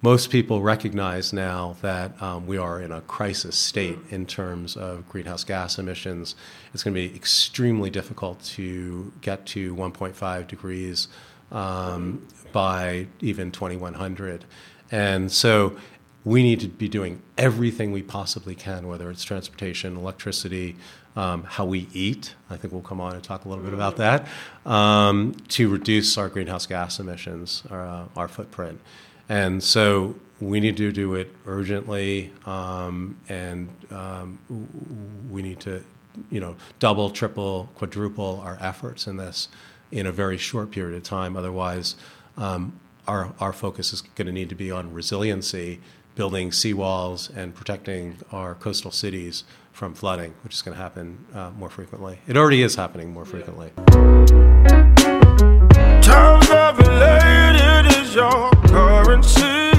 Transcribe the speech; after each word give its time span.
most 0.00 0.30
people 0.30 0.62
recognize 0.62 1.32
now 1.32 1.76
that 1.82 2.20
um, 2.22 2.46
we 2.46 2.56
are 2.56 2.80
in 2.80 2.92
a 2.92 3.00
crisis 3.02 3.56
state 3.56 3.98
in 4.10 4.26
terms 4.26 4.76
of 4.76 5.08
greenhouse 5.08 5.42
gas 5.42 5.78
emissions. 5.78 6.36
It's 6.72 6.84
going 6.84 6.94
to 6.94 7.00
be 7.00 7.14
extremely 7.16 7.90
difficult 7.90 8.42
to 8.44 9.12
get 9.20 9.44
to 9.46 9.74
1.5 9.74 10.46
degrees 10.46 11.08
um, 11.50 12.24
by 12.52 13.08
even 13.20 13.50
2100. 13.50 14.44
And 14.92 15.32
so 15.32 15.76
we 16.24 16.42
need 16.42 16.60
to 16.60 16.68
be 16.68 16.88
doing 16.88 17.20
everything 17.36 17.90
we 17.90 18.02
possibly 18.02 18.54
can, 18.54 18.86
whether 18.86 19.10
it's 19.10 19.24
transportation, 19.24 19.96
electricity, 19.96 20.76
um, 21.16 21.42
how 21.42 21.64
we 21.64 21.88
eat. 21.92 22.34
I 22.50 22.56
think 22.56 22.72
we'll 22.72 22.82
come 22.82 23.00
on 23.00 23.14
and 23.14 23.24
talk 23.24 23.44
a 23.44 23.48
little 23.48 23.64
bit 23.64 23.74
about 23.74 23.96
that 23.96 24.28
um, 24.64 25.34
to 25.48 25.68
reduce 25.68 26.16
our 26.16 26.28
greenhouse 26.28 26.66
gas 26.66 27.00
emissions, 27.00 27.64
uh, 27.68 28.04
our 28.16 28.28
footprint. 28.28 28.80
And 29.28 29.62
so 29.62 30.14
we 30.40 30.60
need 30.60 30.76
to 30.76 30.92
do 30.92 31.14
it 31.14 31.34
urgently, 31.46 32.32
um, 32.46 33.16
and 33.28 33.68
um, 33.90 34.38
we 35.30 35.42
need 35.42 35.60
to, 35.60 35.84
you 36.30 36.40
know, 36.40 36.56
double, 36.78 37.10
triple, 37.10 37.68
quadruple 37.74 38.40
our 38.44 38.56
efforts 38.60 39.06
in 39.06 39.16
this 39.16 39.48
in 39.90 40.06
a 40.06 40.12
very 40.12 40.38
short 40.38 40.70
period 40.70 40.96
of 40.96 41.02
time. 41.02 41.36
Otherwise, 41.36 41.96
um, 42.36 42.78
our 43.06 43.32
our 43.40 43.52
focus 43.52 43.92
is 43.92 44.02
going 44.02 44.26
to 44.26 44.32
need 44.32 44.48
to 44.48 44.54
be 44.54 44.70
on 44.70 44.92
resiliency, 44.92 45.80
building 46.14 46.50
seawalls, 46.50 47.34
and 47.36 47.54
protecting 47.54 48.16
our 48.32 48.54
coastal 48.54 48.90
cities 48.90 49.44
from 49.72 49.94
flooding, 49.94 50.34
which 50.42 50.54
is 50.54 50.62
going 50.62 50.76
to 50.76 50.82
happen 50.82 51.24
uh, 51.34 51.50
more 51.50 51.70
frequently. 51.70 52.18
It 52.26 52.36
already 52.36 52.62
is 52.62 52.76
happening 52.76 53.12
more 53.12 53.24
frequently. 53.24 53.72
Times 53.88 54.87
your 58.18 58.50
currency. 58.66 59.70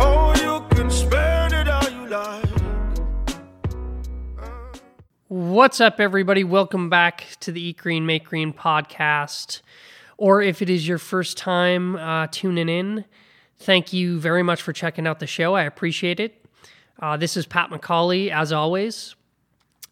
Oh, 0.00 0.32
you 0.42 0.64
can 0.74 0.88
spend 0.88 1.52
it 1.52 1.66
you 1.92 2.06
like. 2.06 2.48
What's 5.28 5.82
up, 5.82 6.00
everybody? 6.00 6.42
Welcome 6.42 6.88
back 6.88 7.26
to 7.40 7.52
the 7.52 7.60
Eat 7.60 7.76
Green, 7.76 8.06
Make 8.06 8.24
Green 8.24 8.54
podcast. 8.54 9.60
Or 10.16 10.40
if 10.40 10.62
it 10.62 10.70
is 10.70 10.88
your 10.88 10.96
first 10.96 11.36
time 11.36 11.96
uh, 11.96 12.28
tuning 12.30 12.70
in, 12.70 13.04
thank 13.58 13.92
you 13.92 14.18
very 14.18 14.42
much 14.42 14.62
for 14.62 14.72
checking 14.72 15.06
out 15.06 15.20
the 15.20 15.26
show. 15.26 15.54
I 15.54 15.64
appreciate 15.64 16.20
it. 16.20 16.42
Uh, 16.98 17.18
this 17.18 17.36
is 17.36 17.44
Pat 17.44 17.68
McCauley, 17.68 18.30
as 18.30 18.50
always. 18.50 19.14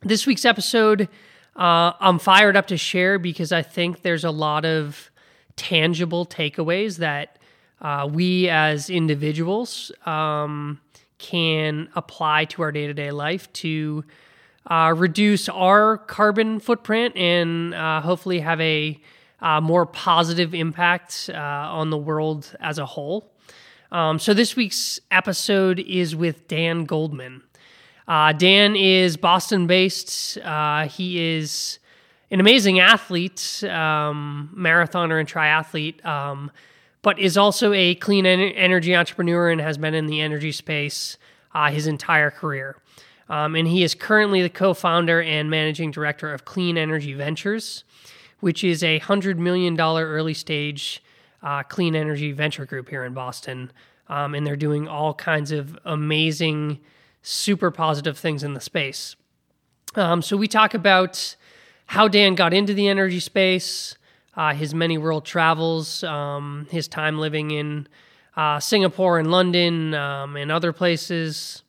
This 0.01 0.27
week's 0.27 0.47
episode, 0.47 1.11
uh, 1.57 1.93
I'm 2.01 2.19
fired 2.19 2.57
up 2.57 2.69
to 2.69 2.79
share 2.79 3.19
because 3.19 3.53
I 3.53 3.61
think 3.61 4.01
there's 4.01 4.25
a 4.25 4.31
lot 4.31 4.65
of 4.65 5.11
tangible 5.57 6.27
takeaways 6.27 6.99
that 6.99 7.39
uh, 7.81 8.09
we 8.11 8.49
as 8.49 8.89
individuals 8.89 9.91
um, 10.07 10.81
can 11.19 11.89
apply 11.95 12.45
to 12.47 12.63
our 12.63 12.73
day 12.73 12.87
to 12.87 12.95
day 12.95 13.11
life 13.11 13.53
to 13.53 14.05
uh, 14.67 14.95
reduce 14.97 15.49
our 15.49 15.99
carbon 15.99 16.61
footprint 16.61 17.17
and 17.17 17.75
uh, 17.75 18.01
hopefully 18.01 18.41
have 18.41 18.61
a 18.61 18.99
uh, 19.41 19.61
more 19.61 19.85
positive 19.85 20.55
impact 20.55 21.29
uh, 21.35 21.37
on 21.37 21.91
the 21.91 21.97
world 21.97 22.55
as 22.61 22.79
a 22.79 22.87
whole. 22.87 23.33
Um, 23.91 24.19
so, 24.19 24.33
this 24.33 24.57
week's 24.57 25.01
episode 25.11 25.81
is 25.81 26.15
with 26.15 26.47
Dan 26.49 26.85
Goldman. 26.85 27.43
Uh, 28.07 28.33
Dan 28.33 28.77
is 28.77 29.17
Boston 29.17 29.67
based. 29.67 30.39
he 30.91 31.37
is 31.39 31.79
an 32.33 32.41
amazing 32.41 32.81
athlete, 32.81 33.63
um, 33.65 34.51
marathoner 34.57 35.21
and 35.21 35.29
triathlete, 35.29 36.03
um, 36.05 36.51
but 37.03 37.19
is 37.19 37.37
also 37.37 37.75
a 37.75 37.95
clean 37.97 38.25
en- 38.25 38.41
energy 38.41 38.97
entrepreneur 38.97 39.51
and 39.51 39.61
has 39.61 39.77
been 39.77 39.93
in 39.93 40.07
the 40.07 40.23
energy 40.23 40.51
space 40.51 41.19
uh, 41.55 41.71
his 41.71 41.87
entire 41.87 42.31
career. 42.31 42.77
Um, 43.29 43.55
and 43.55 43.69
he 43.69 43.83
is 43.83 43.95
currently 43.95 44.41
the 44.41 44.49
co 44.49 44.73
founder 44.73 45.21
and 45.21 45.51
managing 45.51 45.91
director 45.91 46.33
of 46.33 46.47
Clean 46.47 46.79
Energy 46.79 47.13
Ventures, 47.13 47.85
which 48.41 48.65
is 48.65 48.83
a 48.83 48.99
$100 49.01 49.37
million 49.37 49.79
early 49.79 50.35
stage 50.35 51.03
uh, 51.43 51.63
clean 51.63 51.95
energy 51.95 52.33
venture 52.33 52.65
group 52.65 52.89
here 52.89 53.05
in 53.05 53.13
Boston. 53.13 53.71
Um, 54.09 54.35
and 54.35 54.47
they're 54.47 54.57
doing 54.57 54.89
all 54.89 55.13
kinds 55.13 55.53
of 55.53 55.79
amazing, 55.85 56.81
super 57.21 57.71
positive 57.71 58.17
things 58.17 58.43
in 58.43 58.55
the 58.55 58.61
space. 58.61 59.17
Um, 59.95 60.23
so 60.23 60.37
we 60.37 60.49
talk 60.49 60.73
about 60.73 61.37
how 61.93 62.09
Dan 62.09 62.35
got 62.35 62.55
into 62.55 62.73
the 62.73 62.89
energy 62.89 63.21
space, 63.21 63.97
uh, 64.35 64.55
his 64.55 64.75
many 64.75 64.97
world 64.97 65.27
travels, 65.27 66.03
um, 66.05 66.67
his 66.71 66.89
time 66.89 67.19
living 67.19 67.51
in 67.51 67.87
uh, 68.35 68.59
Singapore 68.59 69.19
and 69.19 69.31
London 69.31 69.93
um, 69.93 70.35
and 70.37 70.51
other 70.51 70.73
places, 70.73 71.63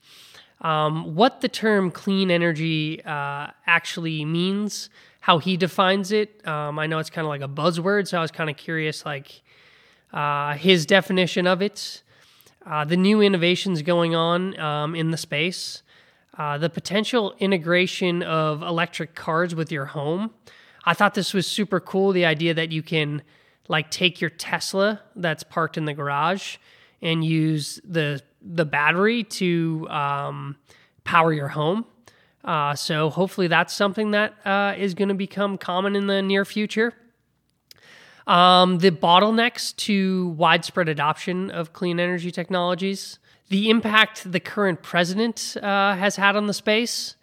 um, 0.61 1.13
what 1.13 1.41
the 1.41 1.49
term 1.49 1.91
clean 1.91 2.31
energy 2.31 3.03
uh, 3.03 3.47
actually 3.67 4.23
means, 4.23 4.89
how 5.19 5.39
he 5.39 5.57
defines 5.57 6.13
it. 6.13 6.47
Um, 6.47 6.79
I 6.79 6.87
know 6.87 6.99
it's 6.99 7.09
kind 7.09 7.25
of 7.25 7.29
like 7.29 7.41
a 7.41 7.49
buzzword, 7.49 8.07
so 8.07 8.17
I 8.17 8.21
was 8.21 8.31
kind 8.31 8.49
of 8.49 8.55
curious, 8.55 9.05
like 9.05 9.41
uh, 10.13 10.53
his 10.53 10.85
definition 10.85 11.45
of 11.45 11.61
it, 11.61 12.01
uh, 12.65 12.85
the 12.85 12.95
new 12.95 13.19
innovations 13.19 13.81
going 13.81 14.15
on 14.15 14.57
um, 14.57 14.95
in 14.95 15.11
the 15.11 15.17
space. 15.17 15.82
Uh, 16.37 16.57
the 16.57 16.69
potential 16.69 17.35
integration 17.39 18.23
of 18.23 18.63
electric 18.63 19.13
cars 19.13 19.53
with 19.53 19.71
your 19.71 19.85
home. 19.85 20.31
I 20.83 20.93
thought 20.95 21.13
this 21.13 21.33
was 21.33 21.45
super 21.45 21.79
cool. 21.79 22.11
The 22.11 22.25
idea 22.25 22.53
that 22.55 22.71
you 22.71 22.81
can 22.81 23.21
like 23.67 23.91
take 23.91 24.19
your 24.19 24.31
Tesla 24.31 25.01
that's 25.15 25.43
parked 25.43 25.77
in 25.77 25.85
the 25.85 25.93
garage 25.93 26.57
and 27.01 27.23
use 27.23 27.79
the 27.83 28.21
the 28.41 28.65
battery 28.65 29.23
to 29.23 29.87
um, 29.89 30.57
power 31.03 31.31
your 31.31 31.49
home. 31.49 31.85
Uh, 32.43 32.75
so 32.75 33.09
hopefully 33.09 33.47
that's 33.47 33.73
something 33.73 34.11
that 34.11 34.33
uh, 34.45 34.73
is 34.77 34.93
going 34.93 35.09
to 35.09 35.15
become 35.15 35.57
common 35.57 35.95
in 35.95 36.07
the 36.07 36.21
near 36.21 36.43
future. 36.43 36.93
Um, 38.27 38.79
the 38.79 38.91
bottlenecks 38.91 39.75
to 39.77 40.29
widespread 40.29 40.89
adoption 40.89 41.51
of 41.51 41.73
clean 41.73 41.99
energy 41.99 42.31
technologies 42.31 43.19
the 43.53 43.69
impact 43.69 44.31
the 44.31 44.39
current 44.39 44.81
president 44.81 45.55
uh, 45.61 45.95
has 45.95 46.15
had 46.15 46.35
on 46.35 46.47
the 46.47 46.55
space, 46.55 47.15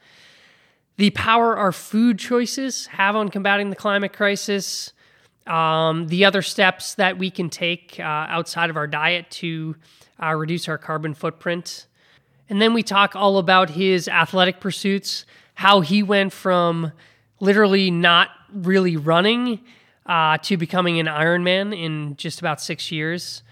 the 0.96 1.10
power 1.10 1.56
our 1.56 1.72
food 1.72 2.20
choices 2.20 2.86
have 2.86 3.16
on 3.16 3.28
combating 3.30 3.68
the 3.68 3.74
climate 3.74 4.12
crisis, 4.12 4.92
um, 5.48 6.06
the 6.06 6.24
other 6.24 6.40
steps 6.40 6.94
that 6.94 7.18
we 7.18 7.32
can 7.32 7.50
take 7.50 7.98
uh, 7.98 8.04
outside 8.04 8.70
of 8.70 8.76
our 8.76 8.86
diet 8.86 9.28
to 9.28 9.74
uh, 10.22 10.32
reduce 10.32 10.68
our 10.68 10.78
carbon 10.78 11.14
footprint. 11.14 11.88
And 12.48 12.62
then 12.62 12.74
we 12.74 12.84
talk 12.84 13.16
all 13.16 13.38
about 13.38 13.70
his 13.70 14.06
athletic 14.06 14.60
pursuits, 14.60 15.26
how 15.54 15.80
he 15.80 16.00
went 16.00 16.32
from 16.32 16.92
literally 17.40 17.90
not 17.90 18.28
really 18.52 18.96
running 18.96 19.58
uh, 20.06 20.38
to 20.38 20.56
becoming 20.56 21.00
an 21.00 21.06
Ironman 21.06 21.76
in 21.76 22.14
just 22.14 22.38
about 22.38 22.60
six 22.60 22.92
years 22.92 23.42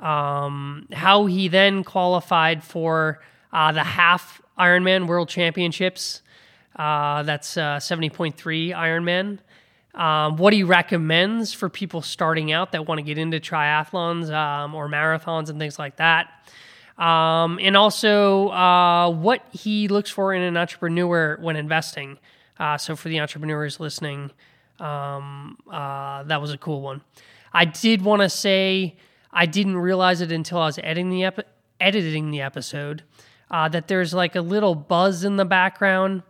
um, 0.00 0.86
how 0.92 1.26
he 1.26 1.48
then 1.48 1.84
qualified 1.84 2.62
for 2.62 3.20
uh, 3.52 3.72
the 3.72 3.84
half 3.84 4.42
Ironman 4.58 5.06
World 5.06 5.28
Championships. 5.28 6.22
Uh, 6.74 7.22
that's 7.22 7.56
uh, 7.56 7.78
70.3 7.78 8.34
Ironman. 8.74 9.38
Um, 9.98 10.36
what 10.36 10.52
he 10.52 10.62
recommends 10.62 11.54
for 11.54 11.70
people 11.70 12.02
starting 12.02 12.52
out 12.52 12.72
that 12.72 12.86
want 12.86 12.98
to 12.98 13.02
get 13.02 13.16
into 13.16 13.40
triathlons 13.40 14.30
um, 14.30 14.74
or 14.74 14.88
marathons 14.88 15.48
and 15.48 15.58
things 15.58 15.78
like 15.78 15.96
that. 15.96 16.28
Um, 16.98 17.58
and 17.62 17.76
also 17.76 18.48
uh, 18.48 19.10
what 19.10 19.42
he 19.52 19.88
looks 19.88 20.10
for 20.10 20.34
in 20.34 20.42
an 20.42 20.56
entrepreneur 20.56 21.38
when 21.40 21.56
investing. 21.56 22.18
Uh, 22.58 22.78
so, 22.78 22.96
for 22.96 23.08
the 23.10 23.20
entrepreneurs 23.20 23.80
listening, 23.80 24.30
um, 24.80 25.58
uh, 25.70 26.22
that 26.24 26.40
was 26.40 26.52
a 26.52 26.58
cool 26.58 26.80
one. 26.80 27.02
I 27.52 27.66
did 27.66 28.02
want 28.02 28.22
to 28.22 28.30
say 28.30 28.96
I 29.36 29.44
didn't 29.44 29.76
realize 29.76 30.22
it 30.22 30.32
until 30.32 30.58
I 30.58 30.66
was 30.66 30.78
editing 30.78 31.10
the 31.10 31.24
epi- 31.24 31.42
editing 31.78 32.30
the 32.30 32.40
episode 32.40 33.02
uh, 33.50 33.68
that 33.68 33.86
there's 33.86 34.14
like 34.14 34.34
a 34.34 34.40
little 34.40 34.74
buzz 34.74 35.24
in 35.24 35.36
the 35.36 35.44
background. 35.44 36.22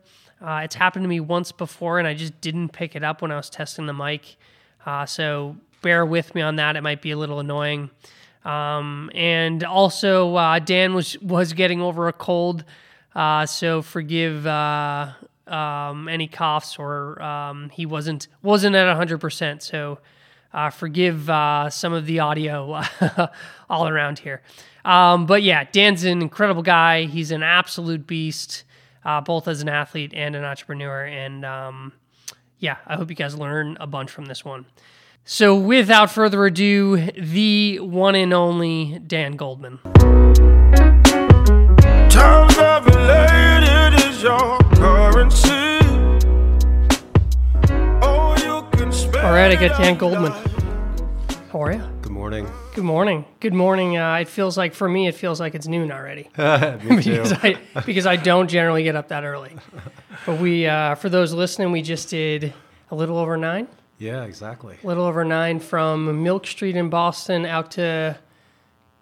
Uh, 0.44 0.62
it's 0.64 0.74
happened 0.74 1.04
to 1.04 1.08
me 1.08 1.20
once 1.20 1.52
before, 1.52 2.00
and 2.00 2.08
I 2.08 2.14
just 2.14 2.38
didn't 2.40 2.70
pick 2.70 2.96
it 2.96 3.04
up 3.04 3.22
when 3.22 3.30
I 3.30 3.36
was 3.36 3.48
testing 3.48 3.86
the 3.86 3.94
mic. 3.94 4.36
Uh, 4.84 5.06
so 5.06 5.56
bear 5.82 6.04
with 6.04 6.34
me 6.34 6.42
on 6.42 6.56
that. 6.56 6.74
It 6.74 6.82
might 6.82 7.00
be 7.00 7.12
a 7.12 7.16
little 7.16 7.38
annoying. 7.38 7.90
Um, 8.44 9.08
and 9.14 9.62
also, 9.62 10.34
uh, 10.34 10.58
Dan 10.58 10.92
was 10.92 11.16
was 11.20 11.52
getting 11.52 11.80
over 11.80 12.08
a 12.08 12.12
cold, 12.12 12.64
uh, 13.14 13.46
so 13.46 13.82
forgive 13.82 14.46
uh, 14.46 15.12
um, 15.46 16.08
any 16.08 16.26
coughs 16.26 16.76
or 16.76 17.22
um, 17.22 17.70
he 17.70 17.86
wasn't 17.86 18.26
wasn't 18.42 18.74
at 18.74 18.94
hundred 18.96 19.18
percent. 19.18 19.62
So 19.62 19.98
uh, 20.52 20.70
forgive 20.70 21.28
uh, 21.28 21.70
some 21.70 21.92
of 21.92 22.06
the 22.06 22.20
audio 22.20 22.80
all 23.70 23.88
around 23.88 24.18
here. 24.18 24.42
Um, 24.84 25.26
but 25.26 25.42
yeah, 25.42 25.64
Dan's 25.70 26.04
an 26.04 26.22
incredible 26.22 26.62
guy. 26.62 27.04
He's 27.04 27.30
an 27.30 27.42
absolute 27.42 28.06
beast, 28.06 28.64
uh, 29.04 29.20
both 29.20 29.48
as 29.48 29.60
an 29.60 29.68
athlete 29.68 30.12
and 30.14 30.36
an 30.36 30.44
entrepreneur. 30.44 31.04
And 31.04 31.44
um, 31.44 31.92
yeah, 32.58 32.76
I 32.86 32.96
hope 32.96 33.10
you 33.10 33.16
guys 33.16 33.36
learn 33.36 33.76
a 33.80 33.86
bunch 33.86 34.10
from 34.10 34.26
this 34.26 34.44
one. 34.44 34.66
So, 35.28 35.56
without 35.56 36.08
further 36.08 36.46
ado, 36.46 37.10
the 37.10 37.80
one 37.80 38.14
and 38.14 38.32
only 38.32 39.00
Dan 39.04 39.32
Goldman. 39.32 39.80
Times 42.08 42.58
I've 42.58 42.86
elated 42.86 44.06
is 44.06 44.22
your 44.22 44.58
currency. 44.76 45.65
All 49.26 49.32
right, 49.32 49.50
I 49.50 49.56
got 49.56 49.76
Dan 49.76 49.96
Goldman. 49.96 50.30
How 51.50 51.60
are 51.62 51.72
you? 51.72 51.82
Good 52.02 52.12
morning. 52.12 52.46
Good 52.76 52.84
morning. 52.84 53.24
Good 53.40 53.54
morning. 53.54 53.96
Uh, 53.98 54.14
it 54.18 54.28
feels 54.28 54.56
like 54.56 54.72
for 54.72 54.88
me, 54.88 55.08
it 55.08 55.16
feels 55.16 55.40
like 55.40 55.54
it's 55.56 55.66
noon 55.66 55.90
already 55.90 56.28
Me 56.38 57.02
too. 57.02 57.10
because 57.10 57.32
I 57.32 57.58
because 57.84 58.06
I 58.06 58.14
don't 58.16 58.48
generally 58.48 58.84
get 58.84 58.94
up 58.94 59.08
that 59.08 59.24
early. 59.24 59.56
But 60.26 60.38
we, 60.38 60.66
uh, 60.66 60.94
for 60.94 61.08
those 61.08 61.32
listening, 61.32 61.72
we 61.72 61.82
just 61.82 62.08
did 62.08 62.54
a 62.90 62.94
little 62.94 63.18
over 63.18 63.36
nine, 63.36 63.66
Yeah, 63.98 64.22
exactly. 64.24 64.78
a 64.82 64.86
little 64.86 65.04
over 65.04 65.24
nine 65.24 65.58
from 65.60 66.22
Milk 66.22 66.46
Street 66.46 66.76
in 66.76 66.88
Boston 66.88 67.46
out 67.46 67.72
to 67.72 68.16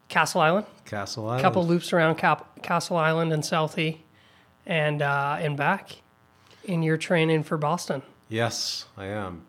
Castle 0.08 0.40
Island. 0.40 0.66
Castle 0.86 1.24
A 1.26 1.28
Island. 1.32 1.42
couple 1.42 1.66
loops 1.66 1.92
around 1.92 2.16
Cap- 2.16 2.62
Castle 2.62 2.96
Island 2.96 3.30
and 3.32 3.42
Southie, 3.42 3.98
and 4.64 5.02
uh, 5.02 5.36
and 5.38 5.56
back. 5.56 5.96
And 6.66 6.82
you're 6.82 6.96
training 6.96 7.42
for 7.42 7.58
Boston. 7.58 8.00
Yes, 8.30 8.86
I 8.96 9.04
am. 9.06 9.42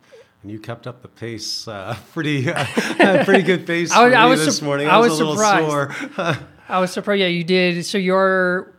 And 0.45 0.51
you 0.51 0.59
kept 0.59 0.85
up 0.85 1.01
the 1.01 1.07
pace, 1.07 1.67
uh, 1.67 1.97
pretty, 2.13 2.47
uh, 2.51 2.65
pretty 3.25 3.41
good 3.41 3.65
pace 3.65 3.91
I 3.91 4.13
I 4.13 4.25
me 4.25 4.29
was 4.29 4.45
this 4.45 4.61
morning. 4.61 4.87
I 4.87 4.91
I 4.91 4.97
was, 4.99 5.09
was 5.09 5.19
a 5.19 5.25
little 5.25 5.37
surprised. 5.37 6.15
sore. 6.15 6.37
I 6.69 6.79
was 6.79 6.91
surprised. 6.91 7.21
Yeah, 7.21 7.25
you 7.29 7.43
did. 7.43 7.83
So 7.83 7.97
you're 7.97 8.71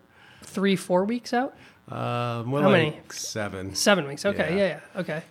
three, 0.45 0.77
four 0.77 1.05
weeks 1.05 1.35
out. 1.35 1.57
Uh, 1.91 2.45
How 2.45 2.45
like 2.45 2.71
many? 2.71 3.01
Seven. 3.09 3.75
Seven 3.75 4.07
weeks. 4.07 4.25
Okay. 4.25 4.51
Yeah. 4.51 4.57
Yeah. 4.57 4.81
yeah, 4.95 5.01
Okay. 5.01 5.23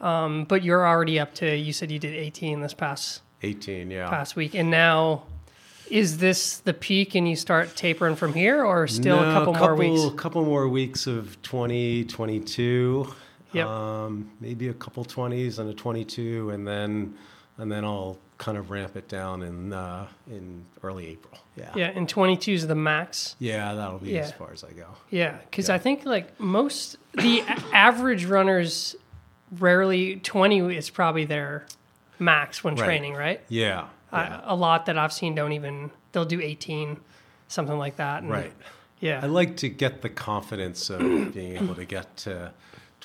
Um, 0.00 0.44
but 0.46 0.64
you're 0.64 0.84
already 0.84 1.20
up 1.20 1.34
to. 1.34 1.56
You 1.56 1.72
said 1.72 1.92
you 1.92 2.00
did 2.00 2.14
18 2.16 2.62
this 2.62 2.74
past 2.74 3.22
18, 3.42 3.88
yeah. 3.88 4.10
past 4.10 4.34
week, 4.34 4.56
and 4.56 4.68
now 4.72 5.22
is 5.88 6.18
this 6.18 6.58
the 6.58 6.74
peak, 6.74 7.14
and 7.14 7.28
you 7.28 7.36
start 7.36 7.76
tapering 7.76 8.16
from 8.16 8.34
here, 8.34 8.64
or 8.64 8.88
still 8.88 9.20
No, 9.22 9.30
a 9.30 9.32
couple, 9.32 9.54
more 9.54 9.76
weeks? 9.76 10.02
a 10.02 10.16
couple 10.16 10.44
more 10.44 10.66
weeks 10.66 11.06
of 11.06 11.40
20, 11.42 12.06
22. 12.06 13.14
Yep. 13.56 13.66
Um, 13.66 14.30
maybe 14.40 14.68
a 14.68 14.74
couple 14.74 15.04
20s 15.04 15.58
and 15.58 15.70
a 15.70 15.74
22, 15.74 16.50
and 16.50 16.66
then 16.66 17.14
and 17.58 17.72
then 17.72 17.84
I'll 17.84 18.18
kind 18.36 18.58
of 18.58 18.70
ramp 18.70 18.96
it 18.96 19.08
down 19.08 19.42
in 19.42 19.72
uh, 19.72 20.06
in 20.30 20.64
early 20.82 21.06
April. 21.08 21.38
Yeah. 21.56 21.72
Yeah, 21.74 21.86
and 21.94 22.06
22 22.06 22.52
is 22.52 22.66
the 22.66 22.74
max. 22.74 23.34
Yeah, 23.38 23.72
that'll 23.74 23.98
be 23.98 24.10
Yeah. 24.12 24.20
as 24.20 24.32
far 24.32 24.52
as 24.52 24.62
I 24.62 24.72
go. 24.72 24.88
Yeah, 25.10 25.38
because 25.50 25.68
Yeah. 25.70 25.74
I 25.76 25.78
think 25.78 26.04
like 26.04 26.38
most 26.38 26.96
the 27.14 27.40
average 27.72 28.26
runners 28.26 28.94
rarely 29.58 30.16
20 30.16 30.76
is 30.76 30.90
probably 30.90 31.24
their 31.24 31.66
max 32.18 32.62
when 32.62 32.74
Right. 32.74 32.84
training, 32.84 33.14
right? 33.14 33.40
Yeah. 33.48 33.86
yeah. 34.12 34.40
A 34.44 34.54
lot 34.54 34.86
that 34.86 34.98
I've 34.98 35.12
seen 35.12 35.34
don't 35.34 35.52
even 35.52 35.90
they'll 36.12 36.24
do 36.24 36.40
18, 36.40 36.98
something 37.48 37.78
like 37.78 37.96
that. 37.96 38.22
and- 38.22 38.30
right. 38.30 38.52
Yeah. 39.00 39.20
I 39.22 39.26
like 39.26 39.56
to 39.58 39.68
get 39.68 40.00
the 40.02 40.08
confidence 40.08 40.88
of 40.90 41.00
being 41.34 41.56
able 41.56 41.74
to 41.74 41.84
get 41.84 42.16
to 42.18 42.52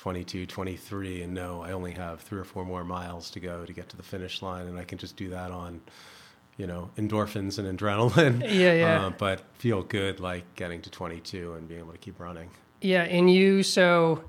22, 0.06 0.46
23 0.46 1.22
and 1.22 1.32
know 1.32 1.62
I 1.62 1.70
only 1.70 1.92
have 1.92 2.20
three 2.22 2.40
or 2.40 2.42
four 2.44 2.64
more 2.64 2.82
miles 2.82 3.30
to 3.30 3.38
go 3.40 3.64
to 3.64 3.72
get 3.72 3.88
to 3.90 3.96
the 3.96 4.02
finish 4.02 4.42
line 4.42 4.66
and 4.66 4.76
I 4.76 4.82
can 4.82 4.98
just 4.98 5.14
do 5.14 5.28
that 5.30 5.52
on, 5.52 5.80
you 6.56 6.66
know, 6.66 6.90
endorphins 6.96 7.56
and 7.60 7.78
adrenaline. 7.78 8.40
Yeah, 8.52 8.72
yeah. 8.72 9.06
Uh, 9.06 9.10
but 9.10 9.42
feel 9.58 9.84
good 9.84 10.18
like 10.18 10.42
getting 10.56 10.82
to 10.82 10.90
22 10.90 11.52
and 11.54 11.68
being 11.68 11.78
able 11.82 11.92
to 11.92 11.98
keep 11.98 12.18
running. 12.18 12.50
Yeah, 12.80 13.04
and 13.04 13.32
you 13.32 13.62
so 13.62 14.24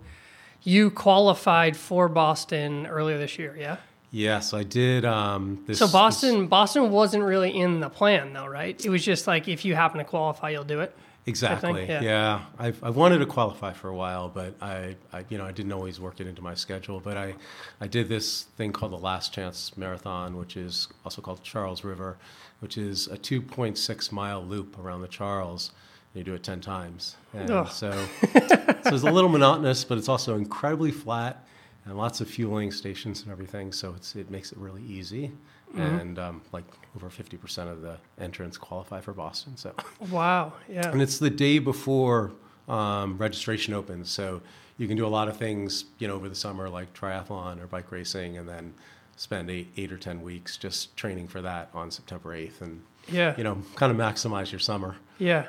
you 0.62 0.92
qualified 0.92 1.76
for 1.76 2.08
Boston 2.08 2.86
earlier 2.86 3.18
this 3.18 3.40
year, 3.40 3.56
yeah. 3.60 3.78
Yes, 4.12 4.54
I 4.54 4.62
did. 4.62 5.06
Um, 5.06 5.64
this, 5.66 5.80
So 5.80 5.86
this- 5.86 5.92
Boston, 5.92 6.46
Boston 6.46 6.92
wasn't 6.92 7.24
really 7.24 7.50
in 7.50 7.80
the 7.80 7.90
plan 7.90 8.32
though, 8.34 8.46
right? 8.46 8.80
It 8.86 8.90
was 8.90 9.04
just 9.04 9.26
like 9.26 9.48
if 9.48 9.66
you 9.66 9.74
happen 9.74 9.98
to 9.98 10.04
qualify, 10.06 10.52
you'll 10.52 10.66
do 10.66 10.82
it. 10.82 10.96
Exactly. 11.26 11.86
yeah. 11.88 12.02
yeah. 12.02 12.46
I've, 12.60 12.84
I 12.84 12.90
wanted 12.90 13.20
to 13.20 13.26
qualify 13.26 13.72
for 13.74 13.90
a 13.90 13.96
while, 13.96 14.30
but 14.30 14.56
I, 14.62 14.96
I, 15.14 15.24
you 15.30 15.38
know, 15.38 15.46
I 15.46 15.52
didn't 15.52 15.72
always 15.72 16.00
work 16.00 16.20
it 16.20 16.28
into 16.28 16.42
my 16.42 16.54
schedule. 16.54 17.00
But 17.00 17.18
I, 17.18 17.36
I 17.80 17.88
did 17.88 18.10
this 18.10 18.44
thing 18.58 18.74
called 18.74 18.92
the 18.92 18.98
Last 18.98 19.34
Chance 19.34 19.78
Marathon, 19.78 20.38
which 20.38 20.58
is 20.58 20.88
also 21.06 21.22
called 21.22 21.42
Charles 21.44 21.84
River, 21.84 22.18
which 22.60 22.78
is 22.78 23.08
a 23.08 23.18
2.6 23.18 24.12
mile 24.12 24.44
loop 24.44 24.78
around 24.78 25.02
the 25.02 25.08
Charles. 25.08 25.72
And 26.14 26.20
you 26.20 26.24
do 26.26 26.36
it 26.36 26.44
10 26.44 26.62
times. 26.62 27.16
And 27.34 27.50
Ugh. 27.50 27.70
so, 27.70 27.92
so 27.92 28.30
it's 28.34 29.04
a 29.04 29.12
little 29.12 29.30
monotonous, 29.30 29.84
but 29.84 29.98
it's 29.98 30.10
also 30.10 30.36
incredibly 30.36 30.92
flat 30.92 31.46
and 31.86 31.98
lots 31.98 32.22
of 32.22 32.30
fueling 32.30 32.72
stations 32.72 33.24
and 33.24 33.32
everything. 33.32 33.72
So 33.72 33.94
it's, 33.96 34.16
it 34.16 34.30
makes 34.30 34.52
it 34.52 34.58
really 34.58 34.84
easy. 34.84 35.32
Mm-hmm. 35.76 35.82
And 36.00 36.20
um, 36.20 36.42
like 36.52 36.66
over 36.96 37.10
50% 37.10 37.72
of 37.72 37.82
the 37.82 37.98
entrants 38.20 38.58
qualify 38.58 39.02
for 39.02 39.12
Boston. 39.14 39.58
So 39.58 39.74
Wow, 40.12 40.54
yeah. 40.70 40.92
and 40.92 41.02
it's 41.02 41.18
the 41.18 41.30
day 41.32 41.58
before 41.60 42.32
um, 42.68 43.18
registration 43.18 43.74
opens, 43.74 44.10
so 44.12 44.42
you 44.78 44.88
can 44.88 44.96
do 44.98 45.06
a 45.06 45.10
lot 45.10 45.28
of 45.28 45.38
things, 45.38 45.86
you 46.00 46.08
know, 46.08 46.14
over 46.16 46.30
the 46.30 46.36
summer 46.36 46.70
like 46.70 46.94
triathlon 46.94 47.62
or 47.62 47.68
bike 47.68 47.92
racing, 47.92 48.38
and 48.38 48.48
then 48.48 48.74
spend 49.16 49.50
eight, 49.50 49.68
eight 49.78 49.92
or 49.92 49.98
ten 49.98 50.22
weeks 50.22 50.58
just 50.58 50.96
training 50.96 51.28
for 51.28 51.42
that 51.42 51.70
on 51.74 51.90
September 51.92 52.34
eighth, 52.36 52.62
and 52.62 52.82
Yeah. 53.12 53.34
you 53.38 53.44
know, 53.44 53.58
kind 53.76 53.92
of 53.92 53.98
maximize 53.98 54.52
your 54.52 54.60
summer. 54.60 54.96
Yeah. 55.18 55.48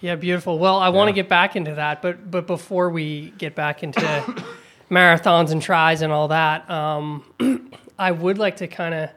Yeah, 0.00 0.16
beautiful. 0.16 0.58
Well, 0.58 0.76
I 0.78 0.90
want 0.90 1.08
to 1.08 1.12
get 1.14 1.28
back 1.30 1.56
into 1.56 1.74
that, 1.76 2.02
but 2.02 2.30
but 2.30 2.46
before 2.46 2.90
we 2.90 3.32
get 3.38 3.54
back 3.54 3.82
into 3.82 4.00
marathons 4.90 5.50
and 5.50 5.62
tries 5.62 6.02
and 6.02 6.12
all 6.12 6.28
that, 6.28 6.68
um, 6.70 7.24
I 7.98 8.10
would 8.10 8.36
like 8.38 8.56
to 8.58 8.66
kind 8.66 8.94
of 8.94 9.10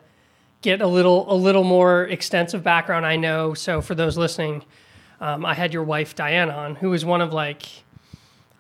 get 0.68 0.82
a 0.82 0.88
little 0.88 1.32
a 1.32 1.38
little 1.48 1.64
more 1.64 2.04
extensive 2.04 2.62
background. 2.62 3.06
I 3.06 3.16
know. 3.16 3.54
So 3.54 3.82
for 3.82 3.96
those 3.96 4.18
listening, 4.18 4.66
um, 5.22 5.46
I 5.46 5.54
had 5.54 5.72
your 5.72 5.84
wife 5.84 6.14
Diana 6.14 6.52
on, 6.52 6.76
who 6.76 6.90
was 6.90 7.06
one 7.06 7.22
of 7.22 7.32
like 7.32 7.64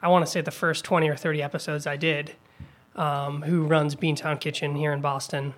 I 0.01 0.07
want 0.07 0.25
to 0.25 0.31
say 0.31 0.39
the 0.39 0.51
first 0.51 0.85
twenty 0.85 1.09
or 1.09 1.17
thirty 1.17 1.43
episodes 1.43 1.85
I 1.85 1.97
did. 1.97 2.33
Um, 2.95 3.41
who 3.41 3.65
runs 3.65 3.93
Beantown 3.95 4.39
Kitchen 4.39 4.73
here 4.73 4.93
in 4.93 5.01
Boston? 5.01 5.53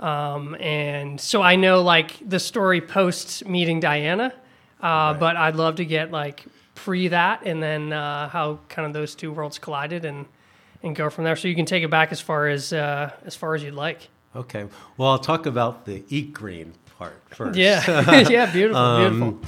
Um, 0.00 0.56
and 0.58 1.20
so 1.20 1.40
I 1.40 1.54
know 1.54 1.80
like 1.80 2.28
the 2.28 2.40
story 2.40 2.80
post 2.80 3.46
meeting 3.46 3.78
Diana, 3.78 4.34
uh, 4.82 5.14
but 5.14 5.36
I'd 5.36 5.54
love 5.54 5.76
to 5.76 5.84
get 5.84 6.10
like 6.10 6.44
pre 6.74 7.06
that 7.08 7.46
and 7.46 7.62
then 7.62 7.92
uh, 7.92 8.28
how 8.28 8.58
kind 8.68 8.84
of 8.84 8.92
those 8.92 9.14
two 9.14 9.30
worlds 9.32 9.60
collided 9.60 10.04
and 10.04 10.26
and 10.82 10.96
go 10.96 11.08
from 11.08 11.22
there. 11.22 11.36
So 11.36 11.46
you 11.46 11.54
can 11.54 11.66
take 11.66 11.84
it 11.84 11.90
back 11.90 12.10
as 12.10 12.20
far 12.20 12.48
as 12.48 12.72
uh, 12.72 13.12
as 13.24 13.36
far 13.36 13.54
as 13.54 13.62
you'd 13.62 13.74
like. 13.74 14.08
Okay, 14.36 14.66
well, 14.96 15.10
I'll 15.10 15.18
talk 15.18 15.46
about 15.46 15.86
the 15.86 16.02
eat 16.08 16.32
green 16.32 16.74
part 16.98 17.20
first. 17.30 17.58
Yeah, 17.58 17.84
yeah, 18.28 18.50
beautiful, 18.52 18.98
beautiful. 18.98 19.40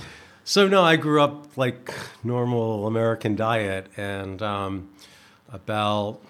So 0.44 0.69
no, 0.69 0.82
I 0.82 0.96
grew 0.96 1.20
up 1.20 1.56
like 1.56 1.93
normal 2.22 2.86
American 2.86 3.34
diet, 3.34 3.88
and 3.96 4.40
um, 4.43 4.90
about 5.50 6.20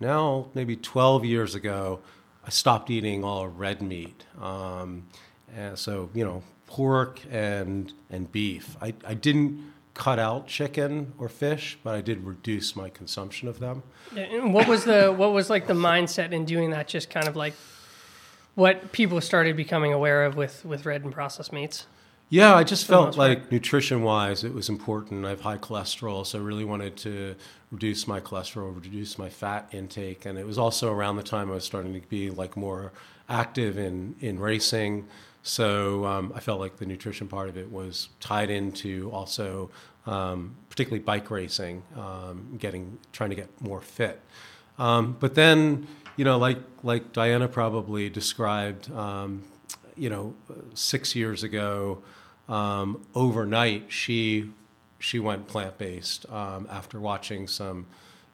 now 0.00 0.46
maybe 0.54 0.76
12 0.76 1.24
years 1.24 1.54
ago, 1.54 2.00
I 2.46 2.50
stopped 2.50 2.90
eating 2.90 3.24
all 3.24 3.46
red 3.48 3.82
meat. 3.82 4.24
Um, 4.40 5.06
and 5.54 5.78
so 5.78 6.08
you 6.14 6.24
know, 6.24 6.42
pork 6.66 7.20
and 7.30 7.92
and 8.10 8.30
beef. 8.32 8.76
I, 8.80 8.94
I 9.06 9.14
didn't 9.14 9.72
cut 9.94 10.18
out 10.18 10.46
chicken 10.46 11.12
or 11.18 11.28
fish, 11.28 11.78
but 11.82 11.94
I 11.94 12.00
did 12.00 12.24
reduce 12.24 12.74
my 12.74 12.88
consumption 12.88 13.48
of 13.48 13.58
them. 13.58 13.82
And 14.16 14.54
what 14.54 14.66
was 14.66 14.84
the 14.84 15.12
what 15.12 15.32
was 15.32 15.50
like 15.50 15.66
the 15.66 15.74
mindset 15.74 16.32
in 16.32 16.44
doing 16.44 16.70
that? 16.70 16.88
Just 16.88 17.10
kind 17.10 17.28
of 17.28 17.36
like 17.36 17.52
what 18.54 18.92
people 18.92 19.20
started 19.20 19.56
becoming 19.56 19.92
aware 19.92 20.24
of 20.24 20.36
with 20.36 20.64
with 20.64 20.86
red 20.86 21.04
and 21.04 21.12
processed 21.12 21.52
meats. 21.52 21.86
Yeah, 22.32 22.54
I 22.54 22.64
just 22.64 22.86
felt 22.86 23.16
part. 23.16 23.18
like 23.18 23.52
nutrition 23.52 24.02
wise, 24.02 24.42
it 24.42 24.54
was 24.54 24.70
important. 24.70 25.26
I 25.26 25.30
have 25.30 25.42
high 25.42 25.58
cholesterol, 25.58 26.24
so 26.24 26.38
I 26.38 26.42
really 26.42 26.64
wanted 26.64 26.96
to 26.98 27.34
reduce 27.70 28.06
my 28.06 28.20
cholesterol, 28.20 28.74
reduce 28.74 29.18
my 29.18 29.28
fat 29.28 29.68
intake. 29.70 30.24
And 30.24 30.38
it 30.38 30.46
was 30.46 30.56
also 30.56 30.90
around 30.90 31.16
the 31.16 31.22
time 31.22 31.50
I 31.50 31.54
was 31.54 31.64
starting 31.64 31.92
to 31.92 32.00
be 32.08 32.30
like 32.30 32.56
more 32.56 32.90
active 33.28 33.76
in, 33.76 34.14
in 34.20 34.38
racing. 34.38 35.08
So 35.42 36.06
um, 36.06 36.32
I 36.34 36.40
felt 36.40 36.58
like 36.58 36.78
the 36.78 36.86
nutrition 36.86 37.28
part 37.28 37.50
of 37.50 37.58
it 37.58 37.70
was 37.70 38.08
tied 38.18 38.48
into 38.48 39.10
also, 39.12 39.70
um, 40.06 40.54
particularly 40.70 41.02
bike 41.02 41.30
racing, 41.30 41.82
um, 41.98 42.56
getting 42.58 42.98
trying 43.12 43.28
to 43.28 43.36
get 43.36 43.48
more 43.60 43.82
fit. 43.82 44.22
Um, 44.78 45.18
but 45.20 45.34
then, 45.34 45.86
you 46.16 46.24
know, 46.24 46.38
like 46.38 46.58
like 46.82 47.12
Diana 47.12 47.48
probably 47.48 48.10
described, 48.10 48.90
um, 48.92 49.44
you 49.96 50.10
know, 50.10 50.34
six 50.74 51.14
years 51.14 51.42
ago, 51.42 52.02
um, 52.48 53.04
overnight 53.14 53.86
she 53.88 54.50
she 54.98 55.18
went 55.18 55.48
plant 55.48 55.78
based 55.78 56.30
um, 56.30 56.68
after 56.70 57.00
watching 57.00 57.48
some, 57.48 57.86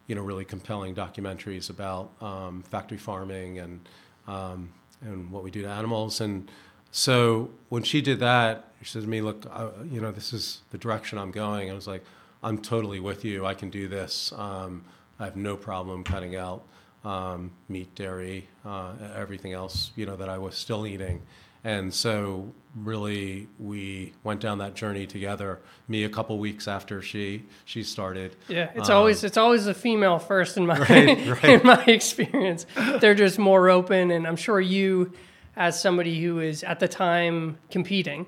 you 0.07 0.15
know, 0.15 0.23
really 0.23 0.45
compelling 0.45 0.95
documentaries 0.95 1.71
about 1.71 2.11
um, 2.21 2.63
factory 2.63 2.99
farming 2.99 3.59
and 3.59 3.89
um, 4.27 4.71
and 5.01 5.31
what 5.31 5.45
we 5.45 5.51
do 5.51 5.63
to 5.63 5.69
animals. 5.69 6.21
And 6.21 6.51
so 6.91 7.51
when 7.69 7.83
she 7.83 8.01
did 8.01 8.21
that, 8.21 8.73
she 8.83 8.91
said 8.91 9.03
to 9.03 9.09
me, 9.09 9.21
"Look, 9.21 9.45
you 9.91 10.01
know, 10.01 10.11
this 10.11 10.33
is 10.33 10.63
the 10.71 10.79
direction 10.79 11.19
I'm 11.19 11.31
going." 11.31 11.71
I 11.71 11.75
was 11.75 11.87
like, 11.87 12.05
"I'm 12.43 12.59
totally 12.59 13.01
with 13.01 13.25
you. 13.25 13.47
I 13.47 13.55
can 13.55 13.71
do 13.71 13.89
this. 13.89 14.33
Um, 14.33 14.85
I 15.21 15.25
have 15.25 15.37
no 15.37 15.57
problem 15.57 16.03
cutting 16.05 16.35
out." 16.37 16.65
Um, 17.05 17.51
meat, 17.69 17.95
dairy, 17.95 18.49
uh, 18.65 18.93
everything 19.15 19.53
else, 19.53 19.91
you 19.97 20.07
know, 20.07 20.17
that 20.17 20.29
I 20.29 20.39
was 20.39 20.55
still 20.57 20.87
eating. 20.87 21.23
And 21.65 21.93
so, 21.93 22.53
really, 22.77 23.49
we 23.59 24.13
went 24.23 24.41
down 24.41 24.59
that 24.59 24.75
journey 24.75 25.07
together. 25.07 25.59
Me, 25.89 26.05
a 26.05 26.09
couple 26.09 26.39
weeks 26.39 26.69
after 26.69 27.03
she 27.03 27.45
she 27.65 27.83
started. 27.83 28.37
Yeah, 28.47 28.71
it's 28.77 28.89
Um, 28.89 28.97
always 28.97 29.25
it's 29.25 29.37
always 29.37 29.67
a 29.67 29.75
female 29.75 30.19
first 30.21 30.57
in 30.57 30.67
my 30.67 30.79
Right, 30.89 31.27
right. 31.43 31.45
in 31.45 31.61
my 31.65 31.83
experience. 31.85 32.65
They're 33.01 33.17
just 33.17 33.39
more 33.41 33.69
open, 33.71 34.13
and 34.13 34.25
I'm 34.27 34.37
sure 34.37 34.61
you, 34.61 35.13
as 35.57 35.81
somebody 35.81 36.23
who 36.23 36.39
is 36.39 36.63
at 36.63 36.79
the 36.79 36.89
time 36.89 37.59
competing, 37.71 38.27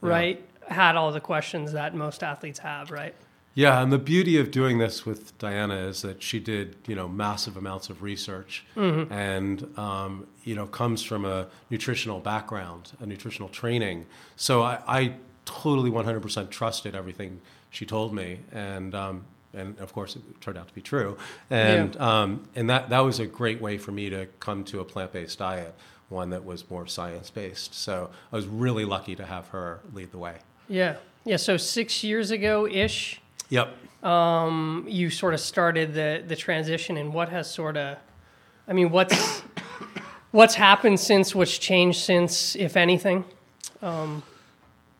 right, 0.00 0.44
had 0.66 0.96
all 0.96 1.12
the 1.12 1.20
questions 1.20 1.72
that 1.72 1.94
most 1.94 2.24
athletes 2.24 2.58
have, 2.58 2.90
right? 2.90 3.14
Yeah, 3.54 3.82
and 3.82 3.92
the 3.92 3.98
beauty 3.98 4.38
of 4.38 4.50
doing 4.50 4.78
this 4.78 5.04
with 5.04 5.36
Diana 5.38 5.76
is 5.76 6.02
that 6.02 6.22
she 6.22 6.40
did, 6.40 6.76
you 6.86 6.94
know, 6.94 7.06
massive 7.06 7.56
amounts 7.56 7.90
of 7.90 8.02
research, 8.02 8.64
and 9.10 9.78
um, 9.78 10.26
you 10.44 10.54
know, 10.54 10.66
comes 10.66 11.02
from 11.02 11.24
a 11.24 11.48
nutritional 11.70 12.20
background, 12.20 12.92
a 13.00 13.06
nutritional 13.06 13.48
training. 13.50 14.06
So 14.36 14.62
I, 14.62 14.78
I 14.86 15.14
totally 15.44 15.90
100% 15.90 16.50
trusted 16.50 16.94
everything 16.94 17.40
she 17.70 17.86
told 17.86 18.14
me, 18.14 18.40
and 18.52 18.94
um, 18.94 19.24
and 19.54 19.78
of 19.78 19.92
course 19.92 20.16
it 20.16 20.22
turned 20.40 20.58
out 20.58 20.68
to 20.68 20.74
be 20.74 20.82
true, 20.82 21.16
and 21.50 21.96
um, 22.00 22.48
and 22.54 22.70
that 22.70 22.88
that 22.90 23.00
was 23.00 23.18
a 23.20 23.26
great 23.26 23.60
way 23.60 23.78
for 23.78 23.92
me 23.92 24.10
to 24.10 24.26
come 24.40 24.64
to 24.64 24.80
a 24.80 24.84
plant-based 24.84 25.38
diet, 25.38 25.74
one 26.08 26.30
that 26.30 26.44
was 26.44 26.70
more 26.70 26.86
science-based. 26.86 27.74
So 27.74 28.10
I 28.32 28.36
was 28.36 28.46
really 28.46 28.84
lucky 28.84 29.16
to 29.16 29.26
have 29.26 29.48
her 29.48 29.80
lead 29.92 30.12
the 30.12 30.18
way. 30.18 30.36
Yeah, 30.68 30.96
yeah. 31.24 31.36
So 31.36 31.56
six 31.56 32.04
years 32.04 32.30
ago 32.30 32.66
ish, 32.66 33.21
Yep. 33.52 33.76
you 34.88 35.10
sort 35.10 35.34
of 35.34 35.40
started 35.40 35.92
the 35.92 36.24
the 36.26 36.34
transition, 36.34 36.96
and 36.96 37.12
what 37.12 37.28
has 37.28 37.50
sort 37.50 37.76
of, 37.76 37.98
I 38.66 38.72
mean, 38.72 38.90
what's 38.90 39.40
what's 40.30 40.54
happened 40.54 40.98
since? 40.98 41.34
What's 41.34 41.58
changed 41.58 42.00
since, 42.00 42.56
if 42.56 42.78
anything? 42.78 43.24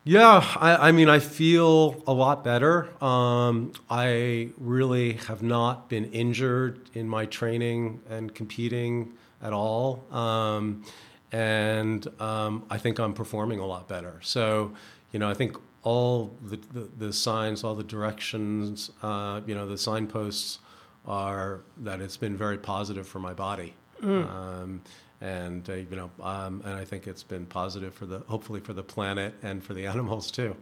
Yeah, 0.04 0.44
I, 0.56 0.88
I 0.88 0.92
mean, 0.92 1.08
I 1.08 1.20
feel 1.20 2.02
a 2.06 2.12
lot 2.12 2.44
better. 2.44 2.90
Um, 3.02 3.72
I 3.88 4.50
really 4.58 5.14
have 5.28 5.42
not 5.42 5.88
been 5.88 6.06
injured 6.12 6.90
in 6.92 7.08
my 7.08 7.24
training 7.26 8.00
and 8.10 8.34
competing 8.34 9.12
at 9.40 9.52
all. 9.52 10.04
Um, 10.10 10.84
and 11.30 12.06
um, 12.20 12.64
I 12.68 12.78
think 12.78 12.98
I'm 12.98 13.14
performing 13.14 13.60
a 13.60 13.66
lot 13.66 13.88
better. 13.88 14.18
So, 14.22 14.72
you 15.12 15.20
know, 15.20 15.30
I 15.30 15.34
think 15.34 15.56
all 15.82 16.36
the, 16.42 16.56
the, 16.72 16.88
the 16.98 17.12
signs, 17.12 17.64
all 17.64 17.74
the 17.74 17.82
directions, 17.84 18.90
uh, 19.02 19.40
you 19.46 19.54
know, 19.54 19.66
the 19.66 19.78
signposts 19.78 20.60
are 21.06 21.62
that 21.78 22.00
it's 22.00 22.16
been 22.16 22.36
very 22.36 22.58
positive 22.58 23.06
for 23.06 23.18
my 23.18 23.32
body. 23.34 23.74
Um, 24.02 24.80
and 25.20 25.68
uh, 25.70 25.74
you 25.74 25.94
know, 25.94 26.10
um, 26.20 26.60
and 26.64 26.74
I 26.74 26.84
think 26.84 27.06
it's 27.06 27.22
been 27.22 27.46
positive 27.46 27.94
for 27.94 28.06
the 28.06 28.20
hopefully 28.26 28.58
for 28.58 28.72
the 28.72 28.82
planet 28.82 29.34
and 29.44 29.62
for 29.62 29.74
the 29.74 29.86
animals 29.92 30.30
too. 30.32 30.56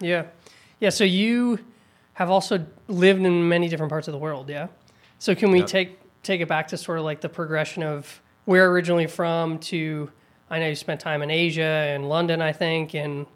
Yeah, 0.00 0.24
yeah. 0.80 0.88
So 0.88 1.04
you 1.04 1.58
have 2.14 2.30
also 2.30 2.64
lived 2.88 3.20
in 3.22 3.46
many 3.46 3.68
different 3.68 3.90
parts 3.90 4.08
of 4.08 4.12
the 4.12 4.18
world. 4.18 4.48
Yeah. 4.48 4.68
So 5.18 5.34
can 5.34 5.50
we 5.50 5.58
Yep. 5.58 5.66
take 5.68 5.98
take 6.22 6.40
it 6.40 6.48
back 6.48 6.68
to 6.68 6.78
sort 6.78 6.98
of 6.98 7.04
like 7.04 7.20
the 7.20 7.28
progression 7.28 7.82
of 7.82 8.22
where 8.46 8.70
originally 8.70 9.06
from 9.06 9.58
to? 9.70 10.10
I 10.48 10.58
know 10.60 10.68
you 10.68 10.74
spent 10.76 11.00
time 11.00 11.20
in 11.22 11.30
Asia 11.30 11.62
and 11.62 12.08
London, 12.08 12.40
I 12.40 12.52
think, 12.52 12.94
and 12.94 13.26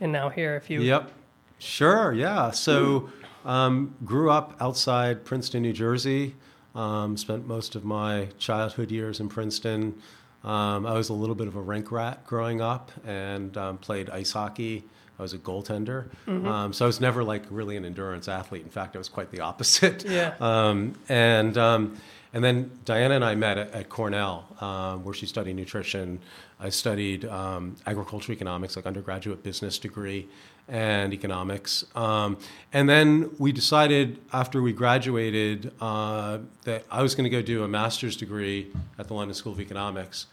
and 0.00 0.12
now 0.12 0.28
here. 0.28 0.56
If 0.56 0.70
you 0.70 0.80
Yep, 0.82 1.10
sure, 1.58 2.12
yeah. 2.12 2.50
So, 2.50 3.10
um, 3.44 3.94
grew 4.04 4.30
up 4.30 4.56
outside 4.60 5.24
Princeton, 5.24 5.62
New 5.62 5.72
Jersey. 5.72 6.34
Um, 6.74 7.16
spent 7.16 7.46
most 7.46 7.74
of 7.74 7.84
my 7.84 8.28
childhood 8.38 8.90
years 8.90 9.20
in 9.20 9.28
Princeton. 9.28 10.00
Um, 10.44 10.86
I 10.86 10.92
was 10.92 11.08
a 11.08 11.14
little 11.14 11.34
bit 11.34 11.48
of 11.48 11.56
a 11.56 11.60
rink 11.60 11.90
rat 11.90 12.26
growing 12.26 12.60
up 12.60 12.92
and 13.06 13.56
um, 13.56 13.78
played 13.78 14.10
ice 14.10 14.32
hockey. 14.32 14.84
I 15.18 15.22
was 15.22 15.32
a 15.32 15.38
goaltender, 15.38 16.10
um, 16.28 16.74
so 16.74 16.84
I 16.84 16.86
was 16.86 17.00
never 17.00 17.24
like 17.24 17.44
really 17.48 17.78
an 17.78 17.86
endurance 17.86 18.28
athlete. 18.28 18.62
In 18.64 18.68
fact, 18.68 18.96
I 18.96 18.98
was 18.98 19.08
quite 19.08 19.30
the 19.30 19.40
opposite. 19.40 20.04
Yeah. 20.04 20.34
Um, 20.40 20.94
and 21.08 21.56
um, 21.56 21.96
and 22.34 22.44
then 22.44 22.70
Diana 22.84 23.14
and 23.14 23.24
I 23.24 23.34
met 23.34 23.56
at, 23.56 23.70
at 23.72 23.88
Cornell, 23.88 24.46
um, 24.60 25.04
where 25.04 25.14
she 25.14 25.24
studied 25.24 25.56
nutrition. 25.56 26.20
I 26.58 26.70
studied 26.70 27.24
um, 27.26 27.76
agricultural 27.86 28.34
economics, 28.34 28.76
like 28.76 28.86
undergraduate 28.86 29.42
business 29.42 29.78
degree, 29.78 30.28
and 30.68 31.12
economics. 31.12 31.84
Um, 31.94 32.38
and 32.72 32.88
then 32.88 33.30
we 33.38 33.52
decided 33.52 34.18
after 34.32 34.62
we 34.62 34.72
graduated 34.72 35.72
uh, 35.80 36.38
that 36.64 36.84
I 36.90 37.02
was 37.02 37.14
going 37.14 37.24
to 37.24 37.30
go 37.30 37.42
do 37.42 37.62
a 37.62 37.68
master's 37.68 38.16
degree 38.16 38.68
at 38.98 39.06
the 39.06 39.14
London 39.14 39.34
School 39.34 39.52
of 39.52 39.60
Economics. 39.60 40.26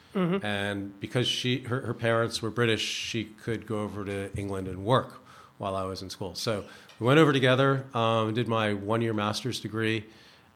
And 0.44 1.00
because 1.00 1.28
she, 1.28 1.60
her, 1.64 1.82
her 1.82 1.94
parents 1.94 2.42
were 2.42 2.50
British, 2.50 2.82
she 2.82 3.26
could 3.26 3.68
go 3.68 3.82
over 3.82 4.06
to 4.06 4.36
England 4.38 4.68
and 4.68 4.84
work 4.86 5.22
while 5.58 5.76
I 5.76 5.84
was 5.84 6.02
in 6.02 6.10
school. 6.10 6.36
So 6.36 6.64
we 7.00 7.08
went 7.08 7.20
over 7.20 7.34
together, 7.34 7.86
um, 7.94 8.34
did 8.34 8.48
my 8.48 8.74
one-year 8.74 9.14
master's 9.14 9.60
degree. 9.60 10.06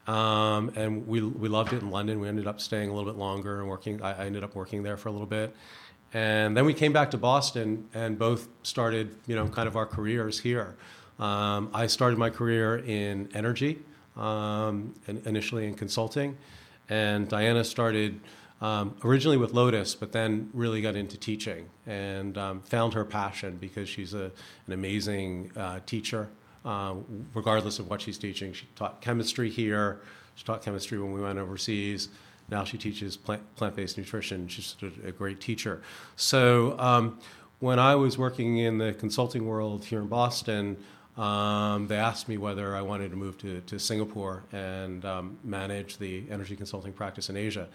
Um, 0.08 0.72
and 0.74 1.06
we, 1.06 1.20
we 1.22 1.48
loved 1.48 1.74
it 1.74 1.82
in 1.82 1.90
London. 1.90 2.18
We 2.18 2.28
ended 2.28 2.46
up 2.46 2.60
staying 2.60 2.88
a 2.88 2.94
little 2.94 3.10
bit 3.10 3.18
longer 3.18 3.60
and 3.60 3.68
working. 3.68 4.02
I, 4.02 4.22
I 4.22 4.26
ended 4.26 4.42
up 4.42 4.54
working 4.54 4.82
there 4.82 4.96
for 4.96 5.10
a 5.10 5.12
little 5.12 5.26
bit. 5.26 5.54
And 6.14 6.56
then 6.56 6.64
we 6.64 6.72
came 6.72 6.94
back 6.94 7.10
to 7.10 7.18
Boston 7.18 7.86
and 7.92 8.18
both 8.18 8.48
started, 8.62 9.14
you 9.26 9.36
know, 9.36 9.46
kind 9.48 9.68
of 9.68 9.76
our 9.76 9.84
careers 9.84 10.40
here. 10.40 10.76
Um, 11.18 11.70
I 11.74 11.86
started 11.88 12.18
my 12.18 12.30
career 12.30 12.78
in 12.78 13.28
energy, 13.34 13.80
um, 14.16 14.94
and 15.06 15.24
initially 15.26 15.66
in 15.66 15.74
consulting. 15.74 16.38
And 16.88 17.28
Diana 17.28 17.62
started 17.62 18.18
um, 18.62 18.96
originally 19.04 19.36
with 19.36 19.52
Lotus, 19.52 19.94
but 19.94 20.12
then 20.12 20.48
really 20.54 20.80
got 20.80 20.96
into 20.96 21.18
teaching 21.18 21.68
and 21.86 22.38
um, 22.38 22.60
found 22.62 22.94
her 22.94 23.04
passion 23.04 23.58
because 23.60 23.88
she's 23.90 24.14
a, 24.14 24.30
an 24.66 24.72
amazing 24.72 25.52
uh, 25.54 25.80
teacher 25.84 26.30
uh, 26.64 26.94
regardless 27.34 27.78
of 27.78 27.88
what 27.88 28.00
she's 28.00 28.18
teaching. 28.18 28.52
She 28.52 28.66
taught 28.76 29.00
chemistry 29.00 29.50
here. 29.50 30.00
She 30.34 30.44
taught 30.44 30.62
chemistry 30.62 30.98
when 30.98 31.12
we 31.12 31.20
went 31.20 31.38
overseas. 31.38 32.08
Now 32.50 32.64
she 32.64 32.78
teaches 32.78 33.16
plant, 33.16 33.42
plant-based 33.56 33.98
nutrition. 33.98 34.48
She's 34.48 34.76
a, 34.82 35.08
a 35.08 35.12
great 35.12 35.40
teacher. 35.40 35.82
So 36.16 36.78
um, 36.78 37.18
when 37.60 37.78
I 37.78 37.94
was 37.94 38.16
working 38.16 38.58
in 38.58 38.78
the 38.78 38.92
consulting 38.94 39.46
world 39.46 39.84
here 39.84 40.00
in 40.00 40.06
Boston, 40.06 40.76
um, 41.16 41.88
they 41.88 41.96
asked 41.96 42.28
me 42.28 42.38
whether 42.38 42.76
I 42.76 42.82
wanted 42.82 43.10
to 43.10 43.16
move 43.16 43.36
to, 43.38 43.60
to 43.62 43.78
Singapore 43.78 44.44
and 44.52 45.04
um, 45.04 45.38
manage 45.42 45.98
the 45.98 46.24
energy 46.30 46.54
consulting 46.54 46.92
practice 46.92 47.28
in 47.28 47.36
Asia. 47.36 47.68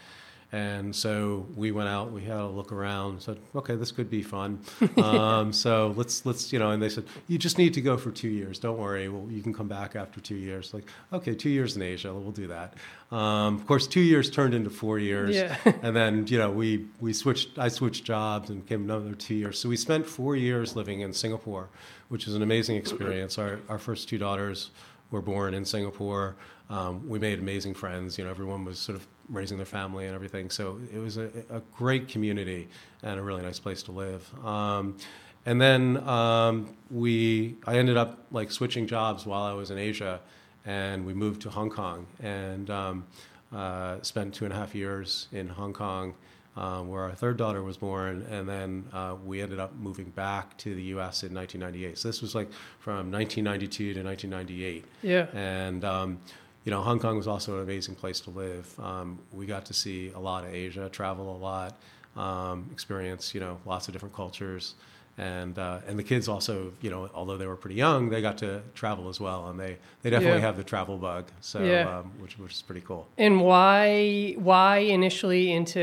And 0.54 0.96
so 0.96 1.48
we 1.56 1.72
went 1.72 1.90
out. 1.90 2.12
We 2.12 2.22
had 2.22 2.38
a 2.38 2.48
look 2.48 2.72
around. 2.72 3.24
Said, 3.24 3.40
"Okay, 3.56 3.76
this 3.76 3.92
could 3.92 4.08
be 4.08 4.22
fun." 4.22 4.60
um, 4.98 5.52
so 5.52 5.96
let's 5.98 6.28
let's 6.28 6.54
you 6.54 6.60
know. 6.60 6.70
And 6.70 6.82
they 6.82 6.90
said, 6.90 7.06
"You 7.28 7.40
just 7.40 7.58
need 7.58 7.74
to 7.74 7.82
go 7.82 7.98
for 7.98 8.12
two 8.12 8.30
years. 8.30 8.60
Don't 8.60 8.78
worry. 8.78 9.10
Well, 9.10 9.26
you 9.32 9.42
can 9.42 9.52
come 9.52 9.68
back 9.68 9.96
after 9.96 10.22
two 10.22 10.36
years." 10.36 10.72
Like, 10.72 10.86
okay, 11.12 11.34
two 11.34 11.50
years 11.50 11.76
in 11.76 11.82
Asia. 11.82 12.14
We'll 12.14 12.32
do 12.32 12.46
that. 12.50 12.76
Um, 13.12 13.56
of 13.56 13.66
course, 13.66 13.88
two 13.88 14.02
years 14.02 14.30
turned 14.30 14.54
into 14.54 14.70
four 14.70 15.00
years. 15.00 15.36
Yeah. 15.36 15.58
and 15.82 15.96
then 15.96 16.28
you 16.28 16.38
know 16.38 16.52
we 16.52 16.86
we 17.00 17.14
switched. 17.14 17.58
I 17.58 17.70
switched 17.70 18.04
jobs 18.04 18.52
and 18.52 18.64
came 18.68 18.84
another 18.84 19.16
two 19.16 19.34
years. 19.34 19.58
So 19.58 19.70
we 19.70 19.76
spent 19.76 20.06
four 20.06 20.36
years 20.36 20.76
living 20.76 21.00
in 21.02 21.14
Singapore, 21.14 21.70
which 22.10 22.28
is 22.28 22.36
an 22.36 22.44
amazing 22.44 22.76
experience. 22.76 23.40
Our 23.40 23.60
our 23.70 23.80
first 23.80 24.08
two 24.08 24.20
daughters 24.20 24.70
were 25.10 25.24
born 25.24 25.56
in 25.56 25.66
Singapore. 25.66 26.36
Um, 26.70 27.10
we 27.10 27.18
made 27.18 27.40
amazing 27.40 27.74
friends. 27.74 28.20
You 28.20 28.26
know, 28.26 28.30
everyone 28.30 28.66
was 28.66 28.78
sort 28.78 28.98
of 28.98 29.08
raising 29.30 29.58
their 29.58 29.66
family 29.66 30.06
and 30.06 30.16
everything. 30.16 30.50
So 30.50 30.80
it 30.94 31.00
was 31.00 31.18
a, 31.18 31.30
a 31.50 31.62
great 31.76 32.08
community 32.08 32.68
and 33.02 33.20
a 33.20 33.24
really 33.24 33.42
nice 33.42 33.60
place 33.60 33.84
to 33.84 33.92
live. 33.92 34.30
Um, 34.46 34.98
and 35.46 35.60
then 35.60 35.98
um, 36.08 36.76
we, 36.90 37.56
I 37.66 37.78
ended 37.78 37.98
up 37.98 38.26
like 38.32 38.52
switching 38.52 38.88
jobs 38.88 39.26
while 39.26 39.44
I 39.44 39.54
was 39.54 39.72
in 39.72 39.78
Asia, 39.78 40.22
and 40.66 41.06
we 41.06 41.14
moved 41.14 41.42
to 41.42 41.50
Hong 41.50 41.70
Kong 41.70 42.08
and 42.22 42.70
um, 42.70 43.06
uh, 43.54 44.02
spent 44.02 44.34
two 44.34 44.46
and 44.46 44.54
a 44.54 44.58
half 44.58 44.74
years 44.74 45.28
in 45.32 45.48
Hong 45.50 45.74
Kong. 45.74 46.16
Uh, 46.56 46.84
where 46.84 47.02
our 47.02 47.14
third 47.14 47.36
daughter 47.36 47.64
was 47.64 47.78
born, 47.78 48.24
and 48.30 48.48
then 48.48 48.86
uh, 48.94 49.16
we 49.26 49.42
ended 49.42 49.58
up 49.58 49.76
moving 49.76 50.12
back 50.12 50.56
to 50.56 50.76
the 50.76 50.84
U.S. 50.84 51.24
in 51.24 51.34
1998. 51.34 51.98
So 51.98 52.08
this 52.08 52.22
was 52.22 52.36
like 52.36 52.52
from 52.78 53.12
1992 53.12 53.96
to 53.96 54.04
1998. 54.04 54.86
Yeah. 55.02 55.26
And 55.34 55.84
um, 55.84 56.20
you 56.66 56.72
know, 56.72 56.82
Hong 56.82 57.00
Kong 57.00 57.18
was 57.18 57.28
also 57.28 57.58
an 57.58 57.64
amazing 57.64 57.96
place 57.96 58.20
to 58.22 58.30
live. 58.30 58.74
Um, 58.80 59.20
we 59.32 59.46
got 59.46 59.66
to 59.66 59.74
see 59.74 60.12
a 60.16 60.20
lot 60.20 60.46
of 60.46 60.54
Asia, 60.54 60.90
travel 60.90 61.36
a 61.36 61.38
lot, 61.38 61.78
um, 62.16 62.70
experience 62.72 63.34
you 63.34 63.40
know 63.42 63.60
lots 63.66 63.88
of 63.88 63.94
different 63.94 64.16
cultures, 64.16 64.76
and 65.18 65.58
uh, 65.60 65.80
and 65.88 65.98
the 66.00 66.04
kids 66.04 66.28
also 66.28 66.72
you 66.82 66.90
know 66.90 67.10
although 67.14 67.38
they 67.38 67.48
were 67.48 67.56
pretty 67.56 67.76
young, 67.76 68.10
they 68.10 68.22
got 68.22 68.38
to 68.40 68.62
travel 68.76 69.10
as 69.10 69.20
well, 69.20 69.50
and 69.50 69.60
they 69.60 69.78
they 70.04 70.10
definitely 70.10 70.40
Yeah. 70.40 70.46
have 70.46 70.58
the 70.58 70.64
travel 70.64 70.98
bug, 70.98 71.26
so 71.42 71.64
Yeah. 71.64 72.00
um, 72.00 72.12
which 72.20 72.38
which 72.40 72.54
is 72.54 72.62
pretty 72.62 72.82
cool. 72.82 73.08
And 73.18 73.42
why 73.42 74.34
why 74.38 74.78
initially 74.78 75.52
into 75.52 75.82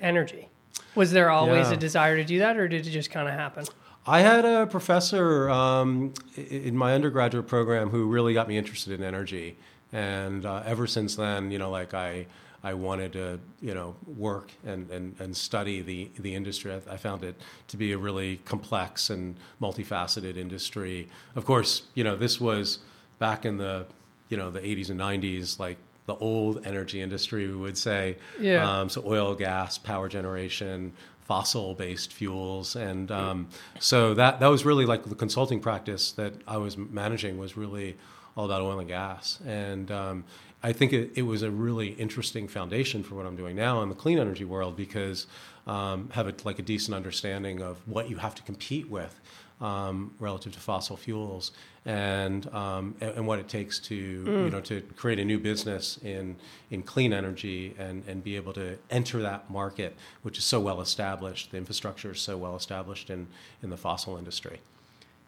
energy? 0.00 0.48
Was 0.94 1.12
there 1.12 1.30
always 1.30 1.68
Yeah. 1.68 1.74
a 1.74 1.76
desire 1.76 2.16
to 2.16 2.24
do 2.24 2.38
that, 2.40 2.56
or 2.56 2.68
did 2.68 2.86
it 2.86 2.90
just 2.90 3.10
kind 3.10 3.28
of 3.28 3.34
happen? 3.34 3.64
I 4.06 4.20
had 4.20 4.44
a 4.44 4.66
professor 4.66 5.48
um, 5.50 6.14
in 6.36 6.74
my 6.76 6.94
undergraduate 6.94 7.46
program 7.46 7.90
who 7.90 8.06
really 8.06 8.32
got 8.34 8.48
me 8.48 8.56
interested 8.56 8.98
in 8.98 9.04
energy, 9.04 9.56
and 9.92 10.46
uh, 10.46 10.62
ever 10.64 10.86
since 10.86 11.16
then, 11.16 11.50
you 11.50 11.58
know, 11.58 11.70
like 11.70 11.94
I, 11.94 12.26
I 12.62 12.74
wanted 12.74 13.12
to, 13.14 13.40
you 13.60 13.74
know, 13.74 13.96
work 14.06 14.50
and, 14.64 14.90
and, 14.90 15.14
and 15.18 15.36
study 15.36 15.80
the, 15.80 16.10
the 16.18 16.34
industry. 16.34 16.72
I, 16.72 16.94
I 16.94 16.96
found 16.96 17.24
it 17.24 17.34
to 17.68 17.76
be 17.76 17.92
a 17.92 17.98
really 17.98 18.36
complex 18.44 19.10
and 19.10 19.36
multifaceted 19.60 20.36
industry. 20.36 21.08
Of 21.34 21.44
course, 21.44 21.82
you 21.94 22.04
know, 22.04 22.16
this 22.16 22.40
was 22.40 22.80
back 23.18 23.44
in 23.44 23.56
the, 23.56 23.86
you 24.28 24.36
know, 24.36 24.50
the 24.50 24.60
80s 24.60 24.90
and 24.90 25.00
90s, 25.00 25.58
like 25.58 25.78
the 26.06 26.16
old 26.16 26.66
energy 26.66 27.00
industry, 27.00 27.46
we 27.46 27.56
would 27.56 27.78
say. 27.78 28.16
Yeah. 28.38 28.80
Um, 28.80 28.88
so 28.88 29.02
oil, 29.06 29.34
gas, 29.34 29.78
power 29.78 30.08
generation, 30.08 30.92
fossil-based 31.30 32.12
fuels, 32.12 32.74
and 32.74 33.12
um, 33.12 33.48
so 33.78 34.14
that 34.14 34.40
that 34.40 34.48
was 34.48 34.64
really 34.64 34.84
like 34.84 35.04
the 35.04 35.14
consulting 35.14 35.60
practice 35.60 36.10
that 36.12 36.34
I 36.48 36.56
was 36.56 36.76
managing 36.76 37.38
was 37.38 37.56
really 37.56 37.96
all 38.40 38.46
about 38.46 38.62
oil 38.62 38.78
and 38.78 38.88
gas, 38.88 39.38
and 39.46 39.90
um, 39.90 40.24
I 40.62 40.72
think 40.72 40.94
it, 40.94 41.12
it 41.14 41.22
was 41.22 41.42
a 41.42 41.50
really 41.50 41.88
interesting 41.88 42.48
foundation 42.48 43.02
for 43.02 43.14
what 43.14 43.26
I'm 43.26 43.36
doing 43.36 43.54
now 43.54 43.82
in 43.82 43.90
the 43.90 43.94
clean 43.94 44.18
energy 44.18 44.46
world 44.46 44.76
because 44.76 45.26
um, 45.66 46.08
have 46.12 46.26
a, 46.26 46.34
like 46.44 46.58
a 46.58 46.62
decent 46.62 46.94
understanding 46.94 47.60
of 47.60 47.76
what 47.86 48.08
you 48.08 48.16
have 48.16 48.34
to 48.36 48.42
compete 48.42 48.88
with 48.88 49.14
um, 49.60 50.14
relative 50.18 50.54
to 50.54 50.58
fossil 50.58 50.96
fuels 50.96 51.52
and, 51.84 52.46
um, 52.54 52.94
and 53.02 53.10
and 53.10 53.26
what 53.26 53.38
it 53.38 53.48
takes 53.48 53.78
to 53.78 53.94
you 53.94 54.50
know 54.50 54.60
to 54.60 54.80
create 54.96 55.18
a 55.18 55.24
new 55.24 55.38
business 55.38 55.98
in 56.02 56.36
in 56.70 56.82
clean 56.82 57.12
energy 57.12 57.74
and 57.78 58.02
and 58.06 58.24
be 58.24 58.36
able 58.36 58.54
to 58.54 58.78
enter 58.90 59.20
that 59.20 59.50
market 59.50 59.94
which 60.22 60.38
is 60.38 60.44
so 60.44 60.60
well 60.60 60.80
established. 60.80 61.50
The 61.50 61.58
infrastructure 61.58 62.12
is 62.12 62.20
so 62.20 62.38
well 62.38 62.56
established 62.56 63.10
in 63.10 63.26
in 63.62 63.68
the 63.68 63.76
fossil 63.76 64.16
industry. 64.16 64.60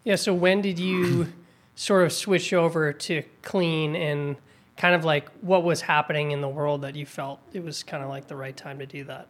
Yeah. 0.04 0.16
So 0.16 0.33
when 0.33 0.62
did 0.62 0.78
you 0.78 1.33
sort 1.75 2.05
of 2.05 2.12
switch 2.12 2.52
over 2.52 2.93
to 2.93 3.23
clean 3.43 3.97
and 3.97 4.37
kind 4.76 4.95
of 4.95 5.05
like 5.05 5.29
what 5.41 5.64
was 5.64 5.83
happening 5.83 6.31
in 6.33 6.41
the 6.41 6.49
world 6.49 6.83
that 6.83 6.97
you 6.97 7.07
felt 7.07 7.41
it 7.52 7.62
was 7.62 7.83
kind 7.83 8.02
of 8.02 8.09
like 8.09 8.26
the 8.26 8.37
right 8.37 8.57
time 8.57 8.79
to 8.79 8.87
do 8.87 9.05
that? 9.05 9.29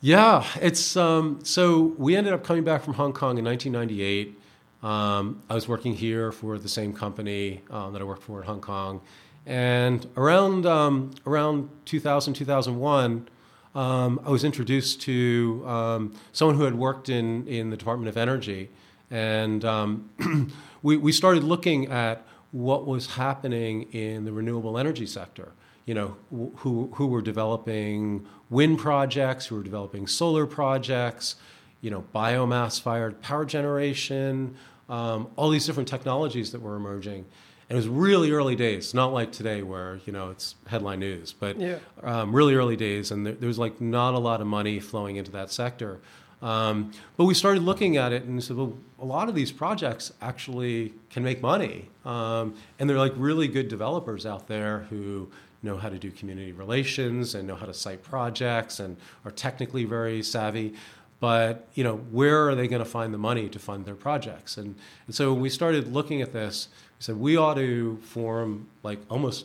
Yeah, 0.00 0.46
it's 0.60 0.96
um, 0.96 1.40
so 1.44 1.94
we 1.96 2.14
ended 2.16 2.34
up 2.34 2.44
coming 2.44 2.62
back 2.62 2.82
from 2.82 2.94
Hong 2.94 3.12
Kong 3.12 3.38
in 3.38 3.44
1998. 3.44 4.38
Um, 4.82 5.42
I 5.48 5.54
was 5.54 5.66
working 5.66 5.94
here 5.94 6.30
for 6.30 6.58
the 6.58 6.68
same 6.68 6.92
company 6.92 7.62
um, 7.70 7.94
that 7.94 8.02
I 8.02 8.04
worked 8.04 8.22
for 8.22 8.40
in 8.40 8.46
Hong 8.46 8.60
Kong, 8.60 9.00
and 9.46 10.06
around 10.16 10.66
um, 10.66 11.12
around 11.26 11.70
2000 11.86 12.34
2001, 12.34 13.28
um, 13.74 14.20
I 14.26 14.28
was 14.28 14.44
introduced 14.44 15.00
to 15.02 15.64
um, 15.66 16.14
someone 16.32 16.56
who 16.58 16.64
had 16.64 16.74
worked 16.74 17.08
in 17.08 17.46
in 17.48 17.70
the 17.70 17.76
Department 17.76 18.10
of 18.10 18.18
Energy, 18.18 18.68
and 19.10 19.64
um, 19.64 20.52
we 20.84 20.96
we 20.96 21.10
started 21.10 21.42
looking 21.42 21.90
at 21.90 22.24
what 22.52 22.86
was 22.86 23.04
happening 23.16 23.82
in 23.92 24.24
the 24.24 24.32
renewable 24.32 24.78
energy 24.78 25.06
sector 25.06 25.50
you 25.86 25.94
know, 25.94 26.16
who, 26.30 26.90
who 26.94 27.06
were 27.06 27.20
developing 27.20 28.26
wind 28.50 28.78
projects, 28.78 29.46
who 29.46 29.56
were 29.56 29.62
developing 29.62 30.06
solar 30.06 30.46
projects, 30.46 31.36
you 31.80 31.90
know, 31.90 32.04
biomass 32.14 32.80
fired 32.80 33.20
power 33.20 33.44
generation, 33.44 34.54
um, 34.88 35.28
all 35.36 35.50
these 35.50 35.66
different 35.66 35.88
technologies 35.88 36.52
that 36.52 36.62
were 36.62 36.76
emerging. 36.76 37.26
And 37.68 37.76
it 37.76 37.76
was 37.76 37.88
really 37.88 38.30
early 38.30 38.56
days, 38.56 38.94
not 38.94 39.12
like 39.12 39.32
today 39.32 39.62
where, 39.62 40.00
you 40.06 40.12
know, 40.12 40.30
it's 40.30 40.54
headline 40.66 41.00
news, 41.00 41.34
but 41.38 41.58
Yeah. 41.60 41.78
um, 42.02 42.34
really 42.34 42.54
early 42.54 42.76
days. 42.76 43.10
And 43.10 43.26
there, 43.26 43.34
there 43.34 43.48
was 43.48 43.58
like 43.58 43.80
not 43.80 44.14
a 44.14 44.18
lot 44.18 44.40
of 44.40 44.46
money 44.46 44.80
flowing 44.80 45.16
into 45.16 45.30
that 45.32 45.50
sector. 45.50 46.00
Um, 46.42 46.92
but 47.16 47.24
we 47.24 47.32
started 47.34 47.62
looking 47.62 47.96
at 47.96 48.12
it 48.12 48.24
and 48.24 48.42
said, 48.42 48.56
well, 48.56 48.74
a 49.04 49.06
lot 49.06 49.28
of 49.28 49.34
these 49.34 49.52
projects 49.52 50.14
actually 50.22 50.94
can 51.10 51.22
make 51.22 51.42
money. 51.42 51.90
Um, 52.06 52.54
and 52.78 52.88
they're 52.88 52.98
like 52.98 53.12
really 53.16 53.48
good 53.48 53.68
developers 53.68 54.24
out 54.24 54.48
there 54.48 54.86
who 54.88 55.28
know 55.62 55.76
how 55.76 55.90
to 55.90 55.98
do 55.98 56.10
community 56.10 56.52
relations 56.52 57.34
and 57.34 57.46
know 57.46 57.54
how 57.54 57.66
to 57.66 57.74
site 57.74 58.02
projects 58.02 58.80
and 58.80 58.96
are 59.26 59.30
technically 59.30 59.84
very 59.84 60.22
savvy. 60.22 60.72
But 61.20 61.68
you 61.74 61.84
know, 61.84 61.96
where 61.96 62.48
are 62.48 62.54
they 62.54 62.66
going 62.66 62.82
to 62.82 62.88
find 62.88 63.12
the 63.12 63.18
money 63.18 63.50
to 63.50 63.58
fund 63.58 63.84
their 63.84 63.94
projects? 63.94 64.56
And, 64.56 64.74
and 65.06 65.14
so 65.14 65.34
when 65.34 65.42
we 65.42 65.50
started 65.50 65.92
looking 65.92 66.22
at 66.22 66.32
this, 66.32 66.68
we 66.98 67.02
said 67.04 67.16
we 67.18 67.36
ought 67.36 67.54
to 67.54 67.98
form 67.98 68.68
like 68.82 69.00
almost 69.10 69.44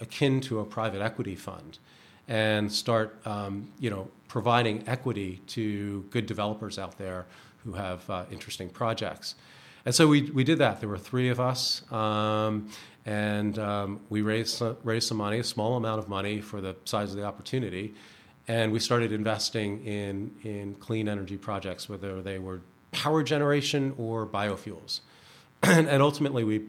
akin 0.00 0.40
to 0.40 0.60
a 0.60 0.64
private 0.64 1.02
equity 1.02 1.36
fund 1.36 1.78
and 2.26 2.72
start 2.72 3.18
um, 3.26 3.68
you 3.78 3.90
know 3.90 4.08
providing 4.28 4.82
equity 4.88 5.42
to 5.46 6.06
good 6.10 6.24
developers 6.24 6.78
out 6.78 6.96
there 6.96 7.26
who 7.64 7.72
have 7.72 8.08
uh, 8.08 8.24
interesting 8.30 8.68
projects. 8.68 9.34
And 9.84 9.94
so 9.94 10.08
we, 10.08 10.22
we 10.30 10.44
did 10.44 10.58
that. 10.58 10.80
There 10.80 10.88
were 10.88 10.98
three 10.98 11.28
of 11.28 11.40
us, 11.40 11.82
um, 11.92 12.70
and 13.04 13.58
um, 13.58 14.00
we 14.08 14.22
raised 14.22 14.62
raised 14.82 15.08
some 15.08 15.18
money, 15.18 15.38
a 15.38 15.44
small 15.44 15.76
amount 15.76 15.98
of 15.98 16.08
money 16.08 16.40
for 16.40 16.60
the 16.62 16.74
size 16.84 17.10
of 17.10 17.16
the 17.16 17.24
opportunity, 17.24 17.94
and 18.48 18.72
we 18.72 18.78
started 18.78 19.12
investing 19.12 19.84
in 19.84 20.30
in 20.42 20.74
clean 20.76 21.06
energy 21.06 21.36
projects, 21.36 21.86
whether 21.86 22.22
they 22.22 22.38
were 22.38 22.62
power 22.92 23.22
generation 23.22 23.94
or 23.98 24.26
biofuels, 24.26 25.00
and, 25.62 25.86
and 25.86 26.02
ultimately 26.02 26.44
we 26.44 26.62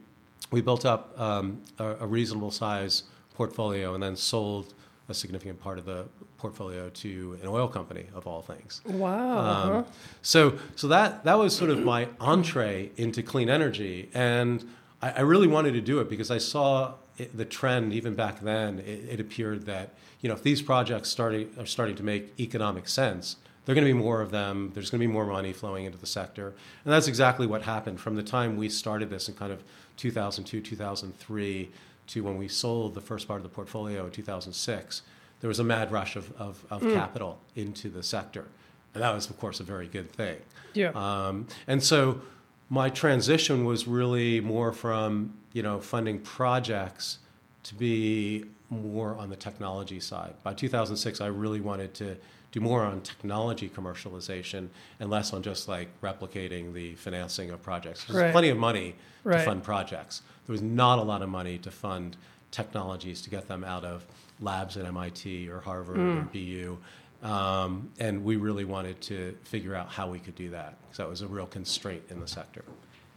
we 0.52 0.60
built 0.60 0.86
up 0.86 1.18
um, 1.20 1.62
a, 1.80 1.96
a 2.02 2.08
reasonable 2.08 2.52
size 2.52 3.04
portfolio 3.34 3.94
and 3.94 4.04
then 4.04 4.16
sold 4.16 4.74
a 5.08 5.14
significant 5.14 5.60
part 5.60 5.78
of 5.78 5.86
the 5.86 6.06
portfolio 6.38 6.90
to 6.90 7.38
an 7.42 7.48
oil 7.48 7.68
company 7.68 8.06
of 8.14 8.26
all 8.26 8.42
things. 8.42 8.82
Wow. 8.86 9.80
Um, 9.80 9.86
so, 10.22 10.58
so 10.76 10.88
that 10.88 11.24
that 11.26 11.38
was 11.38 11.56
sort 11.56 11.70
of 11.70 11.80
my 11.80 12.08
entree 12.20 12.92
into 12.98 13.22
clean 13.22 13.50
energy, 13.50 14.10
and 14.14 14.68
I, 15.02 15.12
I 15.12 15.22
really 15.22 15.48
wanted 15.48 15.74
to 15.74 15.82
do 15.82 16.00
it 16.00 16.10
because 16.10 16.32
I 16.32 16.40
saw 16.40 16.96
it, 17.18 17.36
the 17.36 17.46
trend 17.46 17.94
even 17.94 18.16
back 18.16 18.42
then. 18.42 18.80
It, 18.80 19.10
it 19.10 19.20
appeared 19.20 19.66
that 19.68 19.94
you 20.22 20.30
know 20.30 20.36
if 20.36 20.44
these 20.44 20.62
projects 20.62 21.10
starting 21.10 21.50
are 21.60 21.66
starting 21.66 21.96
to 21.98 22.04
make 22.04 22.40
economic 22.40 22.88
sense, 22.88 23.38
there 23.66 23.74
are 23.74 23.76
going 23.76 23.88
to 23.88 23.94
be 23.94 24.00
more 24.00 24.22
of 24.22 24.32
them. 24.32 24.72
There's 24.74 24.90
going 24.90 25.02
to 25.02 25.08
be 25.08 25.12
more 25.14 25.26
money 25.26 25.54
flowing 25.54 25.86
into 25.86 26.00
the 26.00 26.08
sector, 26.08 26.48
and 26.84 26.94
that's 26.94 27.08
exactly 27.08 27.46
what 27.46 27.62
happened 27.64 28.00
from 28.00 28.16
the 28.16 28.24
time 28.24 28.58
we 28.58 28.70
started 28.70 29.10
this 29.12 29.30
in 29.30 29.36
kind 29.36 29.52
of 29.52 29.64
2002, 29.98 30.62
2003 30.62 31.70
to 32.08 32.24
when 32.24 32.38
we 32.38 32.48
sold 32.48 32.94
the 32.94 33.02
first 33.02 33.28
part 33.28 33.38
of 33.38 33.44
the 33.44 33.50
portfolio 33.50 34.06
in 34.06 34.12
2006 34.12 35.02
there 35.46 35.48
was 35.48 35.60
a 35.60 35.64
mad 35.64 35.92
rush 35.92 36.16
of, 36.16 36.32
of, 36.40 36.66
of 36.70 36.82
capital 36.82 37.40
into 37.56 37.90
the 37.90 38.04
sector. 38.04 38.46
And 38.94 39.04
that 39.04 39.14
was, 39.14 39.30
of 39.30 39.38
course, 39.38 39.60
a 39.60 39.64
very 39.64 39.88
good 39.88 40.12
thing. 40.12 40.38
Yeah. 40.74 40.90
Um, 40.96 41.48
and 41.68 41.84
so 41.84 42.22
my 42.70 42.90
transition 42.90 43.66
was 43.66 43.88
really 43.88 44.40
more 44.40 44.72
from, 44.72 45.34
you 45.54 45.62
know, 45.62 45.80
funding 45.80 46.20
projects 46.20 47.20
to 47.64 47.76
be 47.76 48.46
more 48.70 49.16
on 49.18 49.30
the 49.30 49.36
technology 49.36 50.00
side. 50.00 50.34
By 50.42 50.54
2006, 50.54 51.22
I 51.22 51.28
really 51.28 51.62
wanted 51.62 51.94
to 51.96 52.18
do 52.56 52.62
more 52.62 52.84
on 52.86 53.02
technology 53.02 53.70
commercialization 53.70 54.70
and 55.02 55.10
less 55.10 55.34
on 55.34 55.44
just 55.44 55.68
like 55.68 55.90
replicating 56.00 56.72
the 56.74 56.96
financing 56.96 57.50
of 57.50 57.62
projects. 57.62 58.06
There's 58.06 58.18
Right. 58.24 58.32
plenty 58.32 58.48
of 58.50 58.58
money 58.58 58.96
Right. 59.26 59.40
to 59.40 59.44
fund 59.44 59.62
projects. 59.62 60.22
There 60.48 60.54
was 60.54 60.62
not 60.62 60.98
a 60.98 61.02
lot 61.02 61.22
of 61.22 61.28
money 61.28 61.58
to 61.58 61.70
fund 61.70 62.16
technologies 62.52 63.22
to 63.24 63.30
get 63.30 63.50
them 63.50 63.66
out 63.66 63.84
of 63.84 64.06
labs 64.40 64.78
at 64.78 64.86
MIT 64.86 65.50
or 65.50 65.60
Harvard 65.60 65.98
or 66.00 66.22
BU. 66.32 66.78
Um, 67.22 67.90
and 68.00 68.24
we 68.24 68.38
really 68.38 68.64
wanted 68.64 69.02
to 69.02 69.36
figure 69.44 69.76
out 69.76 69.90
how 69.90 70.08
we 70.10 70.20
could 70.20 70.36
do 70.36 70.50
that. 70.52 70.78
So 70.94 71.04
that 71.04 71.10
was 71.10 71.22
a 71.22 71.28
real 71.28 71.48
constraint 71.48 72.04
in 72.10 72.22
the 72.22 72.28
sector. 72.28 72.64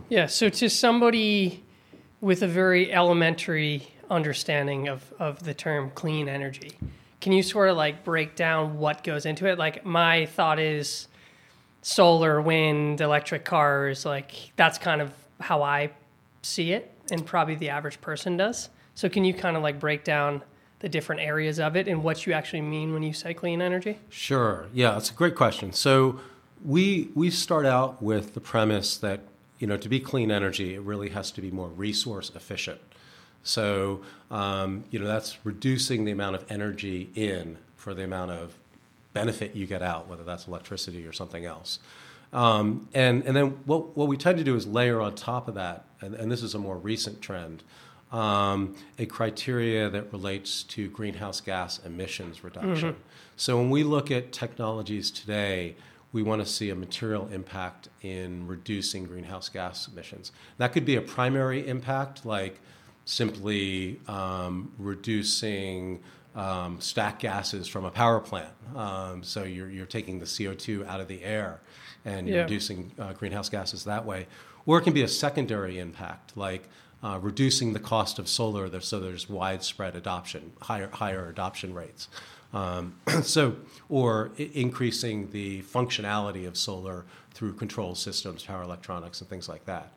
Yeah, 0.09 0.27
so 0.27 0.49
to 0.49 0.69
somebody 0.69 1.63
with 2.21 2.43
a 2.43 2.49
very 2.49 2.93
elementary 2.93 3.87
understanding 4.11 4.89
of, 4.89 5.13
of 5.21 5.45
the 5.45 5.55
term 5.55 5.93
clean 5.95 6.29
energy, 6.29 6.73
can 7.29 7.35
you 7.35 7.43
sort 7.43 7.69
of 7.69 7.77
like 7.77 8.05
break 8.05 8.37
down 8.37 8.79
what 8.79 9.05
goes 9.05 9.27
into 9.27 9.47
it? 9.47 9.59
Like, 9.59 9.85
my 9.85 10.25
thought 10.25 10.59
is 10.59 11.09
solar, 11.83 12.41
wind, 12.41 13.03
electric 13.03 13.45
cars, 13.45 14.07
like, 14.07 14.33
that's 14.57 14.79
kind 14.79 15.03
of 15.03 15.13
how 15.39 15.63
I 15.63 15.91
see 16.41 16.73
it, 16.73 16.91
and 17.11 17.27
probably 17.27 17.55
the 17.55 17.69
average 17.69 18.01
person 18.01 18.39
does. 18.39 18.71
So, 18.95 19.11
can 19.11 19.25
you 19.25 19.35
kind 19.35 19.59
of 19.59 19.63
like 19.63 19.79
break 19.79 20.05
down 20.05 20.43
the 20.79 20.89
different 20.89 21.21
areas 21.21 21.61
of 21.61 21.77
it 21.77 21.87
and 21.87 22.03
what 22.03 22.27
you 22.27 22.33
actually 22.33 22.63
mean 22.63 22.95
when 22.95 23.03
you 23.03 23.13
say 23.13 23.35
clean 23.35 23.61
energy? 23.61 23.99
Sure. 24.09 24.69
Yeah, 24.73 24.97
it's 24.97 25.11
a 25.11 25.15
great 25.15 25.35
question. 25.35 25.75
So 25.75 26.21
we 26.65 27.11
we 27.15 27.29
start 27.29 27.67
out 27.67 28.01
with 28.01 28.33
the 28.33 28.41
premise 28.41 28.97
that 28.97 29.21
you 29.59 29.67
know 29.67 29.77
to 29.77 29.89
be 29.91 30.01
clean 30.01 30.31
energy, 30.31 30.77
it 30.77 30.81
really 30.81 31.11
has 31.11 31.31
to 31.33 31.43
be 31.43 31.51
more 31.51 31.69
resource 31.69 32.33
efficient. 32.35 32.81
So 33.43 34.03
um, 34.31 34.85
you 34.91 34.99
know 34.99 35.07
that's 35.07 35.39
reducing 35.45 36.05
the 36.05 36.13
amount 36.13 36.37
of 36.37 36.45
energy 36.51 37.11
in 37.15 37.59
for 37.77 37.95
the 37.95 38.05
amount 38.05 38.33
of 38.33 38.55
benefit 39.13 39.55
you 39.55 39.67
get 39.67 39.83
out, 39.83 40.09
whether 40.09 40.25
that's 40.25 40.47
electricity 40.47 41.07
or 41.07 41.13
something 41.13 41.45
else. 41.45 41.79
Um, 42.33 42.89
and 42.93 43.23
and 43.25 43.35
then 43.35 43.47
what 43.65 43.97
what 43.97 44.09
we 44.09 44.17
tend 44.17 44.39
to 44.39 44.45
do 44.45 44.55
is 44.55 44.67
layer 44.67 45.01
on 45.01 45.15
top 45.15 45.49
of 45.49 45.55
that, 45.55 45.85
and, 46.01 46.15
and 46.15 46.31
this 46.31 46.43
is 46.43 46.55
a 46.55 46.59
more 46.59 46.77
recent 46.77 47.23
trend, 47.23 47.63
um, 48.13 48.75
a 48.99 49.07
criteria 49.07 49.89
that 49.89 50.13
relates 50.13 50.63
to 50.65 50.89
greenhouse 50.91 51.41
gas 51.41 51.81
emissions 51.85 52.45
reduction. 52.45 52.97
So 53.37 53.57
when 53.57 53.71
we 53.71 53.83
look 53.83 54.11
at 54.11 54.33
technologies 54.33 55.11
today, 55.11 55.77
we 56.13 56.23
want 56.23 56.43
to 56.43 56.47
see 56.47 56.71
a 56.71 56.75
material 56.75 57.29
impact 57.33 57.89
in 58.03 58.47
reducing 58.47 59.05
greenhouse 59.05 59.49
gas 59.49 59.89
emissions. 59.89 60.33
That 60.59 60.73
could 60.73 60.85
be 60.85 60.97
a 60.97 61.01
primary 61.03 61.67
impact, 61.67 62.27
like 62.27 62.61
simply 63.09 63.99
um, 64.07 64.71
reducing 64.79 65.99
um, 66.37 66.79
stack 66.79 67.19
gases 67.21 67.67
from 67.67 67.87
a 67.87 67.91
power 67.91 68.21
plant. 68.21 68.53
Um, 68.77 69.23
so 69.23 69.45
you're, 69.45 69.71
you're 69.71 69.87
taking 69.87 70.19
the 70.19 70.27
CO2 70.27 70.87
out 70.87 71.01
of 71.01 71.09
the 71.09 71.23
air 71.25 71.61
and 72.05 72.29
you're 72.29 72.37
Yeah. 72.37 72.43
reducing 72.43 72.93
uh, 72.99 73.15
greenhouse 73.15 73.49
gases 73.49 73.85
that 73.85 74.05
way. 74.05 74.27
Or 74.67 74.79
it 74.79 74.83
can 74.83 74.93
be 74.93 75.03
a 75.03 75.09
secondary 75.09 75.79
impact, 75.79 76.37
like 76.37 76.69
uh, 77.03 77.19
reducing 77.23 77.73
the 77.73 77.81
cost 77.81 78.19
of 78.19 78.29
solar 78.29 78.69
there- 78.69 78.83
so 78.83 79.01
there's 79.01 79.27
widespread 79.29 79.97
adoption, 79.97 80.53
higher, 80.61 80.91
higher 80.93 81.29
adoption 81.31 81.73
rates. 81.73 82.09
Um, 82.53 82.97
so, 83.23 83.57
or 83.89 84.33
I- 84.39 84.51
increasing 84.53 85.31
the 85.31 85.63
functionality 85.63 86.47
of 86.47 86.59
solar 86.59 87.07
through 87.33 87.55
control 87.55 87.95
systems, 87.95 88.45
power 88.45 88.63
electronics, 88.63 89.21
and 89.23 89.31
things 89.31 89.49
like 89.49 89.65
that. 89.65 89.93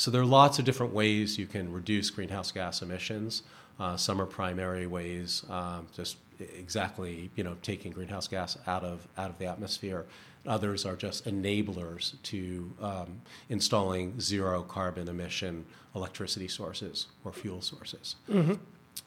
So 0.00 0.10
there 0.10 0.22
are 0.22 0.24
lots 0.40 0.58
of 0.58 0.64
different 0.64 0.94
ways 0.94 1.38
you 1.38 1.46
can 1.46 1.70
reduce 1.70 2.08
greenhouse 2.08 2.50
gas 2.52 2.80
emissions. 2.80 3.42
Uh, 3.78 3.98
some 3.98 4.18
are 4.18 4.24
primary 4.24 4.86
ways, 4.86 5.44
um, 5.50 5.88
just 5.94 6.16
exactly 6.38 7.30
you 7.36 7.44
know 7.44 7.58
taking 7.60 7.92
greenhouse 7.92 8.26
gas 8.26 8.56
out 8.66 8.82
of 8.82 9.06
out 9.18 9.28
of 9.28 9.38
the 9.38 9.44
atmosphere. 9.44 10.06
Others 10.46 10.86
are 10.86 10.96
just 10.96 11.26
enablers 11.26 12.14
to 12.22 12.72
um, 12.80 13.20
installing 13.50 14.18
zero 14.18 14.62
carbon 14.62 15.06
emission 15.06 15.66
electricity 15.94 16.48
sources 16.48 17.08
or 17.22 17.30
fuel 17.30 17.60
sources. 17.60 18.16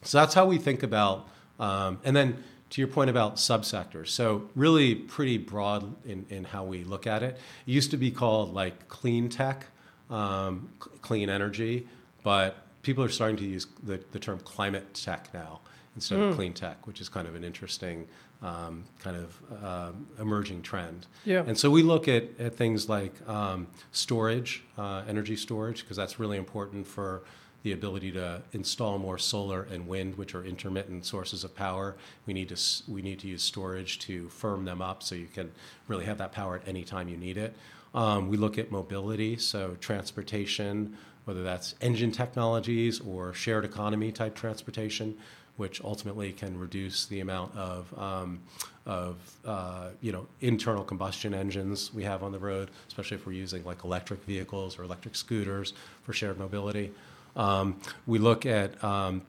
So 0.02 0.18
that's 0.18 0.34
how 0.34 0.46
we 0.46 0.58
think 0.58 0.84
about, 0.84 1.28
um, 1.58 1.98
and 2.04 2.14
then 2.14 2.44
to 2.70 2.80
your 2.80 2.86
point 2.86 3.10
about 3.10 3.34
subsectors. 3.34 4.10
So 4.10 4.48
really 4.54 4.94
pretty 4.94 5.38
broad 5.38 5.92
in, 6.06 6.24
in 6.30 6.44
how 6.44 6.62
we 6.62 6.84
look 6.84 7.08
at 7.08 7.24
it. 7.24 7.36
It 7.66 7.72
used 7.72 7.90
to 7.90 7.96
be 7.96 8.12
called 8.12 8.54
like 8.54 8.86
clean 8.86 9.28
tech, 9.28 9.66
um, 10.10 10.68
clean 11.02 11.30
energy, 11.30 11.86
but 12.22 12.64
people 12.82 13.02
are 13.02 13.08
starting 13.08 13.36
to 13.36 13.44
use 13.44 13.66
the, 13.82 14.00
the 14.12 14.18
term 14.18 14.38
climate 14.40 14.94
tech 14.94 15.28
now 15.34 15.60
instead 15.96 16.18
of 16.18 16.34
clean 16.34 16.52
tech, 16.52 16.86
which 16.86 17.00
is 17.00 17.08
kind 17.08 17.28
of 17.28 17.34
an 17.34 17.44
interesting 17.44 18.06
um, 18.42 18.84
kind 18.98 19.16
of 19.16 19.64
um, 19.64 20.06
emerging 20.20 20.62
trend. 20.62 21.06
Yeah. 21.24 21.44
And 21.46 21.58
so 21.58 21.70
we 21.70 21.82
look 21.82 22.08
at, 22.08 22.24
at 22.38 22.54
things 22.54 22.88
like 22.88 23.12
um, 23.28 23.68
storage, 23.92 24.64
uh, 24.76 25.02
energy 25.08 25.36
storage, 25.36 25.82
because 25.82 25.96
that's 25.96 26.18
really 26.18 26.36
important 26.36 26.86
for 26.86 27.22
the 27.62 27.72
ability 27.72 28.12
to 28.12 28.42
install 28.52 28.98
more 28.98 29.16
solar 29.16 29.62
and 29.62 29.88
wind, 29.88 30.16
which 30.16 30.34
are 30.34 30.44
intermittent 30.44 31.06
sources 31.06 31.44
of 31.44 31.56
power. 31.56 31.96
We 32.26 32.34
need 32.34 32.50
to 32.50 32.58
we 32.86 33.00
need 33.00 33.20
to 33.20 33.28
use 33.28 33.42
storage 33.42 33.98
to 34.00 34.28
firm 34.28 34.66
them 34.66 34.82
up 34.82 35.02
so 35.02 35.14
you 35.14 35.28
can 35.32 35.50
really 35.88 36.04
have 36.04 36.18
that 36.18 36.32
power 36.32 36.56
at 36.56 36.68
any 36.68 36.84
time 36.84 37.08
you 37.08 37.16
need 37.16 37.38
it. 37.38 37.56
Um, 37.94 38.28
we 38.28 38.36
look 38.36 38.58
at 38.58 38.70
mobility, 38.70 39.36
so 39.36 39.76
transportation, 39.80 40.96
whether 41.24 41.42
that's 41.42 41.74
engine 41.80 42.10
technologies 42.10 43.00
or 43.00 43.32
shared 43.32 43.64
economy 43.64 44.10
type 44.10 44.34
transportation, 44.34 45.16
which 45.56 45.80
ultimately 45.84 46.32
can 46.32 46.58
reduce 46.58 47.06
the 47.06 47.20
amount 47.20 47.56
of, 47.56 47.96
um, 47.98 48.40
of 48.86 49.16
uh, 49.44 49.90
you 50.00 50.10
know, 50.10 50.26
internal 50.40 50.82
combustion 50.82 51.32
engines 51.32 51.94
we 51.94 52.02
have 52.02 52.24
on 52.24 52.32
the 52.32 52.38
road, 52.38 52.70
especially 52.88 53.16
if 53.16 53.26
we're 53.26 53.32
using 53.32 53.62
like 53.64 53.84
electric 53.84 54.22
vehicles 54.24 54.78
or 54.78 54.82
electric 54.82 55.14
scooters 55.14 55.72
for 56.02 56.12
shared 56.12 56.38
mobility. 56.38 56.92
Um, 57.36 57.80
we 58.06 58.18
look 58.18 58.46
at 58.46 58.82
um, 58.82 59.22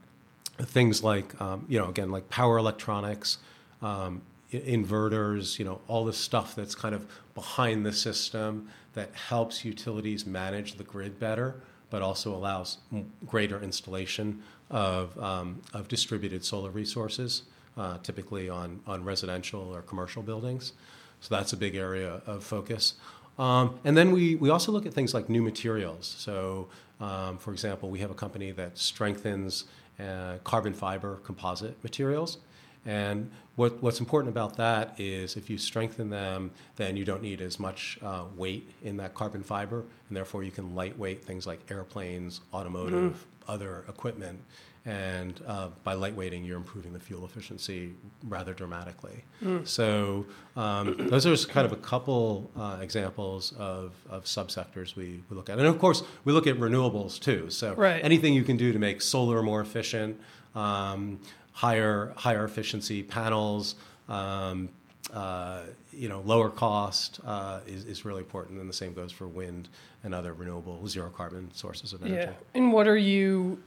things 0.60 1.04
like, 1.04 1.40
um, 1.40 1.66
you 1.70 1.78
know, 1.78 1.90
again, 1.90 2.10
like 2.12 2.28
power 2.30 2.58
electronics, 2.58 3.38
um, 3.82 4.22
inverters, 4.52 5.60
you 5.60 5.66
know, 5.66 5.82
all 5.88 6.06
the 6.06 6.14
stuff 6.14 6.56
that's 6.56 6.76
kind 6.76 6.96
of 6.96 7.08
behind 7.34 7.86
the 7.86 7.94
system 7.94 8.70
that 8.94 9.14
helps 9.14 9.66
utilities 9.66 10.26
manage 10.26 10.76
the 10.76 10.84
grid 10.84 11.20
better, 11.20 11.56
but 11.90 12.02
also 12.02 12.34
allows 12.34 12.78
greater 13.26 13.62
installation 13.62 14.42
of, 14.70 15.18
um, 15.22 15.62
of 15.74 15.88
distributed 15.88 16.44
solar 16.44 16.70
resources, 16.70 17.44
uh, 17.78 17.98
typically 18.00 18.50
on, 18.50 18.80
on 18.88 19.04
residential 19.04 19.76
or 19.76 19.82
commercial 19.82 20.24
buildings. 20.24 20.74
So 21.22 21.36
that's 21.36 21.54
a 21.54 21.58
big 21.58 21.76
area 21.76 22.22
of 22.26 22.44
focus. 22.44 22.96
Um, 23.38 23.80
and 23.84 23.98
then 23.98 24.12
we, 24.12 24.36
we 24.36 24.50
also 24.50 24.72
look 24.72 24.86
at 24.86 24.94
things 24.94 25.14
like 25.14 25.28
new 25.28 25.42
materials. 25.42 26.16
So, 26.18 26.70
um, 27.02 27.38
for 27.38 27.52
example, 27.52 27.90
we 27.90 28.00
have 28.00 28.12
a 28.12 28.16
company 28.16 28.52
that 28.52 28.78
strengthens 28.78 29.66
uh, 30.00 30.38
carbon 30.44 30.74
fiber 30.74 31.20
composite 31.24 31.82
materials. 31.84 32.38
And 32.86 33.32
what, 33.56 33.82
what's 33.82 34.00
important 34.00 34.32
about 34.32 34.58
that 34.58 35.00
is 35.00 35.38
if 35.38 35.50
you 35.50 35.58
strengthen 35.58 36.10
them, 36.10 36.52
then 36.76 36.96
you 36.98 37.06
don't 37.06 37.22
need 37.22 37.42
as 37.42 37.60
much 37.60 37.98
uh, 38.04 38.26
weight 38.36 38.70
in 38.84 38.98
that 38.98 39.14
carbon 39.16 39.44
fiber, 39.44 39.84
and 40.08 40.16
therefore 40.16 40.44
you 40.44 40.52
can 40.52 40.76
lightweight 40.76 41.24
things 41.24 41.48
like 41.48 41.60
airplanes, 41.72 42.42
automotive, 42.54 43.26
other 43.48 43.86
equipment. 43.88 44.40
And 44.88 45.42
uh, 45.48 45.70
by 45.84 45.96
lightweighting, 45.96 46.46
you're 46.46 46.58
improving 46.58 46.94
the 46.94 47.00
fuel 47.00 47.26
efficiency 47.26 47.96
rather 48.28 48.54
dramatically. 48.54 49.24
So 49.64 50.28
um, 50.56 50.96
those 51.10 51.26
are 51.26 51.32
just 51.32 51.50
kind 51.50 51.66
of 51.66 51.72
a 51.72 51.78
couple 51.78 52.52
uh, 52.56 52.78
examples 52.82 53.52
of, 53.58 53.94
of 54.12 54.26
subsectors 54.26 54.96
we, 54.96 55.24
we 55.28 55.36
look 55.36 55.50
at. 55.50 55.58
And 55.58 55.66
of 55.68 55.80
course, 55.80 56.04
we 56.24 56.34
look 56.34 56.46
at 56.46 56.58
renewables 56.60 57.20
too. 57.20 57.50
So 57.50 57.74
Right. 57.74 58.00
anything 58.04 58.36
you 58.36 58.44
can 58.44 58.58
do 58.58 58.72
to 58.74 58.78
make 58.78 59.02
solar 59.02 59.42
more 59.42 59.60
efficient, 59.62 60.22
um, 60.54 61.20
higher 61.56 62.14
higher 62.18 62.44
efficiency 62.44 63.02
panels, 63.02 63.76
um, 64.10 64.70
uh, 65.14 65.62
you 65.94 66.10
know, 66.10 66.20
lower 66.26 66.50
cost 66.50 67.22
uh, 67.26 67.62
is, 67.66 67.86
is 67.86 68.04
really 68.06 68.20
important. 68.20 68.60
And 68.60 68.70
the 68.70 68.74
same 68.74 68.94
goes 68.94 69.12
for 69.12 69.28
wind 69.28 69.70
and 70.04 70.14
other 70.14 70.34
renewable 70.34 70.86
zero 70.88 71.10
carbon 71.10 71.50
sources 71.54 71.94
of 71.94 72.04
energy. 72.04 72.22
Yeah. 72.30 72.34
And 72.54 72.74
what 72.74 72.88
are 72.88 72.98
you 72.98 73.64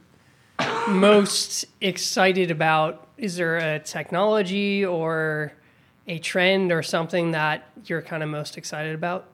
most 0.87 1.65
excited 1.81 2.51
about? 2.51 3.07
Is 3.17 3.35
there 3.35 3.57
a 3.57 3.79
technology 3.79 4.85
or 4.85 5.53
a 6.07 6.19
trend 6.19 6.71
or 6.71 6.83
something 6.83 7.31
that 7.31 7.69
you're 7.85 8.03
kind 8.03 8.21
of 8.21 8.29
most 8.29 8.55
excited 8.55 8.93
about 8.93 9.25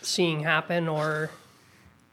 seeing 0.00 0.40
happen 0.40 0.88
or 0.88 1.30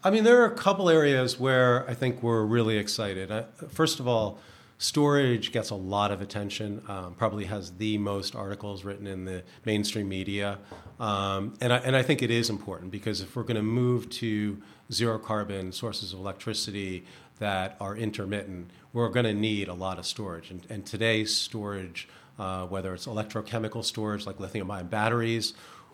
I 0.02 0.12
mean, 0.12 0.24
there 0.24 0.42
are 0.42 0.46
a 0.46 0.56
couple 0.56 0.90
areas 0.90 1.38
where 1.38 1.90
I 1.90 1.94
think 1.94 2.24
we're 2.24 2.44
really 2.44 2.78
excited. 2.78 3.32
Uh, 3.32 3.44
First 3.68 4.00
of 4.00 4.08
all, 4.08 4.40
storage 4.80 5.52
gets 5.52 5.70
a 5.70 5.76
lot 5.76 6.10
of 6.10 6.22
attention, 6.22 6.82
um, 6.88 7.14
probably 7.14 7.46
has 7.46 7.74
the 7.74 7.98
most 7.98 8.34
articles 8.34 8.86
written 8.86 9.06
in 9.06 9.26
the 9.26 9.44
mainstream 9.66 10.08
media. 10.08 10.58
Um, 11.00 11.54
and, 11.62 11.74
I, 11.74 11.78
and 11.80 11.96
I 11.96 12.02
think 12.02 12.24
it 12.24 12.32
is 12.32 12.50
important 12.50 12.90
because 12.90 13.20
if 13.20 13.36
we're 13.36 13.44
going 13.44 13.58
to 13.58 13.62
move 13.62 14.10
to 14.12 14.62
zero 14.92 15.20
carbon 15.20 15.74
sources 15.74 16.14
of 16.14 16.20
electricity 16.20 17.06
that 17.40 17.76
are 17.82 17.96
intermittent, 17.96 18.72
we're 18.94 19.10
going 19.10 19.26
to 19.26 19.34
need 19.34 19.68
a 19.68 19.74
lot 19.74 20.00
of 20.00 20.06
storage. 20.06 20.50
And, 20.50 20.66
and 20.70 20.86
today's 20.86 21.36
storage, 21.36 22.08
uh, 22.40 22.66
whether 22.66 22.94
it's 22.94 23.06
electrochemical 23.06 23.84
storage 23.84 24.26
like 24.26 24.40
lithium 24.40 24.72
ion 24.72 24.88
batteries, 24.88 25.54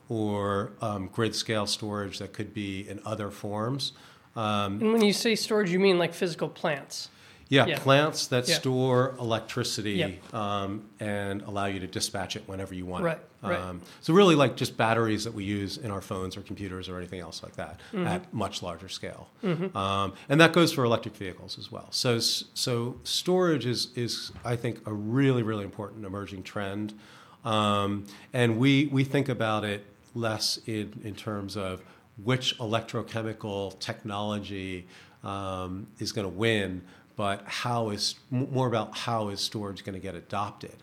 or 0.09 0.73
um, 0.81 1.07
grid 1.07 1.33
scale 1.33 1.65
storage 1.65 2.19
that 2.19 2.33
could 2.33 2.53
be 2.53 2.87
in 2.87 2.99
other 3.03 3.31
forms. 3.31 3.93
Um, 4.35 4.79
and 4.79 4.93
when 4.93 5.03
you 5.03 5.13
say 5.13 5.33
storage 5.33 5.71
you 5.71 5.79
mean 5.79 5.97
like 5.97 6.13
physical 6.13 6.49
plants. 6.49 7.09
Yeah, 7.49 7.65
Yeah. 7.67 7.79
plants 7.79 8.27
that 8.27 8.47
Yeah. 8.47 8.55
store 8.55 9.15
electricity 9.19 9.93
Yeah. 9.93 10.09
um, 10.33 10.85
and 10.99 11.41
allow 11.43 11.65
you 11.65 11.79
to 11.79 11.87
dispatch 11.87 12.35
it 12.35 12.43
whenever 12.47 12.73
you 12.73 12.85
want. 12.85 13.03
Right, 13.03 13.19
right. 13.43 13.59
Um, 13.59 13.81
so 14.01 14.13
really, 14.13 14.35
like 14.35 14.55
just 14.57 14.75
batteries 14.77 15.23
that 15.25 15.33
we 15.33 15.43
use 15.43 15.77
in 15.77 15.91
our 15.91 16.01
phones 16.01 16.35
or 16.37 16.41
computers 16.41 16.89
or 16.89 16.97
anything 16.97 17.19
else 17.19 17.43
like 17.43 17.55
that 17.57 17.79
Mm-hmm. 17.93 18.07
at 18.07 18.33
much 18.33 18.63
larger 18.63 18.89
scale. 18.89 19.29
Um, 19.75 20.13
and 20.29 20.41
that 20.41 20.53
goes 20.53 20.73
for 20.73 20.83
electric 20.83 21.15
vehicles 21.15 21.57
as 21.59 21.71
well. 21.71 21.87
So 21.91 22.19
so 22.19 22.97
storage 23.03 23.65
is 23.65 23.89
is 23.95 24.31
I 24.43 24.55
think 24.55 24.79
a 24.87 24.93
really 24.93 25.43
really 25.43 25.63
important 25.65 26.05
emerging 26.05 26.43
trend. 26.43 26.93
Um, 27.43 28.05
and 28.33 28.57
we, 28.57 28.87
we 28.87 29.03
think 29.03 29.29
about 29.29 29.63
it 29.63 29.85
less 30.15 30.57
in, 30.65 30.99
in 31.03 31.13
terms 31.13 31.55
of 31.55 31.83
which 32.23 32.57
electrochemical 32.57 33.77
technology 33.79 34.87
um, 35.23 35.85
is 35.99 36.11
going 36.11 36.25
to 36.25 36.33
win, 36.35 36.81
but 37.15 37.43
how 37.45 37.89
is 37.89 38.15
more 38.29 38.67
about 38.67 38.97
how 38.97 39.29
is 39.29 39.39
storage 39.39 39.83
going 39.83 39.93
to 39.93 40.01
get 40.01 40.15
adopted 40.15 40.75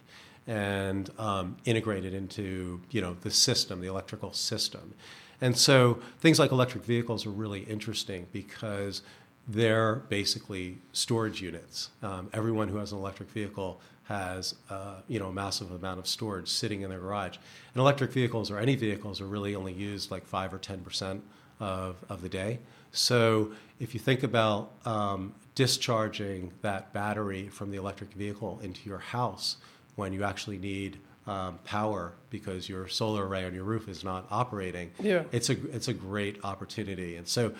and 0.47 1.11
um, 1.18 1.57
integrated 1.64 2.14
into 2.14 2.81
you 2.90 3.01
know 3.01 3.16
the 3.23 3.31
system, 3.31 3.81
the 3.81 3.88
electrical 3.88 4.33
system. 4.33 4.95
And 5.40 5.57
so 5.57 5.99
things 6.21 6.38
like 6.38 6.53
electric 6.53 6.85
vehicles 6.85 7.27
are 7.27 7.31
really 7.31 7.61
interesting 7.61 8.27
because 8.33 9.03
they're 9.49 9.97
basically 10.09 10.79
storage 10.92 11.42
units. 11.42 11.90
Um, 12.03 12.31
everyone 12.33 12.68
who 12.68 12.77
has 12.77 12.92
an 12.92 12.99
electric 12.99 13.29
vehicle 13.31 13.81
has 14.05 14.55
uh, 14.71 14.97
you 15.09 15.18
know 15.18 15.29
a 15.29 15.33
massive 15.33 15.71
amount 15.71 15.99
of 15.99 16.07
storage 16.07 16.49
sitting 16.49 16.83
in 16.83 16.90
their 16.90 17.01
garage. 17.01 17.37
And 17.75 17.81
electric 17.81 18.12
vehicles 18.12 18.51
or 18.51 18.59
any 18.59 18.77
vehicles 18.77 19.21
are 19.21 19.27
really 19.27 19.55
only 19.55 19.73
used 19.73 20.11
like 20.11 20.25
five 20.27 20.53
or 20.53 20.59
ten 20.59 20.81
percent 20.81 21.23
of, 21.61 21.97
of 22.09 22.23
the 22.23 22.29
day. 22.29 22.59
So 22.92 23.53
if 23.81 23.95
you 23.95 24.01
think 24.01 24.23
about 24.23 24.73
um, 24.85 25.35
discharging 25.55 26.53
that 26.62 26.93
battery 26.93 27.49
from 27.49 27.71
the 27.71 27.77
electric 27.79 28.12
vehicle 28.15 28.61
into 28.62 28.88
your 28.88 28.99
house 28.99 29.57
when 29.97 30.12
you 30.12 30.25
actually 30.25 30.59
need 30.59 30.99
um, 31.27 31.59
power 31.65 32.15
because 32.31 32.69
your 32.69 32.88
solar 32.88 33.27
array 33.29 33.45
on 33.45 33.55
your 33.55 33.65
roof 33.65 33.88
is 33.88 34.03
not 34.03 34.27
operating, 34.31 34.91
Yeah. 35.01 35.25
it's 35.31 35.51
a 35.51 35.53
it's 35.75 35.88
a 35.88 35.95
great 35.95 36.38
opportunity. 36.45 37.17
And 37.17 37.29
so 37.29 37.53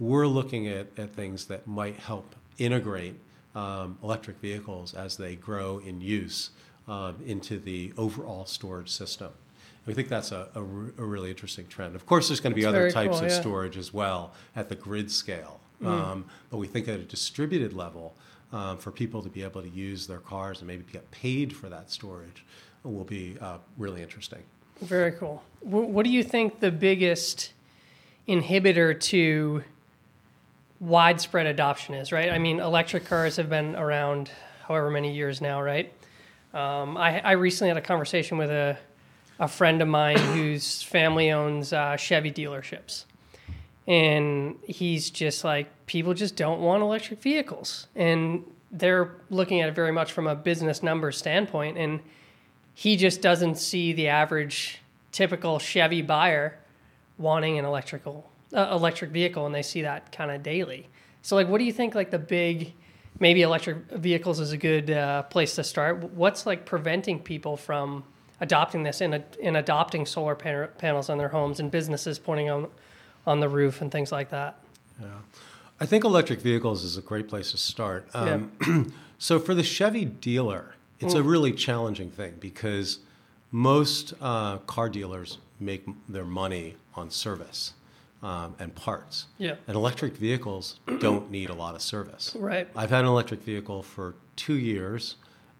we're 0.00 0.26
looking 0.26 0.66
at, 0.66 0.88
at 0.98 1.14
things 1.14 1.44
that 1.46 1.66
might 1.66 1.96
help 1.96 2.34
integrate 2.58 3.14
um, 3.54 3.98
electric 4.02 4.38
vehicles 4.38 4.94
as 4.94 5.16
they 5.16 5.36
grow 5.36 5.78
in 5.78 6.00
use 6.00 6.50
uh, 6.88 7.12
into 7.24 7.58
the 7.60 7.92
overall 7.96 8.46
storage 8.46 8.90
system. 8.90 9.30
We 9.86 9.94
think 9.94 10.08
that's 10.08 10.32
a, 10.32 10.48
a, 10.54 10.62
re- 10.62 10.92
a 10.98 11.04
really 11.04 11.30
interesting 11.30 11.66
trend. 11.68 11.94
Of 11.94 12.06
course, 12.06 12.28
there's 12.28 12.40
going 12.40 12.52
to 12.52 12.56
be 12.56 12.62
That's 12.62 12.74
other 12.74 12.90
types 12.90 13.18
cool, 13.18 13.26
of 13.26 13.30
yeah. 13.30 13.40
storage 13.40 13.76
as 13.76 13.92
well 13.92 14.32
at 14.56 14.68
the 14.70 14.74
grid 14.74 15.10
scale. 15.10 15.60
Mm. 15.84 15.90
Um, 15.90 16.24
but 16.50 16.56
we 16.58 16.66
think 16.66 16.88
at 16.88 16.98
a 17.00 17.04
distributed 17.04 17.72
level, 17.72 18.14
um, 18.52 18.78
for 18.78 18.90
people 18.90 19.22
to 19.22 19.28
be 19.28 19.42
able 19.42 19.62
to 19.62 19.68
use 19.68 20.06
their 20.06 20.20
cars 20.20 20.60
and 20.60 20.68
maybe 20.68 20.84
get 20.92 21.10
paid 21.10 21.52
for 21.52 21.68
that 21.68 21.90
storage 21.90 22.44
will 22.84 23.04
be 23.04 23.36
uh, 23.40 23.58
really 23.78 24.02
interesting. 24.02 24.42
Very 24.82 25.12
cool. 25.12 25.42
Wh- 25.60 25.88
What 25.88 26.04
do 26.04 26.10
you 26.10 26.22
think 26.22 26.60
the 26.60 26.70
biggest 26.70 27.52
inhibitor 28.28 28.98
to 29.00 29.64
widespread 30.80 31.46
adoption 31.46 31.94
is, 31.94 32.12
right? 32.12 32.30
I 32.30 32.38
mean, 32.38 32.60
electric 32.60 33.06
cars 33.06 33.36
have 33.36 33.48
been 33.48 33.74
around 33.76 34.30
however 34.66 34.90
many 34.90 35.14
years 35.14 35.40
now, 35.40 35.60
right? 35.62 35.92
Um, 36.52 36.96
I, 36.96 37.20
I 37.20 37.32
recently 37.32 37.68
had 37.68 37.76
a 37.76 37.80
conversation 37.80 38.38
with 38.38 38.50
a, 38.50 38.78
a 39.40 39.48
friend 39.48 39.82
of 39.82 39.88
mine 39.88 40.18
whose 40.18 40.82
family 40.82 41.30
owns 41.30 41.72
uh, 41.72 41.96
Chevy 41.96 42.30
dealerships. 42.30 43.04
And 43.86 44.56
he's 44.66 45.10
just 45.10 45.44
like, 45.44 45.68
people 45.86 46.14
just 46.14 46.36
don't 46.36 46.60
want 46.60 46.82
electric 46.82 47.20
vehicles. 47.20 47.86
And 47.94 48.44
they're 48.72 49.12
looking 49.30 49.60
at 49.60 49.68
it 49.68 49.74
very 49.74 49.92
much 49.92 50.12
from 50.12 50.26
a 50.26 50.34
business 50.34 50.82
numbers 50.82 51.18
standpoint. 51.18 51.76
And 51.76 52.00
he 52.74 52.96
just 52.96 53.20
doesn't 53.20 53.56
see 53.56 53.92
the 53.92 54.08
average 54.08 54.80
typical 55.12 55.58
Chevy 55.58 56.02
buyer 56.02 56.58
wanting 57.18 57.58
an 57.58 57.64
electrical 57.64 58.28
uh, 58.52 58.68
electric 58.72 59.10
vehicle, 59.10 59.46
and 59.46 59.54
they 59.54 59.62
see 59.62 59.82
that 59.82 60.12
kind 60.12 60.30
of 60.30 60.42
daily. 60.42 60.88
So, 61.22 61.36
like, 61.36 61.48
what 61.48 61.58
do 61.58 61.64
you 61.64 61.72
think? 61.72 61.94
Like 61.94 62.10
the 62.10 62.18
big, 62.18 62.72
maybe 63.18 63.42
electric 63.42 63.90
vehicles 63.92 64.40
is 64.40 64.52
a 64.52 64.56
good 64.56 64.90
uh, 64.90 65.22
place 65.24 65.54
to 65.56 65.64
start. 65.64 66.02
What's 66.12 66.46
like 66.46 66.66
preventing 66.66 67.20
people 67.20 67.56
from 67.56 68.04
adopting 68.40 68.82
this 68.82 69.00
and, 69.00 69.22
and 69.42 69.56
adopting 69.56 70.04
solar 70.04 70.34
pan- 70.34 70.68
panels 70.78 71.08
on 71.08 71.18
their 71.18 71.28
homes 71.28 71.60
and 71.60 71.70
businesses 71.70 72.18
pointing 72.18 72.50
on 72.50 72.68
on 73.26 73.40
the 73.40 73.48
roof 73.48 73.80
and 73.80 73.90
things 73.90 74.12
like 74.12 74.30
that? 74.30 74.58
Yeah. 75.00 75.08
I 75.80 75.86
think 75.86 76.04
electric 76.04 76.40
vehicles 76.40 76.84
is 76.84 76.96
a 76.96 77.02
great 77.02 77.28
place 77.28 77.50
to 77.50 77.58
start. 77.58 78.08
Um, 78.14 78.94
so 79.18 79.38
for 79.38 79.54
the 79.54 79.62
Chevy 79.62 80.04
dealer, 80.04 80.74
it's 81.00 81.14
a 81.14 81.22
really 81.22 81.52
challenging 81.52 82.10
thing 82.10 82.34
because 82.40 83.00
most 83.50 84.14
uh, 84.20 84.58
car 84.58 84.88
dealers 84.88 85.38
make 85.60 85.84
their 86.08 86.24
money 86.24 86.76
on 86.94 87.10
service 87.10 87.74
um, 88.22 88.54
and 88.58 88.74
parts. 88.74 89.26
Yeah. 89.38 89.56
And 89.66 89.76
electric 89.76 90.16
vehicles 90.16 90.80
don't 91.00 91.30
need 91.30 91.50
a 91.50 91.54
lot 91.54 91.74
of 91.74 91.82
service. 91.82 92.34
Right. 92.38 92.68
I've 92.74 92.90
had 92.90 93.00
an 93.00 93.06
electric 93.06 93.42
vehicle 93.42 93.82
for 93.82 94.14
two 94.36 94.54
years, 94.54 95.16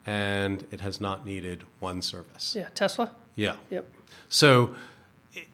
and 0.07 0.67
it 0.71 0.81
has 0.81 1.01
not 1.01 1.27
needed 1.27 1.65
one 1.81 2.01
service. 2.01 2.55
Yeah, 2.57 2.69
Tesla. 2.75 3.11
Yeah. 3.37 3.57
Yep. 3.71 3.87
So 4.29 4.75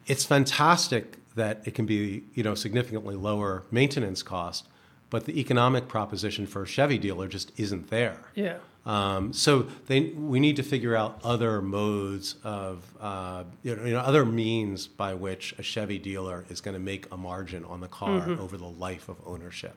it's 0.07 0.23
fantastic 0.23 1.17
that 1.35 1.61
it 1.65 1.73
can 1.75 1.85
be, 1.85 2.23
you 2.33 2.43
know, 2.43 2.55
significantly 2.55 3.15
lower 3.15 3.63
maintenance 3.71 4.23
cost, 4.23 4.67
but 5.09 5.25
the 5.25 5.39
economic 5.39 5.87
proposition 5.87 6.47
for 6.47 6.63
a 6.63 6.67
Chevy 6.67 6.97
dealer 6.97 7.27
just 7.27 7.51
isn't 7.57 7.89
there. 7.89 8.17
Yeah. 8.35 8.57
Um, 8.83 9.31
so 9.31 9.67
they, 9.85 10.09
we 10.09 10.39
need 10.39 10.55
to 10.55 10.63
figure 10.63 10.95
out 10.95 11.19
other 11.23 11.61
modes 11.61 12.35
of, 12.43 12.83
uh, 12.99 13.43
you, 13.61 13.75
know, 13.75 13.85
you 13.85 13.93
know, 13.93 13.99
other 13.99 14.25
means 14.25 14.87
by 14.87 15.13
which 15.13 15.53
a 15.59 15.63
Chevy 15.63 15.99
dealer 15.99 16.45
is 16.49 16.61
going 16.61 16.73
to 16.73 16.79
make 16.79 17.05
a 17.11 17.17
margin 17.17 17.63
on 17.65 17.79
the 17.79 17.87
car 17.87 18.27
over 18.39 18.57
the 18.57 18.65
life 18.65 19.07
of 19.07 19.17
ownership. 19.25 19.75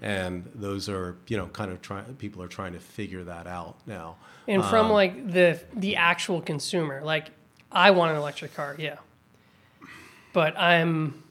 And 0.00 0.48
those 0.54 0.88
are, 0.88 1.16
you 1.26 1.36
know, 1.36 1.46
kind 1.46 1.72
of 1.72 1.82
trying. 1.82 2.04
People 2.14 2.40
are 2.40 2.46
trying 2.46 2.72
to 2.74 2.78
figure 2.78 3.24
that 3.24 3.48
out 3.48 3.78
now. 3.84 4.14
And 4.46 4.64
from 4.64 4.90
like 4.90 5.32
the 5.32 5.60
the 5.74 5.96
actual 5.96 6.40
consumer, 6.40 7.00
like 7.02 7.30
I 7.72 7.90
want 7.90 8.12
an 8.12 8.16
electric 8.16 8.54
car, 8.54 8.76
yeah. 8.78 8.98
But 10.36 10.54
I'm, 10.58 11.24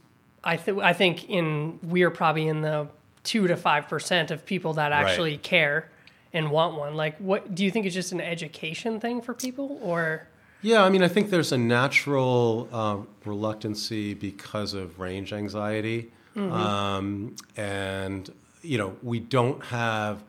I 0.43 0.57
think 0.57 0.81
I 0.81 0.93
think 0.93 1.29
in 1.29 1.79
we're 1.83 2.09
probably 2.09 2.47
in 2.47 2.61
the 2.61 2.87
two 3.23 3.45
to 3.45 3.55
five 3.55 3.87
percent 3.87 4.31
of 4.31 4.47
people 4.47 4.73
that 4.73 4.91
actually 4.91 5.37
care 5.37 5.91
and 6.33 6.49
want 6.49 6.75
one. 6.75 6.95
Like, 6.95 7.15
what 7.19 7.53
do 7.53 7.63
you 7.63 7.69
think 7.69 7.85
is 7.85 7.93
just 7.93 8.13
an 8.13 8.19
education 8.19 8.99
thing 8.99 9.21
for 9.21 9.35
people, 9.35 9.77
or? 9.83 10.27
Yeah, 10.63 10.83
I 10.83 10.89
mean, 10.89 11.03
I 11.03 11.07
think 11.07 11.29
there's 11.29 11.51
a 11.51 11.57
natural 11.59 12.67
uh, 12.71 12.97
reluctancy 13.25 14.15
because 14.15 14.73
of 14.73 14.99
range 14.99 15.33
anxiety, 15.33 16.11
um, 16.35 17.35
and 17.55 18.33
you 18.63 18.79
know, 18.79 18.97
we 19.03 19.19
don't 19.19 19.63
have 19.65 20.23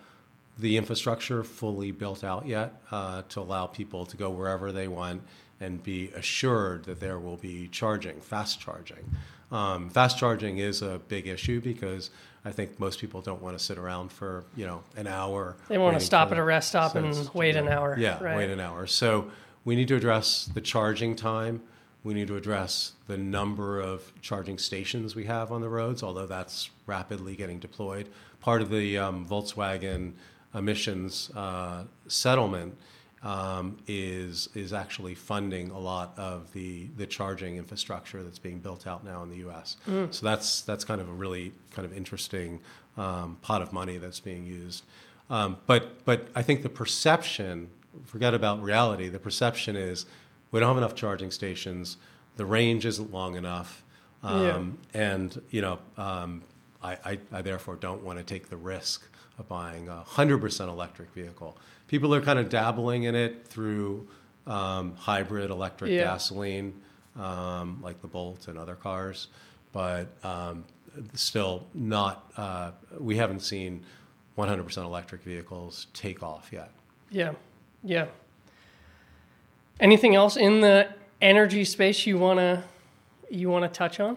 the 0.59 0.77
infrastructure 0.77 1.43
fully 1.43 1.93
built 1.93 2.23
out 2.23 2.47
yet 2.47 2.75
uh, 2.91 3.23
to 3.31 3.41
allow 3.41 3.67
people 3.67 4.05
to 4.05 4.19
go 4.19 4.29
wherever 4.29 4.71
they 4.71 4.87
want 4.87 5.23
and 5.61 5.83
be 5.83 6.11
assured 6.15 6.85
that 6.85 7.01
there 7.01 7.19
will 7.19 7.37
be 7.37 7.69
charging, 7.69 8.21
fast 8.21 8.61
charging. 8.61 9.17
Um, 9.51 9.91
fast 9.91 10.19
charging 10.19 10.59
is 10.59 10.83
a 10.83 11.01
big 11.09 11.27
issue 11.27 11.61
because 11.61 12.11
I 12.45 12.51
think 12.51 12.79
most 12.79 13.01
people 13.01 13.21
don't 13.21 13.41
want 13.41 13.57
to 13.59 13.65
sit 13.65 13.79
around 13.79 14.13
for 14.13 14.45
you 14.57 14.67
know 14.67 14.83
an 14.97 15.07
hour. 15.07 15.57
they 15.69 15.79
want 15.79 15.99
to 15.99 16.05
stop 16.05 16.33
at 16.33 16.39
a 16.39 16.43
rest 16.43 16.69
stop 16.69 16.95
and 16.95 17.31
wait 17.33 17.57
an 17.57 17.69
hour? 17.69 17.97
yeah, 17.99 18.23
right. 18.23 18.37
wait 18.37 18.51
an 18.51 18.61
hour. 18.61 18.87
So 18.87 19.31
we 19.65 19.77
need 19.77 19.89
to 19.89 19.97
address 19.97 20.49
the 20.53 20.61
charging 20.61 21.17
time. 21.17 21.63
We 22.05 22.15
need 22.15 22.29
to 22.29 22.37
address 22.37 22.93
the 23.09 23.19
number 23.19 23.81
of 23.81 24.13
charging 24.21 24.59
stations 24.59 25.17
we 25.17 25.25
have 25.25 25.51
on 25.51 25.61
the 25.61 25.69
roads, 25.69 26.05
although 26.05 26.27
that's 26.27 26.71
rapidly 26.87 27.35
getting 27.35 27.59
deployed. 27.59 28.09
Part 28.41 28.63
of 28.63 28.71
the 28.71 28.97
um, 28.97 29.27
Volkswagen 29.27 30.13
emissions 30.55 31.31
uh, 31.35 31.85
settlement 32.07 32.77
um, 33.27 33.77
is 33.89 34.49
is 34.55 34.73
actually 34.73 35.17
funding 35.17 35.71
a 35.73 35.79
lot 35.79 36.15
of 36.17 36.53
the 36.53 36.87
the 36.97 37.07
charging 37.07 37.57
infrastructure 37.57 38.23
that's 38.23 38.39
being 38.39 38.61
built 38.61 38.87
out 38.87 39.05
now 39.05 39.25
in 39.25 39.31
the 39.31 39.39
U.S. 39.39 39.77
So 40.11 40.25
that's 40.25 40.61
that's 40.61 40.85
kind 40.85 41.01
of 41.01 41.09
a 41.09 41.13
really 41.13 41.53
kind 41.73 41.85
of 41.85 41.93
interesting 41.97 42.61
um, 42.97 43.37
pot 43.43 43.63
of 43.63 43.73
money 43.73 43.99
that's 43.99 44.21
being 44.21 44.47
used. 44.47 44.85
Um, 45.29 45.57
but 45.67 46.05
but 46.05 46.29
I 46.37 46.43
think 46.43 46.63
the 46.63 46.69
perception, 46.69 47.69
forget 48.05 48.33
about 48.33 48.63
reality. 48.63 49.09
The 49.09 49.19
perception 49.19 49.75
is 49.75 50.07
we 50.53 50.61
don't 50.61 50.69
have 50.69 50.79
enough 50.79 50.95
charging 50.95 51.33
stations. 51.33 51.97
The 52.37 52.47
range 52.47 52.87
isn't 52.87 53.13
long 53.13 53.35
enough, 53.35 53.83
um, 54.23 54.79
and 54.95 55.41
you 55.51 55.63
know 55.63 55.81
um, 55.97 56.43
I, 56.81 56.93
I, 57.05 57.19
I 57.33 57.43
therefore 57.43 57.75
don't 57.75 58.05
want 58.05 58.21
to 58.21 58.25
take 58.25 58.51
the 58.51 58.57
risk 58.57 59.03
of 59.37 59.49
buying 59.49 59.89
a 59.89 60.03
hundred 60.03 60.39
percent 60.39 60.71
electric 60.71 61.11
vehicle. 61.11 61.59
People 61.89 62.15
are 62.15 62.21
kind 62.21 62.39
of 62.39 62.49
dabbling 62.49 63.05
in 63.05 63.15
it 63.15 63.47
through 63.47 64.09
um, 64.47 64.95
hybrid 64.97 65.51
electric 65.51 65.91
Yeah. 65.93 66.05
gasoline, 66.05 66.81
um, 67.19 67.81
like 67.83 68.01
the 68.03 68.09
Volt 68.09 68.49
and 68.49 68.59
other 68.59 68.75
cars, 68.75 69.29
but 69.73 70.09
um, 70.25 70.65
still 71.15 71.67
not. 71.75 72.31
Uh, 72.37 72.71
we 72.99 73.17
haven't 73.17 73.41
seen 73.41 73.85
100% 74.37 74.77
electric 74.85 75.23
vehicles 75.23 75.87
take 75.95 76.23
off 76.23 76.51
yet. 76.53 76.71
Yeah, 77.11 77.33
yeah. 77.83 78.07
Anything 79.81 80.15
else 80.15 80.37
in 80.37 80.61
the 80.61 80.89
energy 81.21 81.65
space 81.65 82.07
you 82.07 82.19
wanna 82.19 82.65
you 83.31 83.49
wanna 83.51 83.69
touch 83.69 83.99
on? 84.01 84.17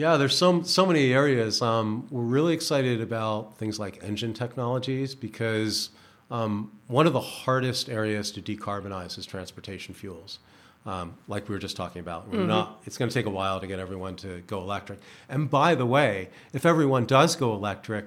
Yeah, 0.00 0.16
there's 0.16 0.34
so 0.34 0.62
so 0.62 0.86
many 0.86 1.12
areas. 1.12 1.60
Um, 1.60 2.06
we're 2.10 2.22
really 2.22 2.54
excited 2.54 3.02
about 3.02 3.58
things 3.58 3.78
like 3.78 4.02
engine 4.02 4.32
technologies 4.32 5.14
because 5.14 5.90
um, 6.30 6.72
one 6.86 7.06
of 7.06 7.12
the 7.12 7.20
hardest 7.20 7.90
areas 7.90 8.30
to 8.32 8.40
decarbonize 8.40 9.18
is 9.18 9.26
transportation 9.26 9.92
fuels. 9.92 10.38
Um, 10.86 11.18
like 11.28 11.50
we 11.50 11.54
were 11.54 11.58
just 11.58 11.76
talking 11.76 12.00
about, 12.00 12.30
we're 12.30 12.46
not. 12.46 12.80
It's 12.86 12.96
going 12.96 13.10
to 13.10 13.14
take 13.14 13.26
a 13.26 13.30
while 13.30 13.60
to 13.60 13.66
get 13.66 13.78
everyone 13.78 14.16
to 14.16 14.40
go 14.46 14.62
electric. 14.62 15.00
And 15.28 15.50
by 15.50 15.74
the 15.74 15.84
way, 15.84 16.30
if 16.54 16.64
everyone 16.64 17.04
does 17.04 17.36
go 17.36 17.52
electric, 17.52 18.06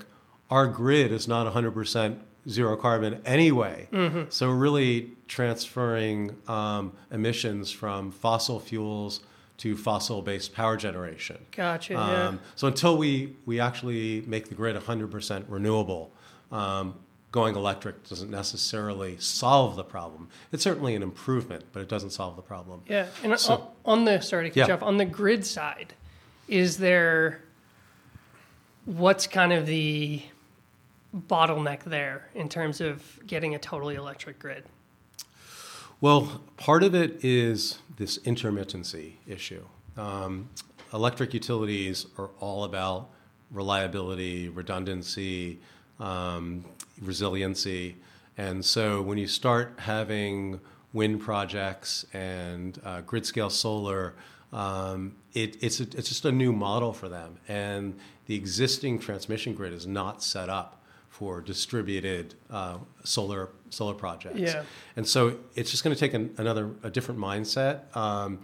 our 0.49 0.65
grid 0.65 1.12
is 1.12 1.27
not 1.27 1.45
100% 1.53 2.17
zero 2.49 2.75
carbon 2.75 3.21
anyway. 3.23 3.88
So 4.29 4.49
we're 4.49 4.56
really 4.56 5.12
transferring 5.27 6.38
um, 6.47 6.93
emissions 7.12 7.69
from 7.69 8.12
fossil 8.12 8.60
fuels 8.60 9.19
to 9.57 9.77
fossil-based 9.77 10.53
power 10.53 10.75
generation. 10.77 11.37
Gotcha. 11.51 11.93
yeah. 11.93 12.27
Um, 12.27 12.39
so 12.55 12.67
until 12.67 12.97
we, 12.97 13.35
we 13.45 13.59
actually 13.59 14.21
make 14.27 14.49
the 14.49 14.55
grid 14.55 14.75
100% 14.75 15.45
renewable, 15.47 16.11
um, 16.51 16.95
going 17.31 17.55
electric 17.55 18.07
doesn't 18.07 18.29
necessarily 18.29 19.17
solve 19.17 19.75
the 19.75 19.83
problem. 19.83 20.29
It's 20.51 20.63
certainly 20.63 20.95
an 20.95 21.03
improvement, 21.03 21.65
but 21.71 21.81
it 21.81 21.89
doesn't 21.89 22.11
solve 22.11 22.35
the 22.35 22.41
problem. 22.41 22.81
Yeah, 22.87 23.07
and 23.23 23.37
So- 23.39 23.71
on, 23.85 24.05
the 24.05 24.21
sorry 24.21 24.45
to 24.45 24.49
cut 24.49 24.67
you 24.67 24.73
Yeah. 24.73 24.73
off 24.75 24.83
on 24.83 24.97
the 24.97 25.05
grid 25.05 25.45
side, 25.45 25.93
is 26.47 26.77
there 26.77 27.41
what's 28.85 29.27
kind 29.27 29.53
of 29.53 29.65
the 29.65 30.21
bottleneck 31.15 31.83
there 31.83 32.27
in 32.35 32.49
terms 32.49 32.81
of 32.81 33.19
getting 33.25 33.55
a 33.55 33.59
totally 33.59 33.95
electric 33.95 34.39
grid? 34.39 34.63
Well, 36.03 36.41
part 36.57 36.83
of 36.83 36.95
it 36.95 37.23
is 37.23 37.79
this 37.95 38.17
intermittency 38.17 39.13
issue. 39.25 39.63
Um, 39.95 40.49
electric 40.93 41.33
utilities 41.33 42.07
are 42.17 42.29
all 42.41 42.65
about 42.65 43.09
reliability, 43.51 44.49
redundancy, 44.49 45.61
um, 46.01 46.65
resiliency. 47.01 47.95
And 48.37 48.65
so 48.65 49.01
when 49.01 49.17
you 49.17 49.27
start 49.27 49.75
having 49.77 50.59
wind 50.91 51.21
projects 51.21 52.05
and 52.11 52.77
uh, 52.83 52.99
grid 52.99 53.25
scale 53.25 53.49
solar, 53.49 54.13
um, 54.51 55.15
it, 55.31 55.55
it's, 55.63 55.79
a, 55.79 55.83
it's 55.83 56.09
just 56.09 56.25
a 56.25 56.33
new 56.33 56.51
model 56.51 56.91
for 56.91 57.07
them. 57.07 57.37
And 57.47 57.97
the 58.25 58.35
existing 58.35 58.99
transmission 58.99 59.53
grid 59.53 59.71
is 59.71 59.87
not 59.87 60.21
set 60.21 60.49
up 60.49 60.83
for 61.07 61.39
distributed 61.39 62.35
uh, 62.49 62.79
solar 63.05 63.51
solar 63.73 63.93
projects. 63.93 64.39
Yeah. 64.39 64.63
And 64.95 65.07
so 65.07 65.38
it's 65.55 65.71
just 65.71 65.83
going 65.83 65.95
to 65.95 65.99
take 65.99 66.13
an, 66.13 66.33
another 66.38 66.71
a 66.83 66.89
different 66.89 67.19
mindset. 67.19 67.95
Um, 67.95 68.39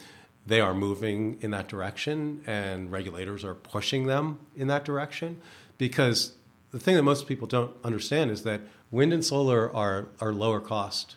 they 0.46 0.62
are 0.62 0.74
moving 0.74 1.38
in 1.42 1.52
that 1.52 1.68
direction, 1.68 2.42
and 2.48 2.92
regulators 2.92 3.44
are 3.44 3.56
pushing 3.56 4.08
them 4.08 4.40
in 4.56 4.68
that 4.68 4.84
direction 4.84 5.42
because 5.78 6.34
the 6.72 6.80
thing 6.80 6.96
that 6.96 7.04
most 7.04 7.28
people 7.28 7.48
don't 7.48 7.76
understand 7.84 8.32
is 8.32 8.44
that 8.44 8.62
wind 8.92 9.14
and 9.14 9.24
solar 9.24 9.74
are 9.76 10.08
are 10.20 10.34
lower 10.34 10.60
cost 10.60 11.16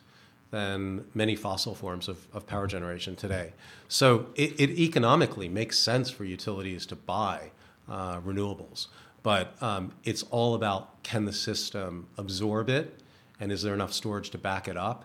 than 0.50 1.04
many 1.14 1.34
fossil 1.34 1.74
forms 1.74 2.08
of, 2.08 2.26
of 2.34 2.46
power 2.46 2.66
generation 2.66 3.16
today. 3.16 3.54
So 3.88 4.26
it, 4.34 4.60
it 4.60 4.70
economically 4.78 5.48
makes 5.48 5.78
sense 5.78 6.10
for 6.10 6.24
utilities 6.24 6.84
to 6.86 6.96
buy 6.96 7.52
uh, 7.88 8.20
renewables. 8.20 8.88
But 9.22 9.54
um, 9.62 9.92
it's 10.04 10.24
all 10.24 10.54
about 10.54 11.02
can 11.02 11.24
the 11.24 11.32
system 11.32 12.08
absorb 12.18 12.68
it, 12.68 13.01
and 13.42 13.50
is 13.50 13.60
there 13.60 13.74
enough 13.74 13.92
storage 13.92 14.30
to 14.30 14.38
back 14.38 14.68
it 14.68 14.76
up, 14.76 15.04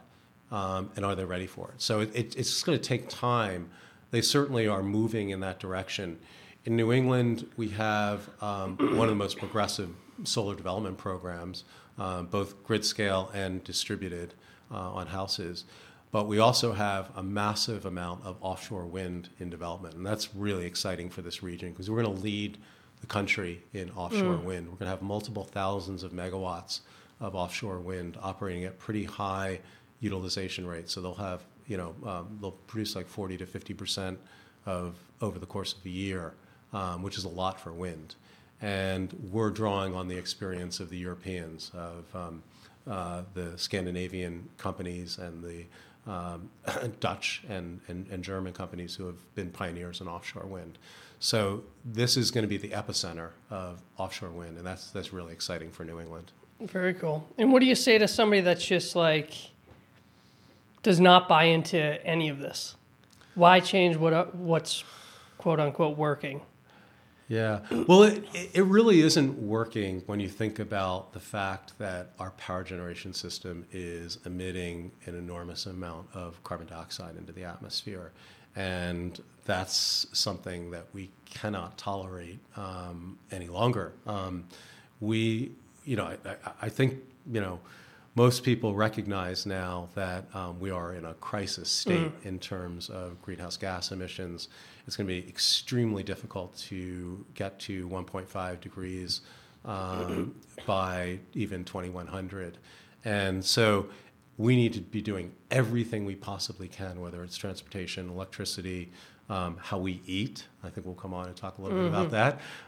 um, 0.52 0.91
and 0.95 1.04
are 1.04 1.15
they 1.15 1.26
ready 1.26 1.47
for 1.47 1.69
it? 1.69 1.82
So 1.82 2.02
it, 2.02 2.15
it, 2.15 2.36
it's 2.38 2.62
going 2.62 2.78
to 2.78 2.84
take 2.84 3.10
time. 3.10 3.71
They 4.12 4.21
certainly 4.21 4.67
are 4.67 4.84
moving 4.84 5.32
in 5.32 5.39
that 5.39 5.60
direction. 5.60 6.19
In 6.63 6.76
New 6.76 6.93
England, 6.93 7.50
we 7.58 7.69
have 7.69 8.30
um, 8.39 8.78
one 8.78 9.08
of 9.08 9.10
the 9.10 9.15
most 9.15 9.39
progressive 9.39 9.89
solar 10.23 10.56
development 10.56 11.00
programs, 11.00 11.63
uh, 11.97 12.21
both 12.21 12.63
grid 12.63 12.86
scale 12.86 13.32
and 13.34 13.63
distributed 13.63 14.36
uh, 14.71 14.91
on 14.91 15.08
houses. 15.08 15.65
But 16.12 16.28
we 16.28 16.38
also 16.38 16.73
have 16.73 17.10
a 17.15 17.23
massive 17.23 17.88
amount 17.88 18.23
of 18.23 18.38
offshore 18.41 18.86
wind 18.86 19.30
in 19.39 19.50
development, 19.50 19.95
and 19.95 20.06
that's 20.06 20.36
really 20.36 20.67
exciting 20.67 21.10
for 21.10 21.23
this 21.23 21.41
region 21.41 21.71
because 21.71 21.89
we're 21.89 22.04
going 22.04 22.15
to 22.15 22.21
lead 22.21 22.60
the 23.02 23.08
country 23.08 23.63
in 23.73 23.89
offshore 23.91 24.38
wind. 24.38 24.67
We're 24.67 24.78
going 24.78 24.91
to 24.91 24.95
have 24.95 25.02
multiple 25.02 25.43
thousands 25.43 26.04
of 26.04 26.12
megawatts 26.12 26.82
of 27.20 27.36
offshore 27.36 27.80
wind 27.80 28.18
operating 28.22 28.64
at 28.64 28.78
pretty 28.80 29.04
high 29.04 29.60
utilization 30.00 30.66
rates. 30.68 30.94
So 30.94 31.02
they'll 31.02 31.14
have, 31.16 31.42
you 31.68 31.78
know, 31.78 31.96
um, 32.06 32.38
they'll 32.42 32.52
produce 32.52 32.96
like 32.96 33.08
40 33.08 33.38
to 33.38 33.46
50 33.46 33.74
percent 33.74 34.20
of 34.66 34.96
over 35.22 35.40
the 35.40 35.46
course 35.46 35.74
of 35.74 35.86
a 35.86 35.90
year, 35.90 36.34
um, 36.74 37.02
which 37.02 37.18
is 37.18 37.24
a 37.24 37.30
lot 37.30 37.60
for 37.60 37.74
wind. 37.74 38.16
And 38.62 39.14
we're 39.32 39.52
drawing 39.52 39.96
on 39.96 40.08
the 40.08 40.18
experience 40.18 40.80
of 40.80 40.90
the 40.90 40.98
Europeans, 40.98 41.72
of 41.76 42.16
um, 42.16 42.44
uh, 42.90 43.24
the 43.34 43.58
Scandinavian 43.58 44.50
companies 44.58 45.18
and 45.18 45.44
the 45.44 45.66
um, 46.12 46.50
Dutch 47.00 47.44
and, 47.50 47.82
and, 47.88 48.08
and 48.10 48.24
German 48.24 48.54
companies 48.54 48.96
who 48.96 49.06
have 49.06 49.36
been 49.36 49.50
pioneers 49.52 50.02
in 50.02 50.08
offshore 50.08 50.46
wind. 50.46 50.78
So 51.20 51.64
this 51.84 52.18
is 52.18 52.32
going 52.32 52.44
to 52.44 52.48
be 52.48 52.58
the 52.58 52.70
epicenter 52.70 53.32
of 53.50 53.82
offshore 53.98 54.30
wind, 54.30 54.58
and 54.58 54.66
that's 54.66 54.92
that's 54.92 55.12
really 55.12 55.34
exciting 55.34 55.72
for 55.72 55.84
New 55.84 56.00
England. 56.00 56.32
Very 56.60 56.93
cool. 56.93 57.28
And 57.38 57.52
what 57.52 57.60
do 57.60 57.65
you 57.65 57.76
say 57.76 57.98
to 57.98 58.08
somebody 58.08 58.41
that's 58.41 58.65
just 58.65 58.96
like 58.96 59.32
does 60.84 61.00
not 61.00 61.28
buy 61.28 61.43
into 61.46 61.78
any 62.06 62.30
of 62.30 62.39
this? 62.39 62.76
Why 63.36 63.60
change 63.60 63.96
what 63.98 64.36
what's 64.36 64.84
quote 65.38 65.60
unquote 65.60 65.98
working? 65.98 66.41
Yeah. 67.28 67.60
Well, 67.88 68.04
it, 68.04 68.24
it 68.54 68.63
really 68.63 69.02
isn't 69.02 69.38
working 69.38 70.02
when 70.06 70.20
you 70.20 70.30
think 70.30 70.60
about 70.60 71.12
the 71.12 71.20
fact 71.20 71.78
that 71.78 72.12
our 72.20 72.32
power 72.32 72.63
generation 72.63 73.13
system 73.13 73.65
is 73.72 74.20
emitting 74.26 74.91
an 75.06 75.15
enormous 75.15 75.65
amount 75.65 76.08
of 76.13 76.41
carbon 76.43 76.67
dioxide 76.67 77.17
into 77.17 77.34
the 77.34 77.43
atmosphere. 77.43 78.13
And 78.56 79.22
that's 79.46 80.08
something 80.13 80.72
that 80.72 80.86
we 80.93 81.10
cannot 81.26 81.78
tolerate 81.78 82.39
um, 82.56 83.20
any 83.30 83.48
longer. 83.48 83.91
Um, 84.06 84.46
we, 85.02 85.52
you 85.88 85.95
know, 85.95 86.06
I, 86.06 86.36
I, 86.63 86.69
think, 86.69 86.95
you 87.32 87.39
know, 87.39 87.60
most 88.13 88.43
people 88.43 88.76
recognize 88.76 89.45
now 89.45 89.88
that 89.95 90.26
um, 90.36 90.60
we 90.60 90.69
are 90.69 90.93
in 90.93 91.06
a 91.06 91.13
crisis 91.15 91.69
state 91.69 92.12
mm-hmm. 92.12 92.28
in 92.28 92.39
terms 92.39 92.89
of 92.89 93.21
greenhouse 93.21 93.56
gas 93.56 93.91
emissions. 93.91 94.50
It's 94.86 94.97
going 94.97 95.08
to 95.08 95.21
be 95.21 95.28
extremely 95.30 96.04
difficult 96.04 96.58
to 96.69 97.26
get 97.36 97.58
to 97.62 97.88
1.5 97.88 98.60
degrees 98.60 99.21
um, 99.63 100.36
by 100.65 101.19
even 101.34 101.63
2100. 101.63 102.58
And 103.06 103.43
so 103.43 103.88
we 104.38 104.58
need 104.58 104.73
to 104.73 104.82
be 104.82 105.02
doing 105.02 105.32
everything 105.52 106.04
we 106.04 106.15
possibly 106.15 106.67
can, 106.67 107.00
whether 107.00 107.23
it's 107.23 107.38
transportation, 107.38 108.10
electricity, 108.10 108.91
um, 109.30 109.58
how 109.62 109.78
we 109.78 110.02
eat. 110.06 110.46
I 110.63 110.70
think 110.70 110.86
we'll 110.86 110.96
come 110.96 111.13
on 111.13 111.28
and 111.28 111.36
talk 111.36 111.58
a 111.58 111.62
little 111.62 111.78
mm-hmm. 111.78 111.92
bit 111.92 112.00
about 112.00 112.12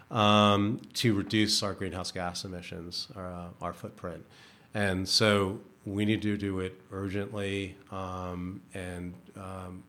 that 0.10 0.16
um, 0.16 0.82
to 0.96 1.14
reduce 1.14 1.64
our 1.64 1.74
greenhouse 1.74 2.12
gas 2.12 2.44
emissions, 2.46 3.08
uh, 3.16 3.48
our 3.62 3.74
footprint. 3.74 4.26
And 4.74 5.08
so 5.08 5.60
we 5.86 6.06
need 6.06 6.22
to 6.22 6.38
do 6.38 6.60
it 6.60 6.80
urgently, 6.92 7.76
um, 7.92 8.62
and 8.74 9.14
um, 9.36 9.84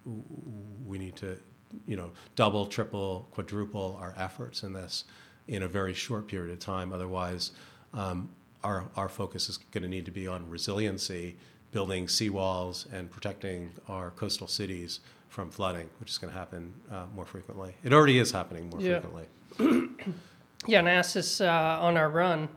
we 0.87 0.99
need 0.99 1.17
to, 1.17 1.39
you 1.87 1.97
know, 1.97 2.11
double, 2.37 2.67
triple, 2.67 3.29
quadruple 3.33 3.99
our 4.01 4.15
efforts 4.17 4.63
in 4.63 4.73
this 4.73 5.05
in 5.49 5.65
a 5.65 5.69
very 5.69 5.93
short 5.93 6.29
period 6.29 6.53
of 6.53 6.61
time. 6.61 6.93
Otherwise, 6.93 7.53
um, 7.93 8.31
our 8.63 8.85
our 8.97 9.09
focus 9.09 9.49
is 9.49 9.59
going 9.59 9.83
to 9.83 9.89
need 9.89 10.05
to 10.05 10.11
be 10.11 10.27
on 10.27 10.49
resiliency, 10.49 11.37
building 11.73 12.07
seawalls, 12.07 12.91
and 12.93 13.11
protecting 13.11 13.71
our 13.89 14.11
coastal 14.13 14.47
cities 14.47 15.01
from 15.31 15.51
flooding, 15.51 15.89
which 15.99 16.11
is 16.11 16.19
going 16.19 16.33
to 16.33 16.39
happen 16.39 16.75
uh, 16.93 17.07
more 17.15 17.25
frequently. 17.25 17.75
It 17.83 17.95
already 17.95 18.19
is 18.19 18.31
happening 18.31 18.69
more 18.69 18.81
yeah. 18.81 19.01
frequently. 19.01 20.15
yeah, 20.67 20.81
and 20.81 20.89
I 20.89 20.93
asked 20.93 21.15
this 21.15 21.41
uh, 21.41 21.79
on 21.81 21.97
our 21.97 22.11
run 22.11 22.49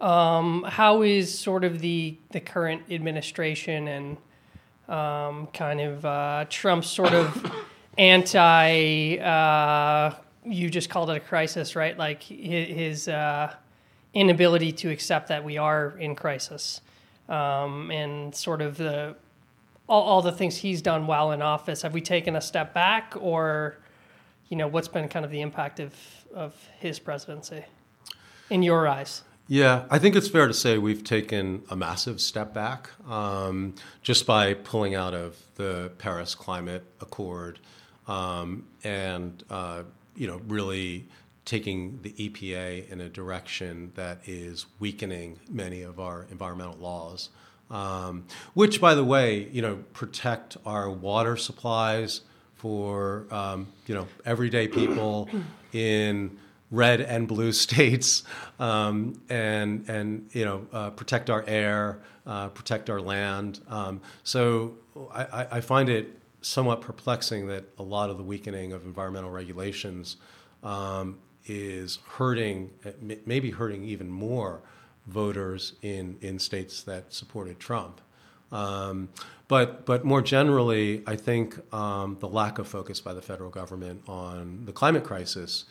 um, 0.00 0.64
how 0.68 1.02
is 1.02 1.36
sort 1.36 1.64
of 1.64 1.80
the 1.80 2.16
the 2.30 2.40
current 2.40 2.82
administration 2.90 3.88
and 3.88 4.16
um, 4.88 5.48
kind 5.48 5.80
of 5.80 6.04
uh, 6.04 6.44
Trump's 6.48 6.88
sort 6.88 7.12
of 7.12 7.52
anti? 7.98 9.18
Uh, 9.18 10.14
you 10.44 10.70
just 10.70 10.90
called 10.90 11.10
it 11.10 11.16
a 11.16 11.20
crisis, 11.20 11.74
right? 11.74 11.96
Like 11.96 12.22
his 12.22 13.08
uh, 13.08 13.54
inability 14.14 14.72
to 14.72 14.90
accept 14.90 15.28
that 15.28 15.42
we 15.42 15.58
are 15.58 15.96
in 15.98 16.14
crisis, 16.14 16.82
um, 17.28 17.90
and 17.90 18.34
sort 18.34 18.60
of 18.60 18.76
the 18.76 19.16
all, 19.88 20.02
all 20.02 20.22
the 20.22 20.32
things 20.32 20.56
he's 20.56 20.82
done 20.82 21.06
while 21.06 21.32
in 21.32 21.42
office. 21.42 21.82
Have 21.82 21.94
we 21.94 22.00
taken 22.00 22.36
a 22.36 22.40
step 22.40 22.74
back, 22.74 23.14
or 23.18 23.78
you 24.48 24.56
know, 24.56 24.68
what's 24.68 24.88
been 24.88 25.08
kind 25.08 25.24
of 25.24 25.30
the 25.30 25.40
impact 25.40 25.80
of 25.80 25.94
of 26.34 26.54
his 26.78 26.98
presidency 26.98 27.64
in 28.50 28.62
your 28.62 28.86
eyes? 28.86 29.22
Yeah, 29.48 29.84
I 29.90 30.00
think 30.00 30.16
it's 30.16 30.28
fair 30.28 30.48
to 30.48 30.54
say 30.54 30.76
we've 30.76 31.04
taken 31.04 31.62
a 31.70 31.76
massive 31.76 32.20
step 32.20 32.52
back 32.52 32.90
um, 33.08 33.76
just 34.02 34.26
by 34.26 34.54
pulling 34.54 34.96
out 34.96 35.14
of 35.14 35.40
the 35.54 35.92
Paris 35.98 36.34
Climate 36.34 36.84
Accord 37.00 37.60
um, 38.08 38.64
and 38.82 39.44
uh, 39.48 39.84
you 40.16 40.26
know 40.26 40.40
really 40.48 41.06
taking 41.44 42.00
the 42.02 42.10
EPA 42.10 42.90
in 42.90 43.00
a 43.00 43.08
direction 43.08 43.92
that 43.94 44.18
is 44.26 44.66
weakening 44.80 45.38
many 45.48 45.82
of 45.82 46.00
our 46.00 46.26
environmental 46.32 46.76
laws, 46.78 47.30
um, 47.70 48.24
which, 48.54 48.80
by 48.80 48.94
the 48.94 49.04
way, 49.04 49.48
you 49.50 49.62
know 49.62 49.76
protect 49.92 50.56
our 50.64 50.90
water 50.90 51.36
supplies 51.36 52.22
for 52.54 53.26
um, 53.30 53.68
you 53.86 53.94
know 53.94 54.06
everyday 54.24 54.68
people 54.68 55.28
in 55.72 56.38
red 56.70 57.00
and 57.00 57.28
blue 57.28 57.52
states, 57.52 58.24
um, 58.58 59.20
and 59.28 59.88
and 59.88 60.28
you 60.32 60.44
know 60.44 60.66
uh, 60.72 60.90
protect 60.90 61.30
our 61.30 61.44
air, 61.46 62.00
uh, 62.26 62.48
protect 62.48 62.90
our 62.90 63.00
land. 63.00 63.60
Um, 63.68 64.00
so 64.22 64.74
I, 65.12 65.46
I, 65.52 65.60
find 65.60 65.88
it 65.88 66.18
somewhat 66.40 66.80
perplexing 66.80 67.48
that 67.48 67.64
a 67.78 67.82
lot 67.82 68.10
of 68.10 68.16
the 68.16 68.22
weakening 68.22 68.72
of 68.72 68.84
environmental 68.84 69.30
regulations 69.30 70.16
um, 70.62 71.18
is 71.46 71.98
hurting, 72.06 72.70
maybe 73.24 73.50
hurting 73.50 73.84
even 73.84 74.08
more 74.08 74.62
voters 75.06 75.74
in 75.82 76.16
in 76.20 76.38
states 76.38 76.82
that 76.82 77.12
supported 77.12 77.58
Trump. 77.58 78.00
Um, 78.52 79.08
but, 79.48 79.86
but 79.86 80.04
more 80.04 80.22
generally, 80.22 81.02
I 81.06 81.16
think 81.16 81.56
um, 81.72 82.16
the 82.20 82.28
lack 82.28 82.58
of 82.58 82.66
focus 82.66 83.00
by 83.00 83.14
the 83.14 83.22
federal 83.22 83.50
government 83.50 84.02
on 84.08 84.62
the 84.64 84.72
climate 84.72 85.04
crisis 85.04 85.64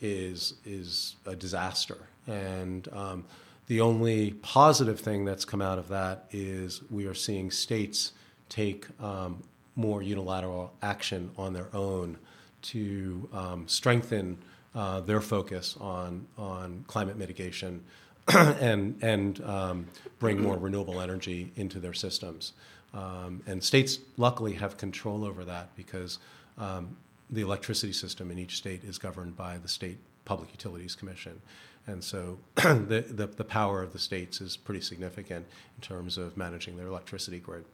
is 0.00 0.54
is 0.64 1.16
a 1.26 1.34
disaster. 1.36 1.98
And 2.26 2.88
um, 2.92 3.24
the 3.68 3.80
only 3.80 4.32
positive 4.32 5.00
thing 5.00 5.24
that's 5.24 5.44
come 5.44 5.62
out 5.62 5.78
of 5.78 5.88
that 5.88 6.26
is 6.30 6.82
we 6.90 7.06
are 7.06 7.14
seeing 7.14 7.50
states 7.50 8.12
take 8.48 8.86
um, 9.00 9.42
more 9.76 10.02
unilateral 10.02 10.72
action 10.82 11.30
on 11.38 11.52
their 11.54 11.68
own 11.72 12.18
to 12.62 13.28
um, 13.32 13.66
strengthen 13.66 14.36
uh, 14.74 15.00
their 15.00 15.20
focus 15.20 15.76
on 15.80 16.26
on 16.36 16.84
climate 16.86 17.16
mitigation 17.16 17.82
and 18.34 18.96
and 19.02 19.42
um, 19.44 19.86
bring 20.18 20.40
more 20.40 20.56
renewable 20.56 21.00
energy 21.00 21.52
into 21.56 21.80
their 21.80 21.94
systems. 21.94 22.52
Um, 22.94 23.42
and 23.46 23.62
states 23.62 23.98
luckily 24.16 24.54
have 24.54 24.76
control 24.76 25.24
over 25.24 25.44
that 25.44 25.74
because 25.76 26.18
um, 26.58 26.96
the 27.30 27.40
electricity 27.40 27.92
system 27.92 28.30
in 28.30 28.38
each 28.38 28.56
state 28.56 28.84
is 28.84 28.98
governed 28.98 29.36
by 29.36 29.56
the 29.58 29.68
state 29.68 29.98
public 30.24 30.50
utilities 30.52 30.94
commission. 30.94 31.40
And 31.86 32.04
so 32.04 32.38
the, 32.54 33.04
the, 33.08 33.26
the 33.26 33.44
power 33.44 33.82
of 33.82 33.92
the 33.92 33.98
states 33.98 34.40
is 34.40 34.56
pretty 34.56 34.82
significant 34.82 35.46
in 35.76 35.82
terms 35.82 36.18
of 36.18 36.36
managing 36.36 36.76
their 36.76 36.86
electricity 36.86 37.38
grid. 37.38 37.64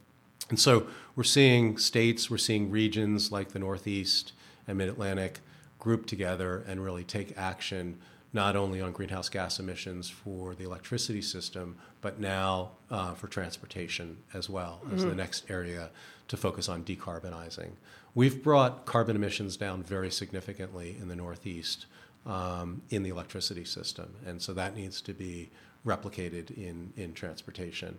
And 0.49 0.59
so 0.59 0.87
we're 1.15 1.23
seeing 1.23 1.77
states, 1.77 2.29
we're 2.31 2.37
seeing 2.37 2.71
regions 2.71 3.31
like 3.31 3.49
the 3.49 3.59
Northeast 3.59 4.31
and 4.67 4.77
Mid 4.77 4.89
Atlantic 4.89 5.39
group 5.77 6.05
together 6.05 6.63
and 6.67 6.83
really 6.83 7.03
take 7.03 7.37
action 7.37 7.97
not 8.31 8.55
only 8.55 8.79
on 8.79 8.91
greenhouse 8.91 9.29
gas 9.29 9.59
emissions 9.59 10.09
for 10.09 10.53
the 10.53 10.63
electricity 10.63 11.21
system, 11.21 11.77
but 12.01 12.19
now 12.19 12.71
uh, 12.91 13.13
for 13.13 13.27
transportation 13.27 14.17
as 14.33 14.49
well 14.49 14.81
as 14.93 15.03
the 15.03 15.15
next 15.15 15.49
area 15.49 15.89
to 16.27 16.37
focus 16.37 16.69
on 16.69 16.83
decarbonizing. 16.83 17.71
We've 18.13 18.43
brought 18.43 18.85
carbon 18.85 19.15
emissions 19.15 19.57
down 19.57 19.83
very 19.83 20.11
significantly 20.11 20.95
in 20.99 21.07
the 21.07 21.15
Northeast 21.15 21.87
um, 22.25 22.81
in 22.89 23.03
the 23.03 23.09
electricity 23.09 23.65
system, 23.65 24.13
and 24.25 24.41
so 24.41 24.53
that 24.53 24.75
needs 24.75 25.01
to 25.01 25.13
be 25.13 25.49
replicated 25.85 26.51
in, 26.51 26.93
in 26.97 27.13
transportation. 27.13 27.97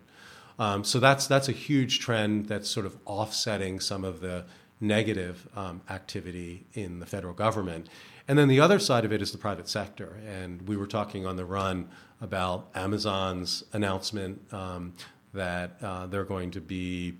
Um, 0.58 0.84
so 0.84 1.00
that's 1.00 1.26
that's 1.26 1.48
a 1.48 1.52
huge 1.52 2.00
trend 2.00 2.46
that's 2.46 2.68
sort 2.68 2.86
of 2.86 2.96
offsetting 3.06 3.80
some 3.80 4.04
of 4.04 4.20
the 4.20 4.44
negative 4.80 5.48
um, 5.56 5.80
activity 5.88 6.66
in 6.74 7.00
the 7.00 7.06
federal 7.06 7.34
government. 7.34 7.88
And 8.30 8.38
then 8.38 8.46
the 8.46 8.60
other 8.60 8.78
side 8.78 9.04
of 9.04 9.12
it 9.12 9.20
is 9.20 9.32
the 9.32 9.38
private 9.38 9.68
sector. 9.68 10.16
And 10.24 10.62
we 10.68 10.76
were 10.76 10.86
talking 10.86 11.26
on 11.26 11.34
the 11.34 11.44
run 11.44 11.88
about 12.20 12.68
Amazon's 12.76 13.64
announcement 13.72 14.40
um, 14.52 14.94
that 15.34 15.72
uh, 15.82 16.06
they're 16.06 16.22
going 16.22 16.52
to 16.52 16.60
be 16.60 17.14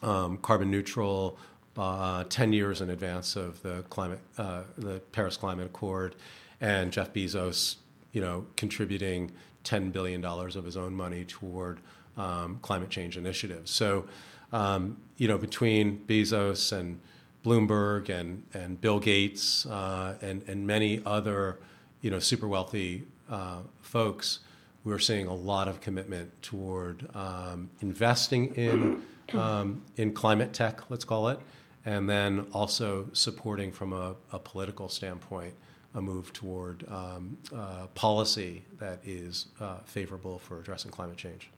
um, 0.00 0.36
carbon 0.36 0.70
neutral 0.70 1.40
uh, 1.76 2.22
10 2.28 2.52
years 2.52 2.80
in 2.80 2.90
advance 2.90 3.34
of 3.34 3.60
the 3.62 3.82
climate, 3.90 4.20
uh, 4.38 4.62
the 4.78 5.00
Paris 5.10 5.36
Climate 5.36 5.66
Accord, 5.66 6.14
and 6.60 6.92
Jeff 6.92 7.12
Bezos, 7.12 7.74
you 8.12 8.20
know, 8.20 8.46
contributing 8.54 9.32
10 9.64 9.90
billion 9.90 10.20
dollars 10.20 10.54
of 10.54 10.64
his 10.64 10.76
own 10.76 10.94
money 10.94 11.24
toward 11.24 11.80
um, 12.16 12.60
climate 12.62 12.90
change 12.90 13.16
initiatives. 13.16 13.72
So, 13.72 14.04
um, 14.52 14.98
you 15.16 15.26
know, 15.26 15.36
between 15.36 16.04
Bezos 16.06 16.70
and 16.70 17.00
Bloomberg 17.44 18.08
and, 18.08 18.42
and 18.54 18.80
Bill 18.80 18.98
Gates 18.98 19.66
uh, 19.66 20.16
and, 20.22 20.42
and 20.48 20.66
many 20.66 21.02
other, 21.04 21.58
you 22.00 22.10
know, 22.10 22.18
super 22.18 22.48
wealthy 22.48 23.04
uh, 23.30 23.58
folks, 23.80 24.40
we're 24.84 24.98
seeing 24.98 25.26
a 25.26 25.34
lot 25.34 25.68
of 25.68 25.80
commitment 25.80 26.30
toward 26.42 27.08
um, 27.14 27.70
investing 27.80 28.54
in, 28.54 29.02
um, 29.34 29.82
in 29.96 30.12
climate 30.12 30.52
tech, 30.52 30.90
let's 30.90 31.04
call 31.04 31.28
it, 31.28 31.38
and 31.84 32.08
then 32.08 32.46
also 32.52 33.08
supporting 33.12 33.70
from 33.72 33.92
a, 33.92 34.14
a 34.32 34.38
political 34.38 34.88
standpoint 34.88 35.54
a 35.94 36.00
move 36.00 36.32
toward 36.32 36.84
um, 36.90 37.36
uh, 37.54 37.86
policy 37.94 38.64
that 38.78 38.98
is 39.04 39.46
uh, 39.60 39.76
favorable 39.84 40.38
for 40.38 40.58
addressing 40.58 40.90
climate 40.90 41.16
change. 41.16 41.50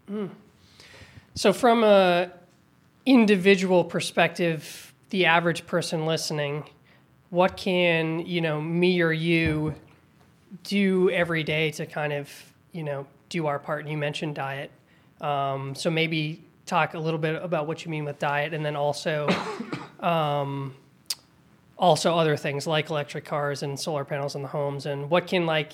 So, 1.34 1.52
from 1.52 1.84
a 1.84 2.30
individual 3.06 3.84
perspective, 3.84 4.92
the 5.10 5.26
average 5.26 5.66
person 5.66 6.06
listening, 6.06 6.64
what 7.30 7.56
can 7.56 8.24
you 8.26 8.40
know 8.40 8.60
me 8.60 9.00
or 9.00 9.12
you 9.12 9.74
do 10.62 11.10
every 11.10 11.42
day 11.42 11.70
to 11.72 11.86
kind 11.86 12.12
of 12.12 12.30
you 12.72 12.82
know 12.82 13.06
do 13.28 13.46
our 13.46 13.58
part? 13.58 13.80
And 13.80 13.90
you 13.90 13.96
mentioned 13.96 14.34
diet, 14.34 14.70
um, 15.20 15.74
so 15.74 15.90
maybe 15.90 16.44
talk 16.66 16.94
a 16.94 16.98
little 16.98 17.18
bit 17.18 17.42
about 17.42 17.66
what 17.66 17.84
you 17.84 17.90
mean 17.90 18.04
with 18.04 18.18
diet, 18.18 18.54
and 18.54 18.64
then 18.64 18.76
also. 18.76 19.28
Um, 19.96 20.74
also 21.78 22.16
other 22.16 22.36
things 22.36 22.66
like 22.66 22.90
electric 22.90 23.24
cars 23.24 23.62
and 23.62 23.78
solar 23.78 24.04
panels 24.04 24.34
in 24.34 24.42
the 24.42 24.48
homes 24.48 24.86
and 24.86 25.10
what 25.10 25.26
can 25.26 25.46
like 25.46 25.72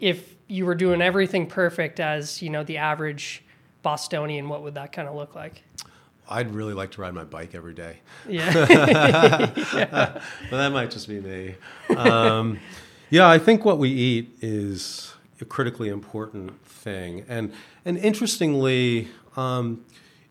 if 0.00 0.34
you 0.48 0.64
were 0.64 0.74
doing 0.74 1.02
everything 1.02 1.46
perfect 1.46 2.00
as 2.00 2.40
you 2.40 2.48
know 2.48 2.64
the 2.64 2.78
average 2.78 3.42
bostonian 3.82 4.48
what 4.48 4.62
would 4.62 4.74
that 4.74 4.92
kind 4.92 5.08
of 5.08 5.14
look 5.14 5.34
like 5.34 5.62
I'd 6.32 6.54
really 6.54 6.74
like 6.74 6.90
to 6.92 7.00
ride 7.00 7.14
my 7.14 7.24
bike 7.24 7.54
every 7.54 7.74
day. 7.74 7.98
yeah 8.28 8.52
but 10.50 10.56
that 10.56 10.72
might 10.72 10.90
just 10.90 11.08
be 11.08 11.20
me. 11.20 11.54
Um, 11.96 12.58
yeah, 13.10 13.28
I 13.28 13.38
think 13.38 13.64
what 13.64 13.78
we 13.78 13.90
eat 13.90 14.30
is 14.40 15.14
a 15.40 15.44
critically 15.44 15.88
important 15.88 16.64
thing, 16.66 17.24
and 17.28 17.52
and 17.84 17.98
interestingly, 17.98 19.08
um, 19.36 19.84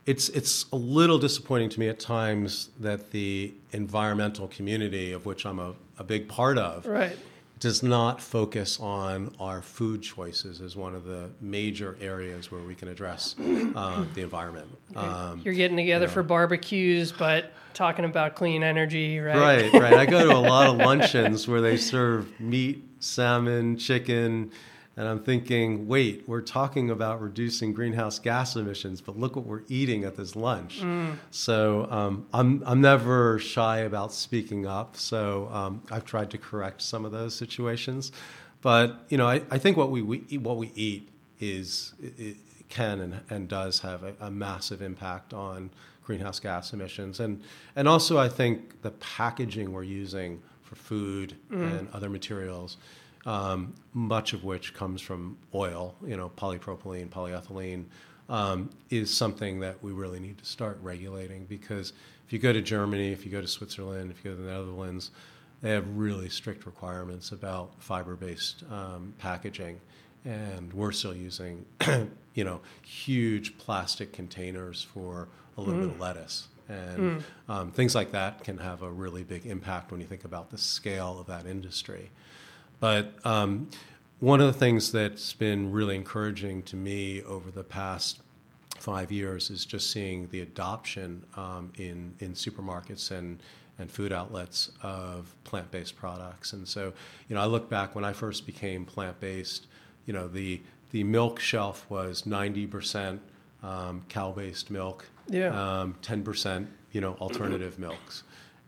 it's 0.06 0.30
it's 0.30 0.66
a 0.72 0.76
little 0.76 1.20
disappointing 1.20 1.70
to 1.70 1.80
me 1.80 1.90
at 1.90 2.00
times 2.00 2.70
that 2.80 3.12
the 3.12 3.54
environmental 3.72 4.48
community, 4.48 5.12
of 5.12 5.26
which 5.26 5.46
I'm 5.46 5.60
a, 5.60 5.76
a 6.00 6.04
big 6.04 6.28
part 6.28 6.58
of, 6.58 6.88
right 6.88 7.18
does 7.62 7.84
not 7.84 8.20
focus 8.20 8.80
on 8.80 9.34
our 9.40 9.62
food 9.62 10.02
choices 10.02 10.62
as 10.62 10.76
one 10.76 10.96
of 10.96 11.06
the 11.06 11.30
major 11.40 11.96
areas 12.02 12.52
where 12.52 12.62
we 12.62 12.74
can 12.74 12.88
address 12.88 13.36
uh, 13.40 14.04
the 14.16 14.22
environment. 14.22 14.68
Um, 14.96 15.42
you're 15.46 15.54
getting 15.54 15.78
together 15.78 16.08
for 16.08 16.24
barbecues 16.24 17.12
but 17.12 17.54
talking 17.76 18.04
about 18.04 18.36
clean 18.36 18.64
energy 18.64 19.20
right 19.20 19.72
Right, 19.72 19.74
right. 19.74 19.94
I 19.94 20.06
go 20.08 20.26
to 20.26 20.36
a 20.36 20.40
lot 20.40 20.68
of 20.68 20.78
luncheons 20.88 21.48
where 21.48 21.62
they 21.62 21.78
serve 21.78 22.28
meat, 22.40 22.84
salmon, 23.00 23.78
chicken, 23.78 24.52
and 24.98 25.08
I'm 25.08 25.24
thinking, 25.24 25.88
wait, 25.88 26.24
we're 26.28 26.42
talking 26.42 26.90
about 26.90 27.22
reducing 27.22 27.72
greenhouse 27.74 28.20
gas 28.20 28.56
emissions, 28.58 29.00
but 29.00 29.18
look 29.18 29.36
what 29.38 29.46
we're 29.46 29.64
eating 29.70 30.04
at 30.04 30.18
this 30.18 30.36
lunch. 30.36 30.82
So 31.32 31.88
um, 31.90 32.28
I'm 32.34 32.62
I'm 32.66 32.82
never 32.82 33.40
shy 33.40 33.80
about 33.80 34.12
speaking 34.14 34.68
up. 34.68 34.98
So 34.98 35.48
um, 35.52 35.82
I've 35.90 36.06
tried 36.06 36.30
to 36.32 36.38
correct 36.38 36.82
some 36.82 37.06
of 37.06 37.12
those 37.12 37.34
situations, 37.36 38.12
but 38.62 39.06
you 39.10 39.18
know, 39.18 39.28
I, 39.28 39.42
I 39.50 39.58
think 39.58 39.78
what 39.78 39.92
we, 39.92 40.02
we 40.02 40.24
eat, 40.30 40.42
what 40.42 40.58
we 40.58 40.72
eat 40.76 41.08
is 41.40 41.94
can 42.70 43.00
and, 43.02 43.20
and 43.30 43.48
does 43.48 43.80
have 43.80 44.04
a, 44.04 44.14
a 44.20 44.32
massive 44.32 44.82
impact 44.82 45.34
on 45.34 45.70
greenhouse 46.04 46.40
gas 46.40 46.74
emissions, 46.74 47.20
and 47.20 47.42
and 47.76 47.88
also 47.88 48.18
I 48.18 48.28
think 48.30 48.82
the 48.82 48.92
packaging 48.92 49.72
we're 49.72 49.84
using 49.84 50.42
for 50.64 50.76
food 50.76 51.36
and 51.50 51.88
other 51.94 52.10
materials, 52.10 52.78
um, 53.26 53.74
much 53.94 54.34
of 54.34 54.44
which 54.44 54.74
comes 54.74 55.02
from 55.02 55.38
oil, 55.54 55.96
you 56.06 56.18
know, 56.18 56.30
polypropylene, 56.30 57.10
polyethylene, 57.10 57.86
um, 58.30 58.70
is 58.90 59.14
something 59.14 59.60
that 59.60 59.82
we 59.84 59.92
really 59.92 60.20
need 60.20 60.38
to 60.38 60.46
start 60.46 60.80
regulating 60.82 61.46
because 61.46 61.94
if 62.26 62.34
you 62.34 62.40
go 62.40 62.54
to 62.54 62.62
Germany, 62.62 63.12
if 63.12 63.26
you 63.26 63.32
go 63.32 63.42
to 63.42 63.48
Switzerland, 63.48 64.10
if 64.10 64.24
you 64.24 64.32
go 64.32 64.38
to 64.38 64.42
the 64.42 64.50
Netherlands, 64.50 65.12
they 65.62 65.72
have 65.72 65.86
really 65.98 66.30
strict 66.30 66.66
requirements 66.66 67.32
about 67.32 67.74
fiber-based 67.80 68.64
um, 68.72 69.14
packaging, 69.18 69.80
and 70.24 70.72
we're 70.74 70.94
still 70.94 71.14
using, 71.14 71.66
you 72.34 72.44
know, 72.44 72.62
huge 72.84 73.58
plastic 73.58 74.14
containers 74.14 74.82
for 74.82 75.28
a 75.58 75.62
little 75.62 75.82
bit 75.82 75.90
of 75.90 76.00
lettuce. 76.00 76.48
And 76.70 77.24
um, 77.50 77.72
things 77.72 77.94
like 77.94 78.14
that 78.14 78.46
can 78.46 78.58
have 78.60 78.82
a 78.82 78.90
really 78.90 79.24
big 79.24 79.46
impact 79.46 79.92
when 79.92 80.00
you 80.00 80.08
think 80.08 80.24
about 80.24 80.52
the 80.52 80.58
scale 80.58 81.20
of 81.20 81.28
that 81.28 81.46
industry. 81.46 82.12
But 82.82 83.14
um, 83.26 83.70
one 84.20 84.42
of 84.42 84.48
the 84.48 84.60
things 84.60 84.92
that's 84.92 85.32
been 85.32 85.72
really 85.72 85.96
encouraging 85.96 86.64
to 86.64 86.76
me 86.76 87.22
over 87.24 87.50
the 87.50 87.64
past 87.64 88.20
five 88.78 89.12
years 89.12 89.50
is 89.50 89.64
just 89.64 89.92
seeing 89.92 90.28
the 90.32 90.42
adoption 90.42 91.24
um, 91.38 91.72
in 91.78 92.14
in 92.20 92.34
supermarkets 92.34 93.12
and 93.12 93.40
and 93.80 93.90
food 93.90 94.12
outlets 94.12 94.72
of 94.84 95.34
plant-based 95.46 95.96
products. 95.96 96.54
And 96.54 96.68
so, 96.68 96.94
you 97.30 97.36
know, 97.36 97.42
I 97.42 97.46
look 97.46 97.70
back 97.70 97.96
when 97.96 98.04
I 98.04 98.14
first 98.14 98.46
became 98.46 98.86
plant-based. 98.86 99.68
You 100.06 100.14
know, 100.14 100.28
the 100.28 100.62
the 100.92 101.04
milk 101.04 101.40
shelf 101.40 101.86
was 101.90 102.26
ninety 102.26 102.68
percent 102.68 103.22
um, 103.64 104.04
cow-based 104.10 104.72
milk, 104.72 105.08
Yeah. 105.30 105.50
um, 105.82 105.96
10%, 106.02 106.66
you 106.94 107.00
know, 107.02 107.14
alternative 107.22 107.78
milks. 107.78 108.24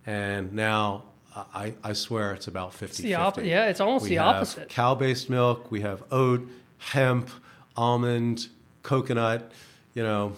And 0.06 0.54
now 0.54 1.06
I, 1.36 1.74
I 1.84 1.94
swear 1.94 2.34
it's 2.34 2.48
about 2.48 2.74
50 2.74 3.04
the 3.04 3.16
op- 3.16 3.36
50. 3.36 3.50
yeah, 3.50 3.66
it's 3.68 3.80
almost 3.80 4.04
We 4.04 4.10
the 4.10 4.16
have 4.18 4.36
opposite. 4.36 4.70
Cow-based 4.70 5.30
milk, 5.30 5.72
we 5.72 5.82
have 5.82 6.04
oat, 6.12 6.48
hemp, 6.78 7.30
almond, 7.76 8.48
coconut, 8.84 9.52
you 9.94 10.04
know, 10.04 10.34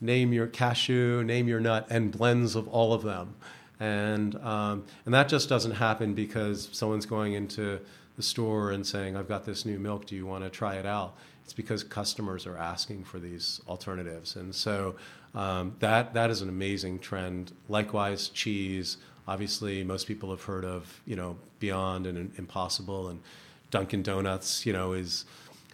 name 0.00 0.32
your 0.32 0.46
cashew, 0.46 1.22
name 1.24 1.46
your 1.48 1.60
nut, 1.60 1.86
and 1.90 2.10
blends 2.10 2.56
of 2.56 2.66
all 2.68 2.92
of 2.92 3.02
them. 3.02 3.34
And, 3.80 4.34
um, 4.36 4.84
and 5.04 5.14
that 5.14 5.28
just 5.28 5.48
doesn't 5.48 5.72
happen 5.72 6.14
because 6.14 6.68
someone's 6.72 7.06
going 7.06 7.34
into 7.34 7.80
the 8.16 8.22
store 8.22 8.70
and 8.72 8.86
saying, 8.86 9.16
I've 9.16 9.28
got 9.28 9.44
this 9.44 9.64
new 9.64 9.78
milk, 9.78 10.06
do 10.06 10.14
you 10.16 10.26
want 10.26 10.44
to 10.44 10.50
try 10.50 10.76
it 10.76 10.86
out? 10.86 11.16
It's 11.42 11.52
because 11.52 11.84
customers 11.84 12.46
are 12.46 12.56
asking 12.56 13.04
for 13.04 13.18
these 13.18 13.60
alternatives. 13.68 14.36
And 14.36 14.54
so 14.54 14.94
um, 15.34 15.74
that, 15.80 16.14
that 16.14 16.30
is 16.30 16.40
an 16.40 16.48
amazing 16.48 17.00
trend. 17.00 17.52
Likewise, 17.68 18.28
cheese. 18.28 18.96
Obviously, 19.26 19.84
most 19.84 20.06
people 20.06 20.30
have 20.30 20.42
heard 20.42 20.64
of, 20.64 21.00
you 21.06 21.16
know, 21.16 21.36
Beyond 21.60 22.06
and 22.06 22.32
Impossible 22.36 23.08
and 23.08 23.20
Dunkin' 23.70 24.02
Donuts, 24.02 24.66
you 24.66 24.72
know, 24.72 24.92
is 24.92 25.24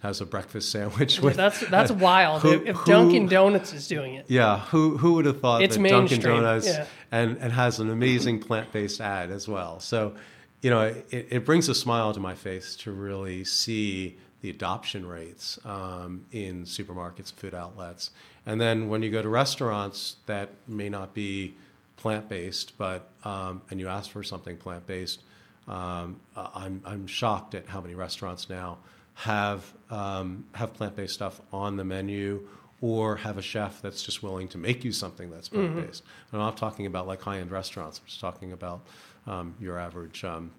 has 0.01 0.19
a 0.19 0.25
breakfast 0.25 0.71
sandwich 0.71 1.19
with. 1.19 1.35
That's 1.35 1.59
that's 1.69 1.91
wild. 2.09 2.41
Who- 2.41 2.65
if 2.65 2.75
who- 2.77 2.85
Dunkin' 2.91 3.27
Donuts 3.27 3.73
is 3.73 3.87
doing 3.87 4.15
it, 4.15 4.25
Yeah, 4.27 4.59
who 4.59 4.97
who 4.97 5.13
would 5.13 5.25
have 5.25 5.39
thought 5.41 5.61
It's 5.61 5.75
that 5.77 5.83
Dunkin' 5.83 6.17
mainstream, 6.17 6.35
Donuts 6.37 6.67
yeah. 6.67 6.85
and 7.11 7.37
and 7.37 7.51
has 7.53 7.79
an 7.79 7.89
amazing 7.89 8.39
plant 8.39 8.71
based 8.71 9.01
ad 9.01 9.29
as 9.31 9.47
well. 9.47 9.79
So, 9.79 10.15
you 10.61 10.69
know, 10.69 10.81
it, 10.81 11.05
it 11.29 11.45
brings 11.45 11.67
a 11.69 11.75
smile 11.75 12.13
to 12.13 12.19
my 12.19 12.35
face 12.35 12.75
to 12.77 12.91
really 12.91 13.43
see 13.43 14.17
the 14.41 14.49
adoption 14.49 15.05
rates 15.05 15.59
um, 15.65 16.25
in 16.31 16.63
supermarkets 16.63 17.31
food 17.31 17.53
outlets. 17.53 18.09
And 18.47 18.59
then 18.59 18.89
when 18.89 19.03
you 19.03 19.11
go 19.11 19.21
to 19.21 19.29
restaurants 19.29 20.15
that 20.25 20.49
may 20.67 20.89
not 20.89 21.13
be 21.13 21.53
plant 22.01 22.27
based, 22.27 22.77
but 22.77 23.09
um, 23.23 23.61
and 23.69 23.79
you 23.79 23.87
ask 23.87 24.09
for 24.09 24.23
something 24.23 24.57
plant 24.57 24.87
based, 24.87 25.21
um, 25.67 26.19
I'm 26.35 26.81
I'm 26.83 27.05
shocked 27.07 27.53
at 27.53 27.67
how 27.67 27.79
many 27.79 27.93
restaurants 27.93 28.49
now 28.49 28.79
have 29.13 29.71
um, 29.91 30.45
have 30.53 30.73
plant 30.73 30.95
based 30.95 31.13
stuff 31.13 31.39
on 31.53 31.77
the 31.77 31.83
menu 31.83 32.47
or 32.81 33.15
have 33.17 33.37
a 33.37 33.41
chef 33.43 33.79
that's 33.83 34.01
just 34.01 34.23
willing 34.23 34.47
to 34.47 34.57
make 34.57 34.83
you 34.83 34.91
something 34.91 35.29
that's 35.29 35.47
plant 35.49 35.75
based. 35.75 36.03
And 36.31 36.41
I'm 36.41 36.47
not 36.47 36.57
talking 36.57 36.87
about 36.87 37.05
like 37.05 37.21
high 37.21 37.37
end 37.37 37.51
restaurants. 37.51 37.99
I'm 37.99 38.07
just 38.07 38.19
talking 38.19 38.51
about 38.51 38.81
um, 39.27 39.53
your 39.59 39.77
average 39.77 40.23
um, 40.23 40.51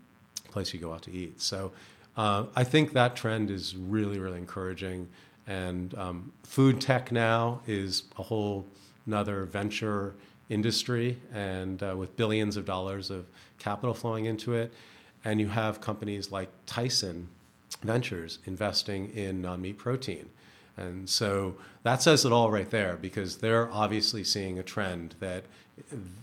place 0.53 0.73
you 0.73 0.79
go 0.79 0.93
out 0.93 1.03
to 1.03 1.13
eat. 1.13 1.41
So 1.43 1.73
uh, 2.17 2.45
I 2.55 2.63
think 2.63 2.93
that 2.93 3.17
trend 3.17 3.51
is 3.51 3.75
really 3.77 4.21
really 4.21 4.39
encouraging. 4.39 5.09
And 5.49 5.93
um, 5.99 6.33
food 6.45 6.81
tech 6.81 7.11
now 7.11 7.63
is 7.67 8.05
a 8.17 8.23
whole 8.23 8.65
another 9.07 9.45
venture 9.45 10.15
industry, 10.53 11.19
and 11.33 11.83
uh, 11.83 11.95
with 11.97 12.17
billions 12.17 12.57
of 12.57 12.65
dollars 12.65 13.11
of 13.11 13.27
capital 13.59 13.95
flowing 13.95 14.27
into 14.27 14.55
it, 14.55 14.73
and 15.25 15.41
you 15.41 15.49
have 15.49 15.81
companies 15.81 16.31
like 16.31 16.49
Tyson 16.67 17.29
Ventures 17.83 18.39
investing 18.45 19.11
in 19.15 19.41
non-meat 19.41 19.79
protein. 19.79 20.29
And 20.77 21.09
so 21.09 21.57
that 21.83 22.03
says 22.03 22.25
it 22.25 22.33
all 22.33 22.51
right 22.51 22.71
there 22.71 22.97
because 22.97 23.39
they're 23.39 23.71
obviously 23.73 24.25
seeing 24.25 24.59
a 24.59 24.63
trend 24.63 25.15
that 25.21 25.45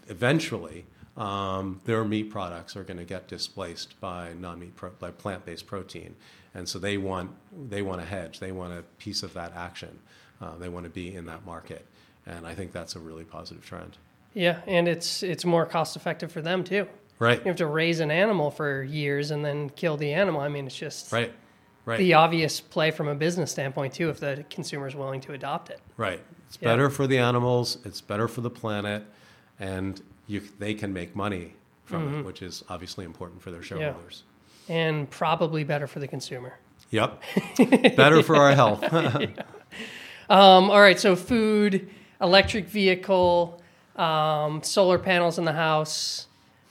eventually 0.08 0.86
um, 1.18 1.82
their 1.86 2.04
meat 2.04 2.32
products 2.32 2.76
are 2.76 2.84
going 2.84 2.98
to 2.98 3.04
get 3.04 3.28
displaced 3.28 4.00
by 4.00 4.34
non-meat 4.40 4.76
pro- 4.76 4.92
by 5.00 5.12
plant-based 5.12 5.68
protein, 5.68 6.16
and 6.54 6.68
so 6.68 6.80
they 6.80 6.98
want 6.98 7.32
they 7.70 7.82
want 7.82 8.02
a 8.02 8.06
hedge, 8.06 8.40
they 8.40 8.52
want 8.52 8.74
a 8.74 8.84
piece 9.00 9.22
of 9.22 9.34
that 9.34 9.54
action, 9.56 10.00
uh, 10.42 10.56
they 10.58 10.70
want 10.70 10.86
to 10.86 10.90
be 10.90 11.14
in 11.14 11.26
that 11.26 11.46
market, 11.46 11.86
and 12.26 12.48
I 12.48 12.56
think 12.56 12.72
that's 12.72 12.96
a 12.96 13.00
really 13.00 13.26
positive 13.26 13.66
trend. 13.66 13.98
Yeah, 14.34 14.62
and 14.68 14.88
it's 14.88 15.24
it's 15.24 15.46
more 15.46 15.66
cost 15.66 15.96
effective 15.96 16.32
for 16.32 16.42
them 16.42 16.64
too. 16.64 16.88
Right, 17.20 17.40
You 17.40 17.48
have 17.50 17.58
to 17.58 17.66
raise 17.68 18.00
an 18.00 18.12
animal 18.12 18.50
for 18.50 18.82
years 18.82 19.32
and 19.32 19.44
then 19.44 19.70
kill 19.72 19.98
the 19.98 20.14
animal. 20.14 20.40
I 20.40 20.48
mean, 20.48 20.66
it's 20.68 20.76
just 20.78 21.12
right, 21.12 21.34
right. 21.86 21.98
the 21.98 22.14
obvious 22.14 22.62
play 22.62 22.92
from 22.92 23.10
a 23.10 23.16
business 23.16 23.52
standpoint 23.52 23.94
too, 23.94 24.10
if 24.10 24.22
the 24.22 24.46
consumer 24.50 24.88
is 24.88 24.96
willing 24.96 25.20
to 25.22 25.34
adopt 25.34 25.70
it. 25.70 25.82
Right. 25.98 26.22
It's 26.48 26.58
Yeah. 26.62 26.70
better 26.70 26.90
for 26.90 27.08
the 27.08 27.18
animals. 27.18 27.78
It's 27.84 28.00
better 28.00 28.30
for 28.30 28.40
the 28.40 28.50
planet, 28.50 29.04
and 29.60 30.02
you, 30.28 30.42
they 30.60 30.74
can 30.74 30.94
make 30.94 31.14
money 31.14 31.56
from 31.84 32.04
Mm-hmm. 32.08 32.20
it, 32.20 32.26
which 32.26 32.42
is 32.42 32.64
obviously 32.70 33.04
important 33.04 33.42
for 33.42 33.52
their 33.52 33.64
shareholders. 33.64 34.24
and 34.70 35.10
probably 35.10 35.66
better 35.66 35.88
for 35.88 36.00
the 36.00 36.08
consumer. 36.08 36.54
Yep. 36.92 37.22
better 37.98 38.24
for 38.24 38.36
our 38.38 38.54
health. 38.56 38.82
Um, 40.30 40.70
all 40.70 40.80
right, 40.80 41.00
so 41.00 41.16
food, 41.16 41.90
electric 42.22 42.68
vehicle, 42.68 43.59
um, 44.00 44.64
solar 44.64 44.97
panels 44.97 45.38
in 45.38 45.45
the 45.45 45.54
house. 45.54 46.28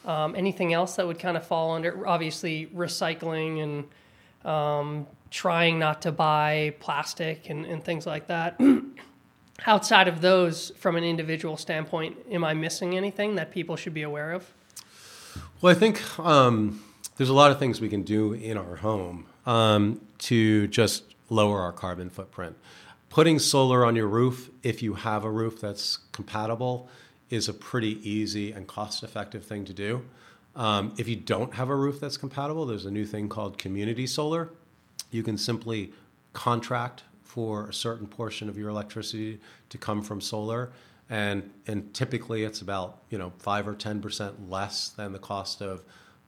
Um, 0.07 0.35
anything 0.35 0.73
else 0.73 0.97
that 0.97 1.07
would 1.07 1.19
kind 1.19 1.37
of 1.37 1.47
fall 1.47 1.73
under? 1.73 2.07
Obviously, 2.07 2.67
recycling 2.75 3.63
and 3.63 4.51
um, 4.51 5.07
trying 5.31 5.79
not 5.79 6.03
to 6.03 6.13
buy 6.13 6.75
plastic 6.81 7.51
and, 7.51 7.67
and 7.67 7.85
things 7.85 8.07
like 8.07 8.27
that. 8.29 8.59
Outside 9.67 10.09
of 10.09 10.21
those, 10.21 10.71
from 10.77 10.97
an 10.97 11.05
individual 11.05 11.57
standpoint, 11.57 12.17
am 12.31 12.45
I 12.45 12.55
missing 12.55 12.97
anything 12.97 13.35
that 13.35 13.51
people 13.51 13.77
should 13.77 13.93
be 13.93 14.03
aware 14.03 14.33
of? 14.33 14.51
Well, 15.61 15.75
I 15.75 15.79
think 15.79 16.19
um, 16.19 16.83
there's 17.17 17.29
a 17.29 17.35
lot 17.35 17.51
of 17.51 17.59
things 17.59 17.81
we 17.81 17.89
can 17.89 18.03
do 18.03 18.33
in 18.33 18.57
our 18.57 18.77
home 18.77 19.27
um, 19.45 20.01
to 20.19 20.69
just 20.69 21.03
lower 21.29 21.61
our 21.61 21.73
carbon 21.73 22.09
footprint. 22.09 22.57
Putting 23.11 23.39
solar 23.39 23.85
on 23.85 23.97
your 23.97 24.07
roof, 24.07 24.51
if 24.63 24.83
you 24.83 24.95
have 24.95 25.25
a 25.25 25.31
roof 25.31 25.61
that's 25.61 25.99
compatible, 26.13 26.89
is 27.31 27.49
a 27.49 27.55
pretty 27.55 27.99
easy 28.09 28.53
and 28.53 28.67
cost 28.67 29.03
effective 29.03 29.45
thing 29.45 29.65
to 29.65 29.73
do. 29.73 30.05
Um, 30.57 30.95
if 30.99 31.09
you 31.09 31.17
don't 31.17 31.55
have 31.55 31.69
a 31.69 31.77
roof 31.77 32.01
that's 32.01 32.17
compatible, 32.17 32.67
there's 32.67 32.87
a 32.87 32.91
new 32.91 33.07
thing 33.07 33.29
called 33.29 33.59
community 33.59 34.07
solar. 34.07 34.51
You 35.11 35.23
can 35.23 35.39
simply 35.39 35.93
contract 36.33 37.05
for 37.23 37.69
a 37.69 37.73
certain 37.73 38.07
portion 38.07 38.49
of 38.49 38.57
your 38.57 38.69
electricity 38.71 39.39
to 39.69 39.79
come 39.79 40.03
from 40.03 40.21
solar 40.21 40.71
and 41.11 41.51
and 41.67 41.93
typically 41.95 42.45
it's 42.45 42.61
about 42.61 42.99
you 43.11 43.19
know 43.19 43.33
five 43.39 43.67
or 43.67 43.75
ten 43.75 44.01
percent 44.01 44.51
less 44.51 44.91
than 44.91 45.13
the 45.13 45.19
cost 45.19 45.63
of 45.63 45.83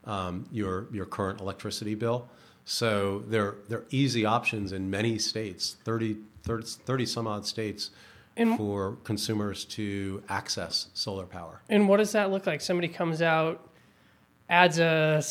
um, 0.05 0.45
your 0.51 0.87
your 0.91 1.05
current 1.05 1.39
electricity 1.39 1.95
bill. 1.95 2.29
So 2.65 3.19
there 3.27 3.55
are 3.71 3.85
easy 3.89 4.23
options 4.25 4.71
in 4.71 4.89
many 4.89 5.17
states, 5.17 5.77
30, 5.83 6.17
30, 6.43 6.67
30 6.85 7.05
some 7.07 7.25
odd 7.25 7.45
states, 7.45 7.89
And- 8.37 8.57
for 8.57 8.97
consumers 9.03 9.65
to 9.65 10.23
access 10.29 10.87
solar 10.93 11.25
power. 11.25 11.61
And 11.69 11.87
what 11.89 11.97
does 11.97 12.13
that 12.13 12.31
look 12.31 12.47
like? 12.47 12.61
Somebody 12.61 12.87
comes 12.87 13.21
out, 13.21 13.67
adds 14.49 14.79
a 14.79 15.21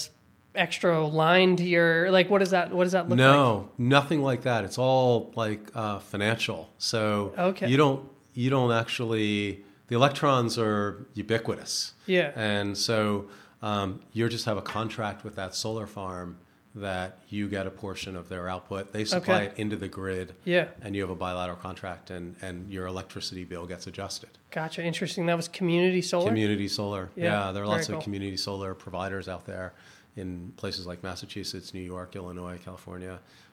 extra 0.54 1.06
line 1.06 1.56
to 1.56 1.64
your 1.64 2.10
like. 2.10 2.28
What 2.30 2.38
does 2.40 2.50
that? 2.50 2.72
What 2.72 2.84
does 2.84 2.92
that 2.92 3.08
look 3.08 3.18
like? 3.18 3.26
No, 3.26 3.68
nothing 3.78 4.22
like 4.22 4.42
that. 4.42 4.64
It's 4.64 4.78
all 4.78 5.32
like 5.34 5.60
uh, 5.74 5.98
financial. 6.00 6.68
So 6.78 7.32
Okay. 7.38 7.68
you 7.68 7.76
don't 7.76 8.08
you 8.34 8.50
don't 8.50 8.72
actually 8.72 9.64
the 9.88 9.96
electrons 9.96 10.58
are 10.58 11.06
ubiquitous. 11.14 11.94
Yeah. 12.06 12.32
And 12.36 12.76
so 12.76 13.26
um, 13.62 14.00
you 14.12 14.28
just 14.28 14.44
have 14.44 14.56
a 14.56 14.62
contract 14.62 15.24
with 15.24 15.36
that 15.36 15.54
solar 15.54 15.86
farm 15.86 16.38
that 16.74 17.18
you 17.28 17.48
get 17.48 17.66
a 17.66 17.70
portion 17.70 18.14
of 18.14 18.28
their 18.28 18.48
output. 18.48 18.92
They 18.92 19.04
supply 19.04 19.34
Okay. 19.34 19.44
it 19.46 19.54
into 19.56 19.76
the 19.76 19.88
grid. 19.88 20.34
Yeah. 20.44 20.68
And 20.82 20.94
you 20.94 21.02
have 21.02 21.10
a 21.10 21.16
bilateral 21.16 21.58
contract, 21.58 22.10
and 22.10 22.36
and 22.42 22.70
your 22.72 22.86
electricity 22.86 23.44
bill 23.44 23.66
gets 23.66 23.86
adjusted. 23.88 24.30
Gotcha. 24.52 24.82
Interesting. 24.84 25.26
That 25.26 25.36
was 25.36 25.48
community 25.48 26.00
solar. 26.02 26.28
Community 26.28 26.68
solar. 26.68 27.10
Yeah, 27.16 27.24
Yeah, 27.24 27.52
there 27.52 27.62
are 27.62 27.66
very 27.66 27.68
lots 27.68 27.86
cool. 27.88 27.96
of 27.98 28.02
community 28.04 28.36
solar 28.36 28.74
providers 28.74 29.28
out 29.28 29.46
there 29.46 29.72
in 30.16 30.52
places 30.56 30.86
like 30.86 31.02
Massachusetts, 31.02 31.72
New 31.74 31.80
York, 31.82 32.14
Illinois, 32.16 32.58
California, 32.64 33.10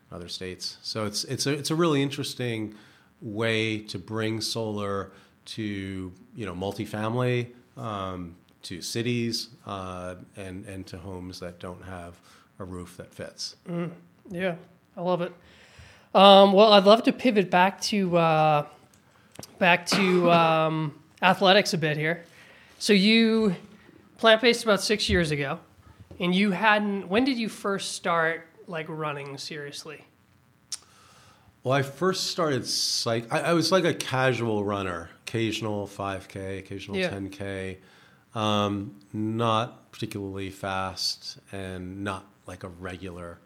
and 0.09 0.11
other 0.11 0.28
states. 0.28 0.78
So 0.84 1.05
it's 1.05 1.24
it's 1.24 1.47
a 1.47 1.53
it's 1.53 1.72
a 1.72 1.76
really 1.76 2.01
interesting 2.03 2.76
way 3.22 3.80
to 3.80 3.97
bring 3.97 4.41
solar 4.41 5.11
to 5.45 6.11
you 6.36 6.45
know 6.45 6.53
multifamily, 6.53 7.47
um, 7.78 8.36
to 8.63 8.82
cities, 8.82 9.49
uh, 9.65 10.15
and 10.36 10.65
and 10.65 10.86
to 10.88 10.97
homes 10.99 11.39
that 11.39 11.57
don't 11.59 11.84
have 11.84 12.20
a 12.60 12.66
roof 12.66 12.97
that 12.97 13.14
fits. 13.14 13.55
Yeah, 14.30 14.55
I 14.95 15.01
love 15.01 15.22
it. 15.22 15.32
Um, 16.14 16.53
well, 16.53 16.74
I'd 16.74 16.86
love 16.86 17.03
to 17.03 17.12
pivot 17.14 17.49
back 17.49 17.80
to 17.82 18.18
uh, 18.18 18.66
back 19.60 19.86
to 19.88 20.32
um, 20.32 20.93
athletics 21.22 21.74
a 21.74 21.78
bit 21.78 21.97
here. 21.97 22.24
So 22.80 22.93
you 22.93 23.55
plant 24.18 24.41
based 24.41 24.64
about 24.64 24.82
six 24.82 25.10
years 25.10 25.32
ago, 25.32 25.60
and 26.20 26.34
you 26.34 26.51
hadn't. 26.51 27.08
When 27.08 27.24
did 27.26 27.38
you 27.38 27.49
first 27.49 27.93
start 27.93 28.47
like 28.68 28.88
running 28.89 29.38
seriously? 29.38 30.03
Well, 31.64 31.74
I 31.74 31.82
first 31.82 32.28
started 32.28 32.66
psych. 32.66 33.32
I, 33.32 33.39
I 33.41 33.53
was 33.53 33.72
like 33.72 33.84
a 33.84 33.93
casual 33.93 34.64
runner, 34.64 35.10
occasional 35.26 35.86
5K, 35.88 36.60
occasional 36.60 36.95
Yeah. 36.97 37.10
10K, 37.10 37.78
um, 38.36 38.95
not 39.12 39.91
particularly 39.91 40.49
fast, 40.49 41.39
and 41.51 42.03
not 42.05 42.26
like 42.48 42.64
a 42.64 42.70
regular 42.70 43.39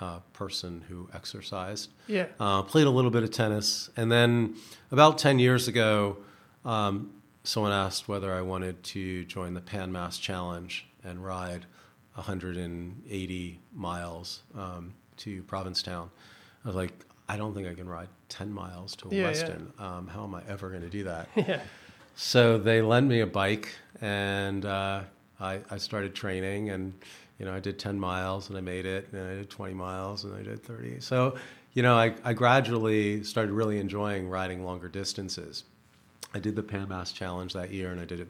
uh, 0.00 0.20
person 0.32 0.84
who 0.88 1.08
exercised. 1.12 1.90
Yeah. 2.06 2.26
Uh, 2.38 2.62
played 2.62 2.86
a 2.86 2.90
little 2.90 3.10
bit 3.10 3.22
of 3.24 3.30
tennis, 3.30 3.90
and 3.96 4.10
then 4.10 4.54
about 4.92 5.18
10 5.18 5.38
years 5.38 5.68
ago, 5.68 6.18
um, 6.64 7.10
someone 7.44 7.72
asked 7.72 8.08
whether 8.08 8.32
I 8.32 8.42
wanted 8.42 8.82
to 8.84 9.24
join 9.24 9.54
the 9.54 9.60
Pan 9.60 9.90
Mass 9.90 10.18
Challenge 10.18 10.86
and 11.02 11.24
ride 11.24 11.66
180 12.14 13.60
miles 13.74 14.42
um, 14.56 14.94
to 15.18 15.42
Provincetown. 15.44 16.10
I 16.64 16.68
was 16.68 16.76
like, 16.76 16.92
I 17.28 17.36
don't 17.36 17.54
think 17.54 17.66
I 17.68 17.74
can 17.74 17.88
ride 17.88 18.08
10 18.28 18.52
miles 18.52 18.96
to 18.96 19.08
Yeah, 19.10 19.16
yeah. 19.22 19.26
Weston. 19.28 19.72
Um, 19.78 20.06
how 20.08 20.24
am 20.24 20.34
I 20.34 20.42
ever 20.48 20.70
going 20.70 20.82
to 20.82 20.88
do 20.90 21.04
that? 21.04 21.28
Yeah. 21.36 21.60
So 22.20 22.58
they 22.58 22.82
lent 22.82 23.06
me 23.06 23.20
a 23.20 23.26
bike, 23.28 23.68
and 24.00 24.64
uh, 24.64 25.02
I, 25.38 25.60
I 25.70 25.76
started 25.78 26.16
training, 26.16 26.70
and 26.70 26.92
you 27.38 27.46
know 27.46 27.54
I 27.54 27.60
did 27.60 27.78
10 27.78 27.98
miles, 27.98 28.48
and 28.48 28.58
I 28.58 28.60
made 28.60 28.86
it, 28.86 29.08
and 29.12 29.22
I 29.22 29.34
did 29.34 29.50
20 29.50 29.74
miles, 29.74 30.24
and 30.24 30.34
I 30.34 30.42
did 30.42 30.62
30. 30.62 31.00
So 31.00 31.36
you 31.72 31.82
know 31.82 31.96
I, 31.96 32.14
I 32.24 32.32
gradually 32.32 33.22
started 33.24 33.52
really 33.52 33.78
enjoying 33.78 34.28
riding 34.28 34.64
longer 34.64 34.88
distances. 34.88 35.64
I 36.34 36.38
did 36.38 36.56
the 36.56 36.62
Pan 36.62 36.88
Mass 36.88 37.12
Challenge 37.12 37.52
that 37.54 37.70
year, 37.70 37.90
and 37.90 38.00
I 38.00 38.04
did 38.04 38.20
it 38.20 38.28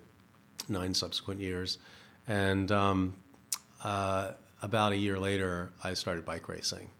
nine 0.68 0.94
subsequent 0.94 1.40
years, 1.40 1.78
and 2.26 2.70
um, 2.70 3.14
uh, 3.82 4.32
about 4.62 4.92
a 4.92 4.96
year 4.96 5.18
later, 5.18 5.70
I 5.82 5.94
started 5.94 6.24
bike 6.24 6.48
racing, 6.48 6.90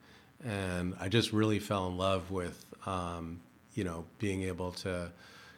and 0.45 0.95
I 1.01 1.09
just 1.09 1.33
really 1.33 1.59
fell 1.59 1.87
in 1.89 1.97
love 1.97 2.31
with 2.31 2.65
um, 2.87 3.41
you 3.75 3.85
know 3.85 4.05
being 4.19 4.43
able 4.43 4.73
to 4.73 5.11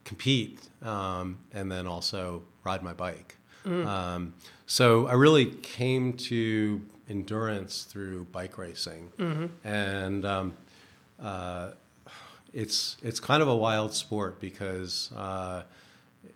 compete 0.04 0.58
um, 0.82 1.38
and 1.52 1.70
then 1.70 1.86
also 1.86 2.42
ride 2.64 2.82
my 2.82 2.92
bike. 2.92 3.36
Um, 3.64 4.34
so 4.66 5.06
I 5.06 5.14
really 5.14 5.46
came 5.46 6.12
to 6.14 6.80
endurance 7.08 7.82
through 7.84 8.24
bike 8.32 8.56
racing, 8.58 9.10
and 9.64 10.24
um, 10.24 10.54
uh, 11.22 11.72
it's 12.52 12.96
it's 13.02 13.20
kind 13.20 13.42
of 13.42 13.48
a 13.48 13.56
wild 13.56 13.92
sport 13.94 14.40
because 14.40 15.10
uh, 15.16 15.62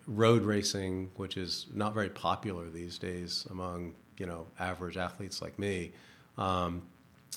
road 0.06 0.42
racing, 0.42 1.10
which 1.16 1.36
is 1.36 1.66
not 1.72 1.94
very 1.94 2.08
popular 2.10 2.68
these 2.70 2.98
days 2.98 3.46
among 3.50 3.94
you 4.18 4.26
know 4.26 4.46
average 4.58 4.96
athletes 4.96 5.40
like 5.42 5.58
me, 5.58 5.92
um, 6.38 6.82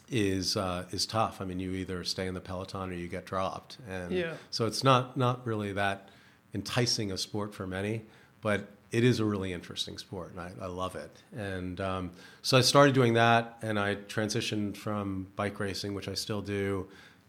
is 0.09 0.57
uh, 0.57 0.85
is 0.91 1.05
tough. 1.05 1.39
I 1.41 1.45
mean, 1.45 1.59
you 1.59 1.71
either 1.71 2.03
stay 2.03 2.27
in 2.27 2.33
the 2.33 2.41
peloton 2.41 2.89
or 2.89 2.93
you 2.93 3.07
get 3.07 3.25
dropped, 3.25 3.77
and 3.89 4.11
Yeah. 4.11 4.33
so 4.51 4.65
it's 4.65 4.83
not 4.83 5.15
not 5.17 5.45
really 5.45 5.73
that 5.73 6.09
enticing 6.53 7.11
a 7.11 7.17
sport 7.17 7.53
for 7.53 7.67
many, 7.67 8.03
but 8.41 8.67
it 8.91 9.03
is 9.03 9.19
a 9.19 9.25
really 9.25 9.53
interesting 9.53 9.97
sport, 9.97 10.31
and 10.31 10.39
I, 10.39 10.51
I 10.61 10.67
love 10.67 10.95
it. 10.95 11.11
And 11.35 11.79
um, 11.81 12.11
so 12.41 12.57
I 12.57 12.61
started 12.61 12.93
doing 12.95 13.13
that, 13.15 13.57
and 13.61 13.79
I 13.79 13.95
transitioned 13.95 14.77
from 14.77 15.27
bike 15.35 15.59
racing, 15.59 15.93
which 15.93 16.07
I 16.07 16.13
still 16.13 16.41
do, 16.41 16.87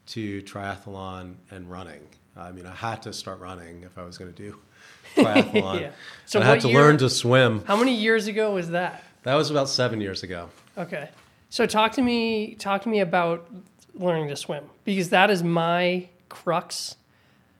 to 0.09 0.43
triathlon 0.43 1.35
and 1.51 1.71
running. 1.71 2.01
I 2.37 2.53
mean, 2.53 2.67
I 2.67 2.75
had 2.75 3.03
to 3.03 3.13
start 3.13 3.41
running 3.41 3.83
if 3.83 3.99
I 3.99 4.05
was 4.05 4.17
going 4.17 4.33
to 4.33 4.43
do 4.43 4.57
triathlon. 5.17 5.81
Yeah. 5.81 5.91
So 6.27 6.41
I 6.41 6.45
had 6.45 6.61
to 6.61 6.69
year- 6.69 6.81
learn 6.81 6.99
to 6.99 7.11
swim. 7.11 7.65
How 7.65 7.77
many 7.77 7.95
years 7.95 8.27
ago 8.27 8.55
was 8.55 8.71
that? 8.71 9.03
That 9.25 9.35
was 9.35 9.51
about 9.51 9.69
seven 9.69 10.01
years 10.01 10.23
ago. 10.23 10.49
Okay. 10.77 11.11
So 11.51 11.67
talk 11.67 11.93
to 11.93 12.03
me 12.03 12.55
talk 12.55 12.83
to 12.83 12.89
me 12.89 13.01
about 13.01 13.51
learning 13.95 14.29
to 14.29 14.37
swim 14.37 14.65
because 14.85 15.11
that 15.11 15.31
is 15.31 15.43
my 15.43 16.09
crux. 16.29 16.97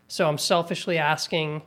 So 0.07 0.28
I'm 0.28 0.38
selfishly 0.38 0.96
asking, 0.96 1.62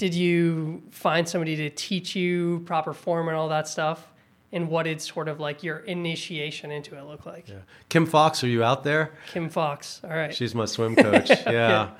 did 0.00 0.14
you 0.14 0.82
find 0.92 1.28
somebody 1.28 1.56
to 1.56 1.68
teach 1.68 2.16
you 2.16 2.60
proper 2.64 2.94
form 2.94 3.28
and 3.28 3.36
all 3.36 3.50
that 3.50 3.68
stuff? 3.68 4.08
And 4.50 4.70
what 4.70 4.84
did 4.84 5.02
sort 5.02 5.28
of 5.28 5.38
like 5.38 5.62
your 5.62 5.80
initiation 5.80 6.70
into 6.70 6.96
it 6.96 7.04
look 7.04 7.26
like? 7.26 7.46
Yeah. 7.50 7.56
Kim 7.90 8.06
Fox, 8.06 8.42
are 8.42 8.48
you 8.48 8.64
out 8.64 8.82
there? 8.82 9.12
Kim 9.28 9.50
Fox. 9.50 10.00
All 10.02 10.08
right. 10.08 10.34
She's 10.34 10.54
my 10.54 10.64
swim 10.64 10.96
coach. 10.96 11.28
yeah. 11.46 11.90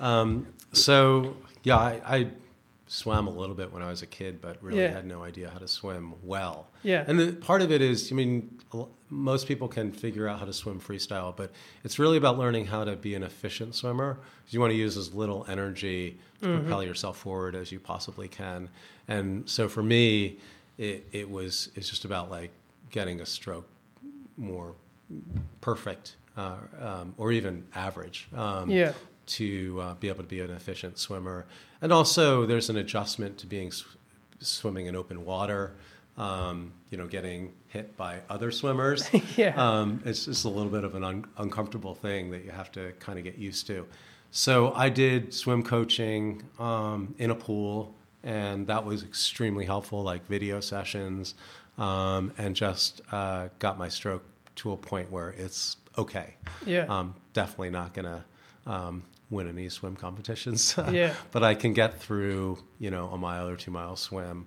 Um, 0.00 0.46
so 0.72 1.36
yeah, 1.62 1.76
I, 1.76 2.00
I 2.06 2.26
swam 2.92 3.28
a 3.28 3.30
little 3.30 3.54
bit 3.54 3.72
when 3.72 3.82
I 3.82 3.88
was 3.88 4.02
a 4.02 4.06
kid, 4.06 4.40
but 4.40 4.60
really 4.60 4.80
Yeah. 4.82 4.88
had 4.92 5.06
no 5.06 5.22
idea 5.22 5.48
how 5.48 5.58
to 5.60 5.68
swim 5.68 6.12
well. 6.24 6.66
Yeah. 6.82 7.04
And 7.06 7.20
the, 7.20 7.32
part 7.32 7.62
of 7.62 7.70
it 7.70 7.80
is, 7.80 8.10
I 8.10 8.16
mean, 8.16 8.58
most 9.08 9.46
people 9.46 9.68
can 9.68 9.92
figure 9.92 10.26
out 10.26 10.40
how 10.40 10.44
to 10.44 10.52
swim 10.52 10.80
freestyle, 10.80 11.36
but 11.36 11.52
it's 11.84 12.00
really 12.00 12.16
about 12.16 12.36
learning 12.36 12.66
how 12.66 12.82
to 12.82 12.96
be 12.96 13.14
an 13.14 13.22
efficient 13.22 13.76
swimmer. 13.76 14.18
You 14.48 14.58
want 14.58 14.72
to 14.72 14.76
use 14.76 14.96
as 14.96 15.14
little 15.14 15.46
energy 15.48 16.18
to 16.40 16.46
Mm-hmm. 16.48 16.60
propel 16.62 16.82
yourself 16.82 17.18
forward 17.18 17.54
as 17.54 17.70
you 17.70 17.78
possibly 17.78 18.26
can. 18.26 18.70
And 19.06 19.48
so 19.48 19.68
for 19.68 19.82
me, 19.82 20.38
it, 20.78 21.06
it 21.12 21.30
was 21.30 21.68
it's 21.76 21.88
just 21.90 22.04
about 22.06 22.28
like 22.30 22.50
getting 22.90 23.20
a 23.20 23.26
stroke 23.26 23.68
more 24.38 24.74
perfect 25.60 26.16
uh, 26.36 26.56
um, 26.80 27.14
or 27.18 27.30
even 27.32 27.64
average 27.74 28.26
um, 28.34 28.70
Yeah. 28.70 28.92
To 29.30 29.80
uh, 29.80 29.94
be 29.94 30.08
able 30.08 30.22
to 30.22 30.28
be 30.28 30.40
an 30.40 30.50
efficient 30.50 30.98
swimmer. 30.98 31.46
And 31.80 31.92
also, 31.92 32.46
there's 32.46 32.68
an 32.70 32.76
adjustment 32.76 33.38
to 33.38 33.46
being 33.46 33.70
sw- 33.72 33.96
swimming 34.40 34.86
in 34.86 34.96
open 34.96 35.24
water. 35.24 35.74
Um, 36.16 36.72
you 36.90 36.98
know, 36.98 37.06
getting 37.06 37.52
hit 37.68 37.96
by 37.96 38.20
other 38.28 38.50
swimmers. 38.50 39.08
Yeah. 39.36 39.54
Um, 39.56 40.02
it's 40.04 40.26
just 40.26 40.44
a 40.44 40.48
little 40.50 40.70
bit 40.70 40.84
of 40.84 40.94
an 40.94 41.02
un- 41.04 41.24
uncomfortable 41.38 41.94
thing 41.94 42.30
that 42.32 42.44
you 42.44 42.50
have 42.50 42.70
to 42.72 42.92
kind 42.98 43.16
of 43.18 43.24
get 43.24 43.38
used 43.38 43.66
to. 43.68 43.86
So 44.30 44.72
I 44.74 44.90
did 44.90 45.32
swim 45.32 45.62
coaching 45.62 46.42
um, 46.58 47.14
in 47.18 47.30
a 47.30 47.34
pool, 47.34 47.94
and 48.22 48.66
that 48.66 48.84
was 48.84 49.02
extremely 49.02 49.64
helpful, 49.64 50.02
like 50.02 50.26
video 50.26 50.60
sessions, 50.60 51.34
um, 51.78 52.32
and 52.36 52.54
just 52.54 53.00
uh, 53.12 53.48
got 53.58 53.78
my 53.78 53.88
stroke 53.88 54.24
to 54.56 54.72
a 54.72 54.76
point 54.76 55.10
where 55.10 55.30
it's 55.30 55.76
okay. 55.96 56.34
Yeah. 56.66 56.84
Um, 56.88 57.14
definitely 57.32 57.70
not 57.70 57.94
gonna 57.94 58.24
um, 58.66 59.04
win 59.30 59.48
any 59.48 59.68
swim 59.68 59.96
competitions. 59.96 60.74
Yeah. 60.90 61.14
but 61.30 61.42
I 61.42 61.54
can 61.54 61.72
get 61.72 62.00
through, 62.00 62.58
you 62.78 62.90
know, 62.90 63.08
a 63.10 63.16
mile 63.18 63.48
or 63.48 63.56
two 63.56 63.70
mile 63.70 63.96
swim, 63.96 64.46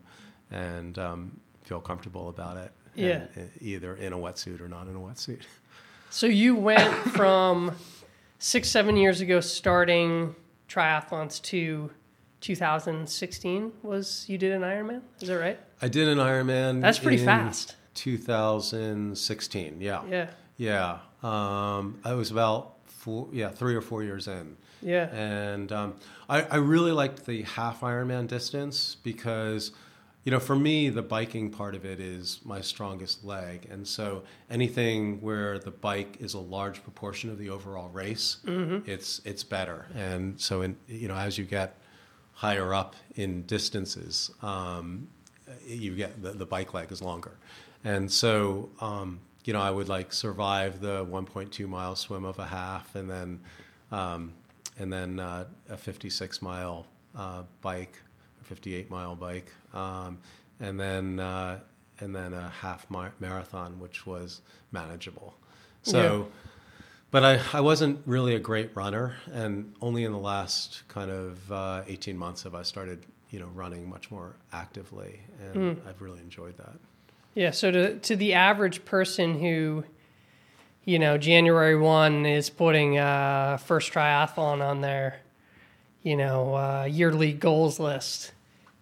and 0.51 0.97
um, 0.99 1.39
feel 1.63 1.79
comfortable 1.79 2.29
about 2.29 2.57
it. 2.57 2.71
Yeah. 2.95 3.25
and, 3.35 3.47
uh, 3.47 3.51
either 3.61 3.95
in 3.95 4.13
a 4.13 4.17
wetsuit 4.17 4.61
or 4.61 4.67
not 4.67 4.87
in 4.87 4.95
a 4.95 4.99
wetsuit. 4.99 5.41
So 6.09 6.27
you 6.27 6.55
went 6.55 6.93
from 7.09 7.71
six, 8.37 8.69
seven 8.69 8.97
years 8.97 9.19
ago 9.19 9.39
starting 9.39 10.35
triathlons 10.69 11.41
to 11.41 11.89
2016 12.41 13.71
was 13.81 14.25
you 14.27 14.37
did 14.37 14.51
an 14.51 14.61
Ironman? 14.61 15.01
Is 15.21 15.29
that 15.29 15.39
right? 15.39 15.59
I 15.81 15.87
did 15.87 16.07
an 16.07 16.19
Ironman. 16.19 16.81
That's 16.81 16.99
pretty 16.99 17.17
fast. 17.17 17.77
2016. 17.95 19.81
Yeah. 19.81 20.03
Yeah. 20.07 20.29
Yeah. 20.57 20.99
Um, 21.23 21.99
I 22.03 22.13
was 22.13 22.31
about 22.31 22.75
four, 22.85 23.29
yeah, 23.31 23.49
three 23.49 23.75
or 23.75 23.81
four 23.81 24.03
years 24.03 24.27
in. 24.27 24.57
Yeah. 24.83 25.07
And 25.13 25.71
um, 25.71 25.95
I, 26.29 26.41
I 26.43 26.55
really 26.57 26.91
liked 26.91 27.25
the 27.25 27.43
half 27.43 27.81
Ironman 27.81 28.27
distance 28.27 28.97
because, 29.01 29.71
you 30.23 30.31
know, 30.31 30.39
for 30.39 30.55
me, 30.55 30.89
the 30.89 31.01
biking 31.01 31.49
part 31.49 31.73
of 31.73 31.85
it 31.85 31.99
is 31.99 32.39
my 32.43 32.61
strongest 32.61 33.23
leg. 33.23 33.67
And 33.71 33.87
so 33.87 34.23
anything 34.49 35.21
where 35.21 35.57
the 35.57 35.71
bike 35.71 36.17
is 36.19 36.33
a 36.33 36.39
large 36.39 36.83
proportion 36.83 37.29
of 37.29 37.37
the 37.37 37.49
overall 37.49 37.89
race, 37.89 38.37
it's, 38.85 39.21
it's 39.25 39.43
better. 39.43 39.87
And 39.95 40.39
so, 40.39 40.61
in, 40.61 40.75
you 40.87 41.07
know, 41.07 41.15
as 41.15 41.37
you 41.37 41.45
get 41.45 41.77
higher 42.33 42.73
up 42.73 42.95
in 43.15 43.43
distances, 43.43 44.31
um, 44.41 45.07
you 45.65 45.95
get 45.95 46.21
the, 46.21 46.31
the 46.31 46.45
bike 46.45 46.73
leg 46.73 46.91
is 46.91 47.01
longer. 47.01 47.31
And 47.83 48.11
so, 48.11 48.69
um, 48.81 49.19
you 49.45 49.53
know, 49.53 49.61
I 49.61 49.71
would 49.71 49.89
like 49.89 50.13
survive 50.13 50.79
the 50.79 51.05
1.2 51.05 51.67
mile 51.67 51.95
swim 51.95 52.23
of 52.25 52.39
a 52.39 52.45
half 52.45 52.95
and 52.95 53.09
then, 53.09 53.39
um, 53.91 54.33
and 54.79 54.91
then 54.91 55.19
uh, 55.19 55.45
a 55.69 55.77
56 55.77 56.41
mile 56.41 56.85
uh, 57.15 57.43
bike, 57.61 57.93
a 58.41 58.43
58 58.45 58.89
mile 58.89 59.15
bike, 59.15 59.51
um, 59.73 60.17
and 60.59 60.79
then 60.79 61.19
uh, 61.19 61.59
and 61.99 62.15
then 62.15 62.33
a 62.33 62.49
half 62.49 62.89
mar- 62.89 63.13
marathon, 63.19 63.79
which 63.79 64.05
was 64.05 64.41
manageable. 64.71 65.35
So, 65.83 66.27
but 67.11 67.23
I, 67.23 67.39
I 67.53 67.61
wasn't 67.61 67.99
really 68.05 68.35
a 68.35 68.39
great 68.39 68.75
runner, 68.75 69.15
and 69.31 69.73
only 69.81 70.03
in 70.05 70.11
the 70.11 70.17
last 70.17 70.83
kind 70.87 71.11
of 71.11 71.51
uh, 71.51 71.83
18 71.87 72.17
months 72.17 72.43
have 72.43 72.55
I 72.55 72.63
started, 72.63 73.05
you 73.31 73.39
know, 73.39 73.47
running 73.53 73.87
much 73.89 74.09
more 74.09 74.35
actively, 74.51 75.19
and 75.41 75.79
I've 75.87 76.01
really 76.01 76.19
enjoyed 76.19 76.57
that. 76.57 76.75
Yeah, 77.35 77.51
so 77.51 77.69
to 77.71 77.99
to 77.99 78.15
the 78.15 78.33
average 78.33 78.85
person 78.85 79.39
who, 79.39 79.83
you 80.85 80.99
know, 80.99 81.17
January 81.17 81.75
one 81.75 82.25
is 82.25 82.49
putting 82.49 82.97
uh, 82.97 83.57
first 83.57 83.93
triathlon 83.93 84.61
on 84.61 84.81
their, 84.81 85.19
you 86.01 86.15
know, 86.15 86.55
uh, 86.55 86.87
yearly 86.89 87.33
goals 87.33 87.79
list. 87.79 88.33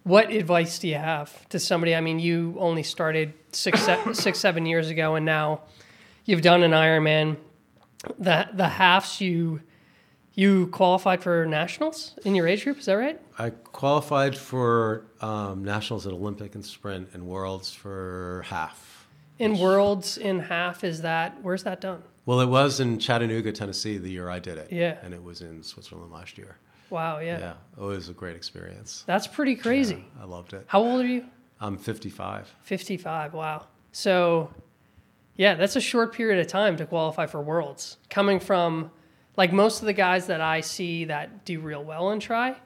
What 0.02 0.30
advice 0.30 0.80
do 0.80 0.88
you 0.88 0.96
have 0.96 1.48
to 1.50 1.60
somebody? 1.60 1.94
I 1.94 2.00
mean, 2.00 2.18
you 2.18 2.56
only 2.58 2.82
started 2.82 3.34
six, 3.52 3.82
se- 3.82 4.00
six, 4.14 4.40
seven 4.40 4.66
years 4.66 4.90
ago, 4.90 5.14
and 5.14 5.24
now 5.24 5.60
you've 6.24 6.42
done 6.42 6.62
an 6.62 6.72
Ironman. 6.72 7.36
The 8.18 8.48
the 8.52 8.66
halves 8.66 9.20
you 9.20 9.60
you 10.34 10.66
qualified 10.68 11.22
for 11.22 11.46
nationals 11.46 12.14
in 12.24 12.34
your 12.34 12.48
age 12.48 12.64
group. 12.64 12.78
Is 12.78 12.86
that 12.86 12.94
right? 12.94 13.20
I 13.38 13.50
qualified 13.50 14.36
for 14.36 15.04
um, 15.20 15.62
nationals 15.64 16.06
at 16.06 16.12
Olympic 16.12 16.56
and 16.56 16.64
sprint 16.64 17.10
and 17.12 17.26
worlds 17.26 17.72
for 17.72 18.44
half. 18.46 18.91
In 19.42 19.58
worlds 19.58 20.18
in 20.18 20.38
half 20.38 20.84
is 20.84 21.02
that 21.02 21.36
where's 21.42 21.64
that 21.64 21.80
done? 21.80 22.02
Well, 22.26 22.40
it 22.40 22.48
was 22.48 22.78
in 22.78 22.98
Chattanooga, 22.98 23.50
Tennessee, 23.50 23.98
the 23.98 24.08
year 24.10 24.30
I 24.30 24.38
did 24.38 24.56
it. 24.56 24.70
Yeah. 24.70 24.96
and 25.02 25.12
it 25.12 25.22
was 25.22 25.40
in 25.42 25.62
Switzerland 25.62 26.12
last 26.12 26.38
year. 26.38 26.56
Wow, 26.90 27.18
yeah, 27.18 27.38
Yeah, 27.38 27.54
it 27.76 27.80
was 27.80 28.08
a 28.08 28.12
great 28.12 28.36
experience. 28.36 29.02
that's 29.06 29.26
pretty 29.26 29.56
crazy. 29.56 30.04
I 30.20 30.24
loved 30.26 30.52
it. 30.52 30.64
How 30.68 30.80
old 30.80 31.00
are 31.00 31.06
you? 31.06 31.24
I'm 31.60 31.76
55. 31.76 32.54
55. 32.62 33.34
Wow. 33.34 33.66
So, 33.92 34.52
yeah, 35.36 35.54
that's 35.54 35.74
a 35.74 35.80
short 35.80 36.12
period 36.12 36.38
of 36.40 36.46
time 36.46 36.76
to 36.76 36.86
qualify 36.86 37.26
for 37.26 37.40
Worlds. 37.40 37.96
Coming 38.10 38.38
from, 38.40 38.90
like, 39.36 39.52
most 39.52 39.80
of 39.80 39.86
the 39.86 39.92
guys 39.92 40.26
that 40.26 40.40
I 40.40 40.60
see 40.60 41.06
that 41.06 41.44
do 41.44 41.60
real 41.60 41.82
well 41.82 42.10
and 42.10 42.20
try 42.22 42.56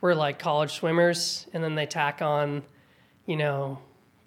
were 0.00 0.14
like 0.14 0.38
college 0.38 0.72
swimmers, 0.72 1.46
and 1.52 1.62
then 1.62 1.74
they 1.74 1.86
tack 1.86 2.22
on, 2.22 2.62
you 3.26 3.36
know, 3.36 3.78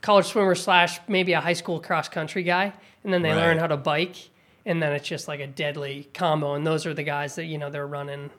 college 0.07 0.27
swimmer 0.27 0.55
slash 0.55 1.01
maybe 1.09 1.33
a 1.33 1.41
high 1.41 1.51
school 1.51 1.81
cross 1.81 2.07
country 2.07 2.41
guy, 2.41 2.71
and 3.03 3.13
then 3.13 3.21
they 3.23 3.31
Right. 3.31 3.41
learn 3.41 3.57
how 3.57 3.67
to 3.67 3.75
bike, 3.75 4.15
and 4.65 4.81
then 4.81 4.93
it's 4.93 5.05
just 5.05 5.27
like 5.27 5.41
a 5.41 5.47
deadly 5.47 6.07
combo. 6.13 6.53
And 6.55 6.65
those 6.65 6.85
are 6.85 6.93
the 6.93 7.03
guys 7.03 7.35
that, 7.35 7.43
you 7.43 7.57
know, 7.57 7.69
they're 7.69 7.85
running 7.85 8.29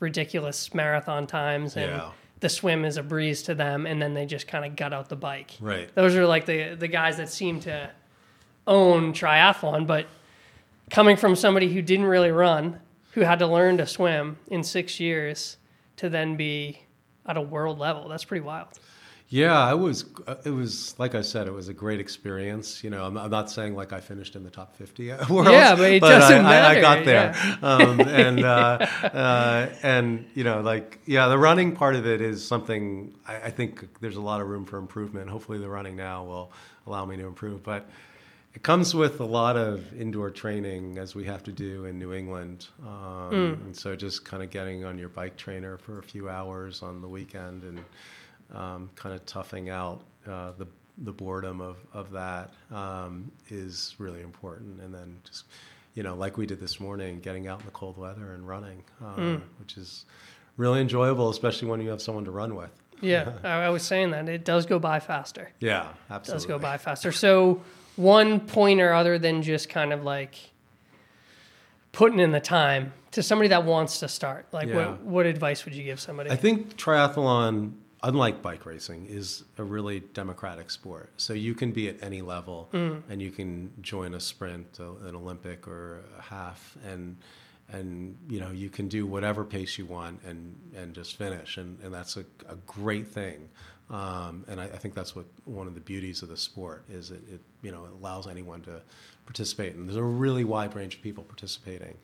ridiculous 0.00 0.72
marathon 0.72 1.26
times, 1.26 1.76
and 1.76 1.90
Yeah. 1.90 2.10
the 2.40 2.48
swim 2.48 2.86
is 2.86 2.96
a 2.96 3.02
breeze 3.02 3.42
to 3.42 3.54
them, 3.54 3.84
and 3.84 4.00
then 4.00 4.14
they 4.14 4.24
just 4.24 4.48
kind 4.48 4.64
of 4.64 4.74
gut 4.74 4.94
out 4.94 5.10
the 5.10 5.16
bike 5.16 5.52
Right. 5.60 5.94
those 5.94 6.16
are 6.16 6.24
like 6.26 6.46
the 6.46 6.76
the 6.76 6.88
guys 6.88 7.18
that 7.18 7.28
seem 7.28 7.60
to 7.60 7.90
own 8.66 9.12
triathlon 9.12 9.86
but 9.86 10.06
coming 10.90 11.16
from 11.16 11.36
somebody 11.36 11.74
who 11.74 11.82
didn't 11.82 12.06
really 12.06 12.30
run, 12.30 12.80
who 13.12 13.20
had 13.20 13.38
to 13.40 13.46
learn 13.46 13.76
to 13.76 13.86
swim 13.86 14.38
in 14.48 14.62
six 14.64 14.98
years, 14.98 15.58
to 15.96 16.08
then 16.08 16.36
be 16.36 16.78
at 17.26 17.36
a 17.36 17.40
world 17.42 17.78
level. 17.78 18.08
That's 18.08 18.24
pretty 18.24 18.44
wild. 18.44 18.68
Yeah, 19.32 19.58
I 19.58 19.72
was. 19.72 20.04
uh, 20.26 20.34
It 20.44 20.50
was 20.50 20.94
like 20.98 21.14
I 21.14 21.22
said, 21.22 21.46
it 21.46 21.52
was 21.52 21.68
a 21.68 21.72
great 21.72 22.00
experience. 22.00 22.84
You 22.84 22.90
know, 22.90 23.04
I'm, 23.06 23.16
I'm 23.16 23.30
not 23.30 23.50
saying 23.50 23.74
like 23.74 23.92
I 23.94 24.00
finished 24.00 24.36
in 24.36 24.44
the 24.44 24.50
top 24.50 24.76
50 24.76 25.08
world. 25.30 25.48
Yeah, 25.48 25.74
but 25.74 25.90
it 25.90 26.00
doesn't 26.00 26.44
I, 26.44 26.58
I, 26.58 26.70
I 26.76 26.80
got 26.80 27.04
there, 27.06 27.32
yeah. 27.34 27.56
um, 27.62 28.00
and 28.00 28.44
uh, 28.44 28.86
uh, 29.02 29.70
and 29.82 30.26
you 30.34 30.44
know, 30.44 30.60
like 30.60 31.00
yeah, 31.06 31.28
the 31.28 31.38
running 31.38 31.74
part 31.74 31.94
of 31.96 32.06
it 32.06 32.20
is 32.20 32.46
something 32.46 33.14
I, 33.26 33.36
I 33.44 33.50
think 33.50 33.88
there's 34.00 34.16
a 34.16 34.20
lot 34.20 34.42
of 34.42 34.48
room 34.48 34.66
for 34.66 34.78
improvement. 34.78 35.30
Hopefully, 35.30 35.58
the 35.58 35.68
running 35.68 35.96
now 35.96 36.24
will 36.24 36.52
allow 36.86 37.04
me 37.06 37.16
to 37.16 37.26
improve, 37.26 37.62
but. 37.62 37.88
It 38.54 38.62
comes 38.62 38.94
with 38.94 39.20
a 39.20 39.24
lot 39.24 39.56
of 39.56 39.98
indoor 39.98 40.28
training 40.30 40.98
as 40.98 41.14
we 41.14 41.24
have 41.24 41.42
to 41.44 41.52
do 41.52 41.86
in 41.86 41.98
New 41.98 42.12
England. 42.12 42.66
Um, 42.86 43.30
Hmm. 43.30 43.64
And 43.64 43.74
so 43.74 43.96
just 43.96 44.26
kind 44.26 44.42
of 44.42 44.50
getting 44.50 44.84
on 44.84 44.98
your 44.98 45.08
bike 45.08 45.38
trainer 45.38 45.78
for 45.78 45.98
a 45.98 46.02
few 46.02 46.28
hours 46.28 46.82
on 46.82 47.00
the 47.00 47.08
weekend 47.08 47.62
and 47.64 47.82
kind 48.52 49.14
of 49.14 49.24
toughing 49.26 49.70
out 49.70 50.02
uh, 50.28 50.52
the, 50.58 50.66
the 50.98 51.12
boredom 51.12 51.60
of, 51.60 51.76
of 51.92 52.10
that 52.12 52.50
um, 52.70 53.30
is 53.48 53.94
really 53.98 54.20
important. 54.20 54.80
And 54.80 54.94
then 54.94 55.16
just, 55.24 55.44
you 55.94 56.02
know, 56.02 56.14
like 56.14 56.36
we 56.36 56.46
did 56.46 56.60
this 56.60 56.78
morning, 56.80 57.18
getting 57.20 57.48
out 57.48 57.60
in 57.60 57.66
the 57.66 57.72
cold 57.72 57.96
weather 57.98 58.34
and 58.34 58.46
running, 58.46 58.82
um, 59.04 59.42
which 59.58 59.76
is 59.76 60.04
really 60.56 60.80
enjoyable, 60.80 61.30
especially 61.30 61.68
when 61.68 61.80
you 61.80 61.88
have 61.90 62.02
someone 62.02 62.24
to 62.24 62.30
run 62.30 62.54
with. 62.54 62.70
Yeah, 63.00 63.32
I, 63.44 63.68
was 63.70 63.82
saying 63.82 64.10
that 64.12 64.28
it 64.28 64.44
does 64.44 64.64
go 64.66 64.78
by 64.78 65.00
faster. 65.00 65.50
Yeah, 65.60 65.88
It 65.88 65.96
absolutely. 66.10 66.38
does 66.38 66.46
go 66.46 66.58
by 66.58 66.78
faster. 66.78 67.10
So 67.10 67.62
one 67.96 68.40
pointer 68.40 68.92
other 68.92 69.18
than 69.18 69.42
just 69.42 69.68
kind 69.68 69.92
of 69.92 70.04
like 70.04 70.36
putting 71.90 72.20
in 72.20 72.30
the 72.32 72.40
time 72.40 72.92
to 73.12 73.22
somebody 73.22 73.48
that 73.48 73.64
wants 73.64 74.00
to 74.00 74.08
start. 74.08 74.46
Like 74.52 74.68
Yeah. 74.68 74.76
what 74.76 75.00
what 75.02 75.26
advice 75.26 75.64
would 75.64 75.74
you 75.74 75.84
give 75.84 76.00
somebody? 76.00 76.30
I 76.30 76.36
think 76.36 76.76
triathlon, 76.76 77.72
unlike 78.02 78.42
bike 78.42 78.66
racing, 78.66 79.06
is 79.06 79.44
a 79.58 79.62
really 79.64 80.00
democratic 80.00 80.70
sport. 80.70 81.10
So 81.16 81.32
you 81.32 81.54
can 81.54 81.70
be 81.72 81.88
at 81.88 82.02
any 82.02 82.22
level, 82.22 82.68
and 82.72 83.22
you 83.22 83.30
can 83.30 83.72
join 83.80 84.14
a 84.14 84.20
sprint, 84.20 84.78
a- 84.80 85.06
an 85.08 85.14
Olympic, 85.16 85.66
or 85.68 86.04
a 86.18 86.22
half, 86.22 86.76
and 86.86 87.16
and 87.68 88.16
you 88.28 88.38
know 88.40 88.50
you 88.50 88.68
can 88.68 88.88
do 88.88 89.06
whatever 89.06 89.44
pace 89.44 89.78
you 89.78 89.86
want 89.86 90.20
and 90.24 90.54
and 90.76 90.94
just 90.94 91.16
finish, 91.16 91.56
and 91.56 91.78
and 91.82 91.92
that's 91.94 92.16
a, 92.16 92.24
a 92.48 92.56
great 92.66 93.08
thing. 93.08 93.48
Um, 93.90 94.44
and 94.48 94.58
I, 94.60 94.64
I 94.64 94.78
think 94.78 94.94
that's 94.94 95.14
what 95.14 95.26
one 95.44 95.66
of 95.66 95.74
the 95.74 95.80
beauties 95.80 96.22
of 96.22 96.28
the 96.28 96.36
sport 96.36 96.84
is. 96.88 97.10
It, 97.10 97.22
it 97.30 97.40
you 97.62 97.70
know 97.72 97.84
it 97.84 97.92
allows 97.92 98.26
anyone 98.26 98.62
to 98.62 98.82
participate, 99.26 99.74
and 99.74 99.86
there's 99.88 99.96
a 99.96 100.02
really 100.02 100.44
wide 100.44 100.74
range 100.74 100.96
of 100.96 101.02
people 101.02 101.24
participating. 101.24 101.96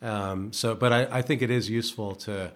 Um, 0.00 0.52
so, 0.52 0.74
but 0.74 0.92
I, 0.92 1.18
I 1.18 1.22
think 1.22 1.42
it 1.42 1.50
is 1.50 1.70
useful 1.70 2.14
to 2.26 2.52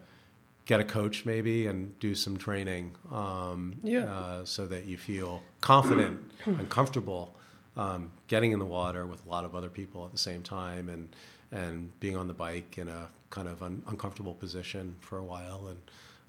get 0.67 0.81
a 0.81 0.85
coach 0.85 1.25
maybe 1.25 1.67
and 1.69 1.99
do 2.01 2.14
some 2.14 2.37
training 2.37 2.93
um, 3.12 3.77
Yeah. 3.83 4.05
uh, 4.05 4.45
so 4.45 4.67
that 4.67 4.85
you 4.85 4.97
feel 4.99 5.43
confident 5.61 6.21
and 6.45 6.69
comfortable 6.69 7.35
um, 7.77 8.11
getting 8.27 8.53
in 8.53 8.59
the 8.59 8.64
water 8.67 9.07
with 9.07 9.25
a 9.27 9.29
lot 9.29 9.45
of 9.45 9.55
other 9.55 9.69
people 9.69 10.05
at 10.05 10.12
the 10.12 10.19
same 10.19 10.43
time 10.43 10.89
and 10.89 11.09
and 11.53 11.99
being 12.01 12.17
on 12.17 12.27
the 12.27 12.35
bike 12.35 12.77
in 12.79 12.89
a 12.89 13.09
kind 13.31 13.47
of 13.47 13.62
un- 13.62 13.81
uncomfortable 13.87 14.35
position 14.35 14.97
for 15.01 15.19
a 15.19 15.23
while 15.25 15.69
and 15.69 15.79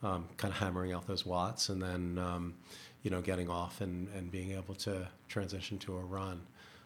um, 0.03 0.25
kind 0.37 0.53
of 0.53 0.59
hammering 0.59 0.93
out 0.93 1.07
those 1.07 1.25
watts 1.25 1.69
and 1.69 1.81
then 1.81 2.19
um, 2.19 2.53
you 3.01 3.09
know 3.09 3.21
getting 3.21 3.49
off 3.49 3.81
and, 3.81 4.07
and 4.15 4.29
being 4.31 4.51
able 4.51 4.75
to 4.75 5.07
transition 5.27 5.79
to 5.79 5.97
a 5.97 6.01
run 6.01 6.39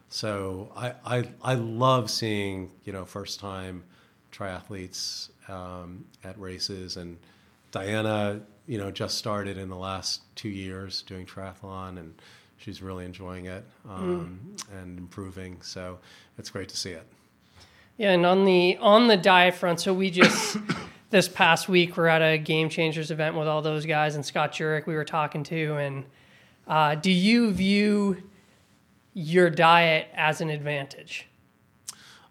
so 0.07 0.71
I, 0.75 0.93
I, 1.05 1.23
I 1.43 1.53
love 1.55 2.09
seeing 2.09 2.71
you 2.85 2.93
know 2.93 3.03
first 3.03 3.39
time 3.41 3.83
triathletes 4.31 5.29
um, 5.49 6.05
at 6.23 6.39
races 6.39 6.95
and 6.97 7.17
Diana 7.71 8.41
you 8.67 8.77
know 8.77 8.91
just 8.91 9.17
started 9.17 9.57
in 9.57 9.69
the 9.69 9.75
last 9.75 10.21
two 10.35 10.49
years 10.49 11.01
doing 11.01 11.25
triathlon 11.25 11.99
and 11.99 12.13
she's 12.57 12.81
really 12.81 13.05
enjoying 13.05 13.45
it 13.45 13.65
um, 13.89 14.55
and 14.79 14.99
improving 14.99 15.59
so 15.61 15.97
it's 16.37 16.49
great 16.49 16.69
to 16.69 16.77
see 16.77 16.91
it 16.91 17.05
Yeah, 17.97 18.11
and 18.11 18.25
on 18.25 18.45
the 18.45 18.77
on 18.79 19.07
the 19.07 19.17
diet 19.17 19.55
front, 19.55 19.79
so 19.79 19.93
we 19.93 20.09
just 20.09 20.57
this 21.09 21.27
past 21.27 21.67
week 21.67 21.97
we're 21.97 22.07
at 22.07 22.21
a 22.21 22.37
Game 22.37 22.69
Changers 22.69 23.11
event 23.11 23.35
with 23.35 23.47
all 23.47 23.61
those 23.61 23.85
guys 23.85 24.15
and 24.15 24.25
Scott 24.25 24.53
Jurek 24.53 24.87
we 24.87 24.95
were 24.95 25.05
talking 25.05 25.43
to, 25.43 25.75
and 25.75 26.05
uh, 26.67 26.95
do 26.95 27.11
you 27.11 27.51
view 27.51 28.23
your 29.13 29.49
diet 29.49 30.07
as 30.13 30.39
an 30.41 30.49
advantage? 30.49 31.27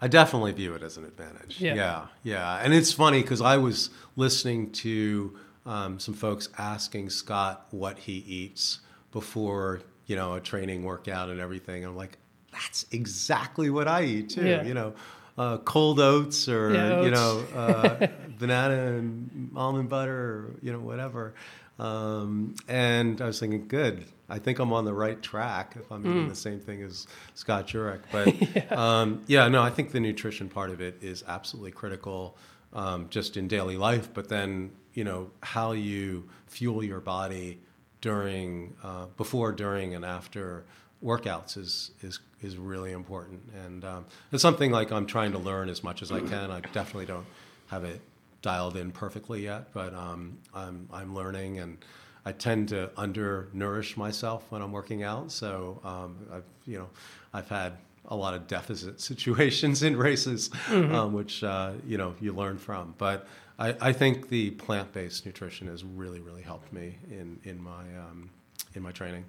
I 0.01 0.09
definitely 0.09 0.53
view 0.53 0.75
it 0.75 0.83
as 0.83 0.97
an 0.97 1.05
advantage. 1.05 1.61
Yeah. 1.61 1.75
yeah, 1.75 2.07
yeah. 2.23 2.61
And 2.63 2.73
it's 2.73 2.93
funny 2.93 3.21
because 3.23 3.41
I 3.41 3.59
was 3.59 3.91
listening 4.17 4.73
to 4.73 5.37
um, 5.67 5.99
some 5.99 6.15
folks 6.15 6.49
asking 6.59 7.11
Scott 7.11 7.67
what 7.71 7.99
he 7.99 8.25
eats 8.27 8.81
before 9.13 9.83
you 10.07 10.17
know 10.17 10.35
a 10.35 10.41
training 10.41 10.85
workout 10.85 11.29
and 11.29 11.41
everything. 11.41 11.85
I'm 11.85 11.97
like, 11.97 12.19
that's 12.53 12.87
exactly 12.91 13.71
what 13.71 13.89
I 13.89 14.05
eat 14.05 14.31
too. 14.31 14.47
Yeah. 14.47 14.65
You 14.65 14.75
know, 14.75 14.95
uh, 15.39 15.59
cold 15.59 16.01
oats 16.01 16.49
or 16.49 16.75
Yeah, 16.75 17.03
you 17.03 17.11
know 17.11 17.45
uh, 17.55 18.07
banana 18.39 18.97
and 18.97 19.51
almond 19.55 19.89
butter 19.89 20.15
or 20.15 20.51
you 20.63 20.73
know 20.73 20.81
whatever. 20.81 21.35
Um, 21.79 22.57
and 22.69 23.21
I 23.23 23.27
was 23.27 23.41
thinking, 23.41 23.67
good. 23.67 24.05
I 24.31 24.39
think 24.39 24.59
I'm 24.59 24.73
on 24.73 24.85
the 24.85 24.95
right 24.95 25.21
track 25.21 25.75
if 25.79 25.91
I'm 25.93 26.05
Mm. 26.05 26.11
eating 26.11 26.29
the 26.29 26.35
same 26.35 26.61
thing 26.61 26.83
as 26.83 27.07
Scott 27.35 27.67
Jurek. 27.67 28.01
But 28.13 28.27
yeah. 28.55 28.65
Um, 29.01 29.23
yeah, 29.27 29.49
no, 29.49 29.63
I 29.63 29.71
think 29.71 29.93
the 29.93 30.01
nutrition 30.01 30.49
part 30.49 30.71
of 30.71 30.81
it 30.81 30.97
is 31.03 31.25
absolutely 31.27 31.73
critical, 31.73 32.37
um, 32.73 33.09
just 33.11 33.37
in 33.37 33.49
daily 33.49 33.77
life. 33.77 34.09
But 34.15 34.29
then, 34.29 34.71
you 34.95 35.05
know, 35.05 35.31
how 35.43 35.73
you 35.73 36.29
fuel 36.47 36.83
your 36.85 37.01
body 37.01 37.59
during, 38.01 38.75
uh, 38.83 39.07
before, 39.17 39.53
during, 39.53 39.95
and 39.95 40.05
after 40.05 40.65
workouts 41.05 41.57
is 41.57 41.91
is 42.03 42.21
is 42.43 42.57
really 42.57 42.93
important. 42.93 43.43
And 43.65 43.85
um, 43.85 44.05
it's 44.33 44.43
something 44.43 44.71
like 44.71 44.91
I'm 44.93 45.07
trying 45.07 45.33
to 45.33 45.39
learn 45.39 45.69
as 45.69 45.83
much 45.85 46.01
as 46.03 46.11
I 46.13 46.21
can. 46.21 46.51
I 46.51 46.61
definitely 46.61 47.07
don't 47.07 47.27
have 47.69 47.85
it 47.85 48.01
dialed 48.43 48.77
in 48.77 48.91
perfectly 48.91 49.43
yet, 49.45 49.73
but 49.75 49.93
um, 49.95 50.39
I'm 50.55 50.89
I'm 50.93 51.15
learning 51.15 51.59
and. 51.59 51.79
I 52.25 52.33
tend 52.33 52.69
to 52.71 52.91
undernourish 52.97 53.97
myself 53.97 54.45
when 54.51 54.63
I'm 54.63 54.73
working 54.73 55.03
out, 55.03 55.33
so 55.33 55.81
um, 55.85 56.17
I've 56.33 56.45
you 56.67 56.79
know 56.79 56.89
I've 57.33 57.49
had 57.49 57.75
a 58.07 58.17
lot 58.17 58.35
of 58.35 58.47
deficit 58.47 59.01
situations 59.11 59.83
in 59.83 59.97
races, 59.97 60.51
um, 60.69 61.13
which 61.13 61.43
uh, 61.45 61.73
you 61.87 61.97
know 61.99 62.15
you 62.21 62.33
learn 62.33 62.59
from. 62.59 62.95
But 62.99 63.27
I, 63.59 63.75
I 63.81 63.93
think 63.93 64.29
the 64.29 64.51
plant-based 64.53 65.25
nutrition 65.27 65.69
has 65.69 65.85
really 65.85 66.21
really 66.21 66.43
helped 66.43 66.73
me 66.73 66.97
in 67.11 67.39
in 67.45 67.63
my 67.63 67.83
um, 67.99 68.31
in 68.75 68.83
my 68.83 68.93
training. 68.93 69.25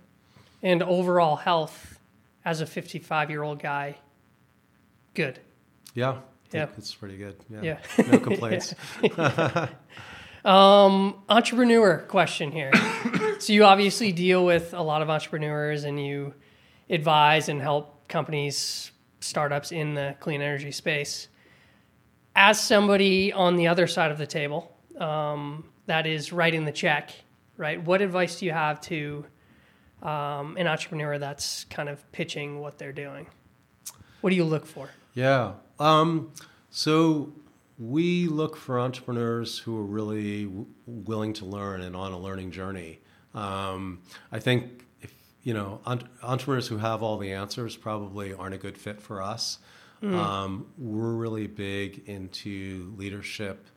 And 0.64 0.84
overall 0.84 1.38
health 1.38 1.98
as 2.46 2.62
a 2.62 2.66
55 2.66 3.30
year 3.30 3.42
old 3.44 3.60
guy, 3.60 3.98
good. 5.16 5.40
Yeah, 5.94 6.18
Yeah. 6.52 6.68
it's 6.78 6.94
pretty 6.94 7.18
good. 7.18 7.36
Yeah, 7.50 7.62
Yeah. 7.64 7.78
no 8.12 8.20
complaints. 8.20 8.76
entrepreneur 10.50 12.00
question 12.08 12.52
here. 12.52 12.72
so 13.40 13.54
you 13.54 13.64
obviously 13.64 14.12
deal 14.12 14.46
with 14.46 14.74
a 14.74 14.82
lot 14.82 15.02
of 15.02 15.10
entrepreneurs 15.10 15.84
and 15.84 16.04
you 16.04 16.34
advise 16.90 17.50
and 17.50 17.62
help 17.62 18.08
companies, 18.08 18.92
startups 19.20 19.72
in 19.72 19.94
the 19.94 20.16
clean 20.20 20.42
energy 20.42 20.72
space. 20.72 21.28
As 22.36 22.60
somebody 22.60 23.34
on 23.34 23.56
the 23.56 23.68
other 23.68 23.88
side 23.88 24.12
of 24.12 24.18
the 24.18 24.28
table 24.28 24.76
um, 24.98 25.66
that 25.86 26.06
is 26.08 26.32
writing 26.32 26.66
the 26.66 26.72
check, 26.72 27.12
right? 27.58 27.82
What 27.82 28.02
advice 28.02 28.40
do 28.40 28.46
you 28.46 28.52
have 28.52 28.82
to 28.82 29.26
um, 30.02 30.58
an 30.58 30.68
entrepreneur 30.68 31.20
that's 31.20 31.66
kind 31.66 31.90
of 31.90 32.12
pitching 32.12 32.60
what 32.60 32.78
they're 32.78 32.94
doing? 32.94 33.28
What 34.22 34.30
do 34.30 34.36
you 34.36 34.46
look 34.46 34.66
for? 34.66 34.90
Yeah. 35.14 35.54
Um, 35.80 36.32
so 36.70 37.34
we 37.82 38.28
look 38.28 38.56
for 38.56 38.80
entrepreneurs 38.80 39.58
who 39.58 39.76
are 39.76 39.84
really 39.84 40.46
w- 40.46 40.68
willing 40.86 41.34
to 41.34 41.46
learn 41.46 41.82
and 41.82 41.96
on 41.96 42.12
a 42.12 42.20
learning 42.20 42.52
journey. 42.52 43.00
Um, 43.34 44.02
I 44.32 44.40
think 44.40 44.86
if 45.02 45.12
you 45.42 45.56
know 45.56 45.82
entre- 45.86 46.08
entrepreneurs 46.22 46.68
who 46.68 46.78
have 46.78 47.02
all 47.02 47.18
the 47.18 47.34
answers 47.34 47.76
probably 47.76 48.34
aren't 48.34 48.54
a 48.54 48.60
good 48.60 48.78
fit 48.78 49.02
for 49.02 49.22
us. 49.22 49.58
Um, 50.04 50.66
we're 50.80 51.14
really 51.14 51.46
big 51.46 52.04
into 52.08 52.92
leadership 52.98 53.68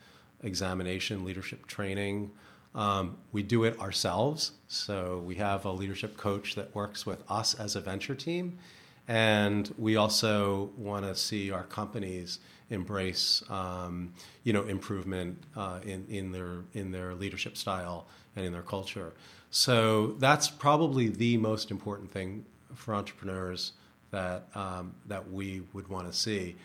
examination, 0.43 1.25
leadership 1.25 1.67
training. 1.67 2.31
Um, 2.75 3.19
we 3.33 3.43
do 3.43 3.65
it 3.65 3.79
ourselves. 3.79 4.53
So 4.69 5.23
we 5.25 5.37
have 5.37 5.65
a 5.65 5.71
leadership 5.71 6.17
coach 6.17 6.55
that 6.55 6.75
works 6.75 7.05
with 7.05 7.23
us 7.31 7.55
as 7.55 7.77
a 7.77 7.81
venture 7.81 8.15
team. 8.15 8.59
And 9.07 9.73
we 9.77 9.97
also 9.97 10.71
want 10.79 11.05
to 11.05 11.15
see 11.15 11.51
our 11.51 11.65
companies 11.65 12.39
embrace, 12.71 13.43
um, 13.51 14.13
you 14.43 14.53
know, 14.53 14.63
improvement 14.65 15.43
uh, 15.57 15.81
in, 15.85 16.07
in, 16.09 16.33
their, 16.33 16.65
in 16.73 16.91
their 16.91 17.15
leadership 17.15 17.57
style 17.57 18.07
and 18.37 18.45
in 18.45 18.53
their 18.53 18.63
culture. 18.63 19.13
So 19.51 20.17
that's 20.19 20.49
probably 20.49 21.09
the 21.09 21.37
most 21.37 21.71
important 21.71 22.11
thing 22.11 22.45
for 22.75 22.95
entrepreneurs 22.95 23.73
that, 24.11 24.49
um, 24.55 24.95
that 25.07 25.31
we 25.31 25.63
would 25.73 25.89
want 25.89 26.11
to 26.11 26.17
see 26.17 26.57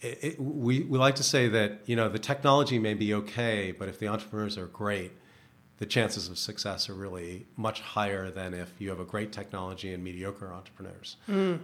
it, 0.00 0.18
it, 0.22 0.40
we, 0.40 0.82
we 0.82 0.98
like 0.98 1.16
to 1.16 1.22
say 1.22 1.48
that 1.48 1.80
you 1.86 1.96
know 1.96 2.08
the 2.08 2.18
technology 2.18 2.78
may 2.78 2.94
be 2.94 3.14
okay, 3.14 3.72
but 3.72 3.88
if 3.88 3.98
the 3.98 4.08
entrepreneurs 4.08 4.56
are 4.56 4.66
great, 4.66 5.12
the 5.78 5.86
chances 5.86 6.28
of 6.28 6.38
success 6.38 6.88
are 6.90 6.94
really 6.94 7.46
much 7.56 7.80
higher 7.80 8.30
than 8.30 8.52
if 8.52 8.72
you 8.78 8.88
have 8.90 9.00
a 9.00 9.04
great 9.04 9.30
technology 9.32 9.92
and 9.94 10.02
mediocre 10.02 10.52
entrepreneurs. 10.52 11.16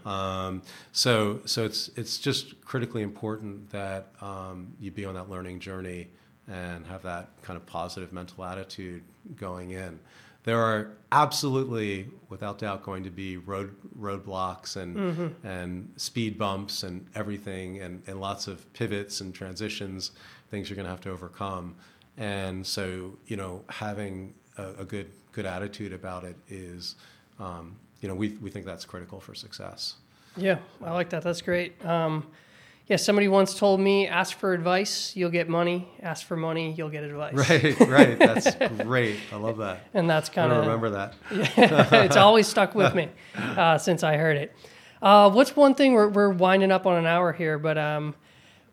Um, 0.07 0.63
so 0.93 1.41
so 1.45 1.65
it's 1.65 1.91
it's 1.97 2.19
just 2.19 2.61
critically 2.65 3.03
important 3.03 3.71
that 3.71 4.13
um, 4.21 4.73
you 4.81 4.91
be 4.91 5.05
on 5.05 5.15
that 5.15 5.29
learning 5.29 5.61
journey 5.61 6.09
and 6.49 6.87
have 6.87 7.03
that 7.03 7.31
kind 7.43 7.57
of 7.57 7.65
positive 7.67 8.13
mental 8.13 8.45
attitude 8.45 9.03
going 9.37 9.71
in. 9.71 9.99
There 10.45 10.61
are 10.61 10.91
absolutely, 11.11 12.07
without 12.29 12.59
doubt, 12.59 12.83
going 12.83 13.03
to 13.05 13.11
be 13.11 13.39
road 13.39 13.75
roadblocks 13.99 14.77
and 14.77 15.35
and 15.43 15.89
speed 15.97 16.37
bumps 16.39 16.83
and 16.83 17.07
everything, 17.15 17.81
and, 17.81 18.03
and 18.07 18.21
lots 18.21 18.47
of 18.47 18.71
pivots 18.75 19.23
and 19.23 19.35
transitions, 19.35 20.11
things 20.51 20.69
you're 20.69 20.77
going 20.77 20.85
to 20.85 20.91
have 20.91 21.01
to 21.03 21.11
overcome. 21.11 21.75
And 22.17 22.67
so, 22.67 23.19
you 23.27 23.37
know, 23.37 23.65
having 23.69 24.35
a, 24.57 24.69
a 24.81 24.85
good 24.85 25.11
good 25.33 25.47
attitude 25.47 25.93
about 25.93 26.25
it 26.25 26.37
is, 26.49 26.95
um, 27.39 27.77
you 28.01 28.09
know, 28.09 28.15
we 28.15 28.31
we 28.41 28.51
think 28.51 28.67
that's 28.67 28.85
critical 28.85 29.21
for 29.21 29.35
success. 29.35 29.97
Yeah, 30.37 30.59
I 30.83 30.93
like 30.93 31.11
that. 31.11 31.23
That's 31.23 31.43
great. 31.43 31.85
Um, 31.85 32.27
yeah, 32.87 32.97
somebody 32.97 33.29
once 33.29 33.59
told 33.59 33.81
me, 33.81 34.07
"Ask 34.07 34.37
for 34.37 34.53
advice, 34.53 35.17
you'll 35.17 35.31
get 35.31 35.49
money. 35.49 35.89
Ask 36.03 36.27
for 36.27 36.37
money, 36.37 36.73
you'll 36.77 36.91
get 36.91 37.03
advice." 37.03 37.35
Right, 37.35 37.81
right. 37.81 38.19
That's 38.19 38.55
great. 38.83 39.17
I 39.33 39.37
love 39.37 39.57
that. 39.59 39.81
And 39.95 40.09
that's 40.09 40.29
kind 40.29 40.53
of 40.53 40.59
remember 40.67 40.91
that. 40.91 41.15
it's 41.31 42.17
always 42.17 42.47
stuck 42.47 42.75
with 42.75 42.95
me 42.95 43.09
uh, 43.37 43.79
since 43.79 44.03
I 44.03 44.17
heard 44.17 44.37
it. 44.37 44.55
Uh, 45.01 45.31
what's 45.31 45.57
one 45.57 45.75
thing 45.75 45.95
we're, 45.95 46.09
we're 46.09 46.31
winding 46.31 46.71
up 46.71 46.87
on 46.87 46.97
an 46.97 47.07
hour 47.07 47.33
here, 47.33 47.59
but 47.59 47.79
um, 47.79 48.15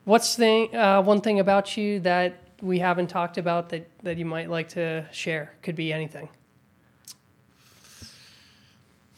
what's 0.04 0.36
thing 0.36 0.76
uh, 0.76 1.02
one 1.02 1.22
thing 1.22 1.40
about 1.40 1.78
you 1.78 2.00
that 2.02 2.41
we 2.62 2.80
haven't 2.80 3.08
talked 3.08 3.38
about 3.38 3.70
that 3.70 3.90
that 4.04 4.18
you 4.18 4.26
might 4.26 4.50
like 4.50 4.70
to 4.70 5.06
share? 5.12 5.54
Could 5.62 5.76
be 5.76 5.92
anything. 5.92 6.30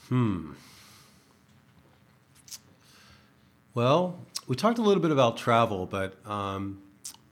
Hmm. 0.10 0.52
Well, 3.74 4.20
we 4.48 4.56
talked 4.56 4.78
a 4.78 4.82
little 4.82 5.02
bit 5.02 5.12
about 5.12 5.38
travel, 5.38 5.86
but 5.86 6.16
um, 6.30 6.82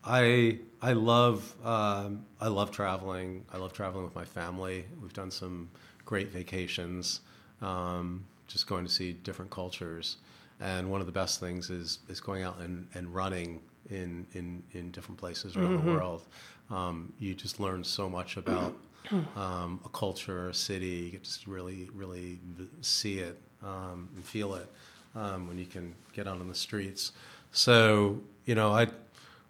I 0.03 0.59
I 0.82 0.93
love 0.93 1.55
um, 1.64 2.26
I 2.39 2.47
love 2.47 2.72
traveling. 2.72 3.45
I 3.53 3.57
love 3.57 3.74
traveling 3.74 4.03
with 4.03 4.16
my 4.16 4.26
family. 4.26 4.86
We've 5.01 5.14
done 5.14 5.32
some 5.32 5.70
great 6.05 6.30
vacations, 6.30 7.22
um, 7.62 8.26
just 8.47 8.68
going 8.68 8.86
to 8.86 8.91
see 8.91 9.14
different 9.14 9.51
cultures. 9.51 10.18
And 10.59 10.89
one 10.91 10.99
of 10.99 11.07
the 11.07 11.14
best 11.14 11.39
things 11.39 11.70
is 11.70 11.99
is 12.09 12.20
going 12.20 12.43
out 12.43 12.59
and, 12.59 12.88
and 12.93 13.14
running 13.14 13.62
in, 13.91 14.25
in 14.33 14.63
in 14.71 14.91
different 14.91 15.19
places 15.19 15.55
around 15.55 15.85
the 15.85 15.91
world. 15.91 16.23
Um, 16.69 17.13
you 17.19 17.33
just 17.33 17.59
learn 17.59 17.83
so 17.83 18.09
much 18.09 18.37
about 18.37 18.73
um, 19.35 19.79
a 19.85 19.89
culture, 19.89 20.49
a 20.49 20.53
city. 20.53 20.87
You 20.87 21.11
get 21.11 21.23
to 21.23 21.51
really 21.51 21.89
really 21.93 22.39
see 22.81 23.19
it 23.19 23.39
um, 23.63 24.09
and 24.15 24.23
feel 24.23 24.55
it 24.55 24.71
um, 25.15 25.47
when 25.47 25.57
you 25.57 25.65
can 25.65 25.93
get 26.13 26.27
out 26.27 26.39
on 26.39 26.47
the 26.47 26.55
streets. 26.55 27.11
So, 27.51 28.21
you 28.45 28.55
know, 28.55 28.71
I 28.71 28.87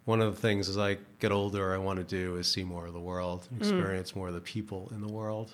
one 0.06 0.22
of 0.22 0.36
the 0.36 0.42
things 0.42 0.68
as 0.68 0.78
I 0.78 0.98
get 1.20 1.32
older, 1.32 1.74
I 1.74 1.78
want 1.78 1.98
to 2.00 2.04
do 2.04 2.38
is 2.38 2.52
see 2.52 2.64
more 2.64 2.88
of 2.88 2.94
the 2.94 3.00
world, 3.00 3.48
experience 3.60 4.16
more 4.16 4.30
of 4.30 4.34
the 4.34 4.42
people 4.42 4.92
in 4.94 5.02
the 5.02 5.12
world. 5.12 5.54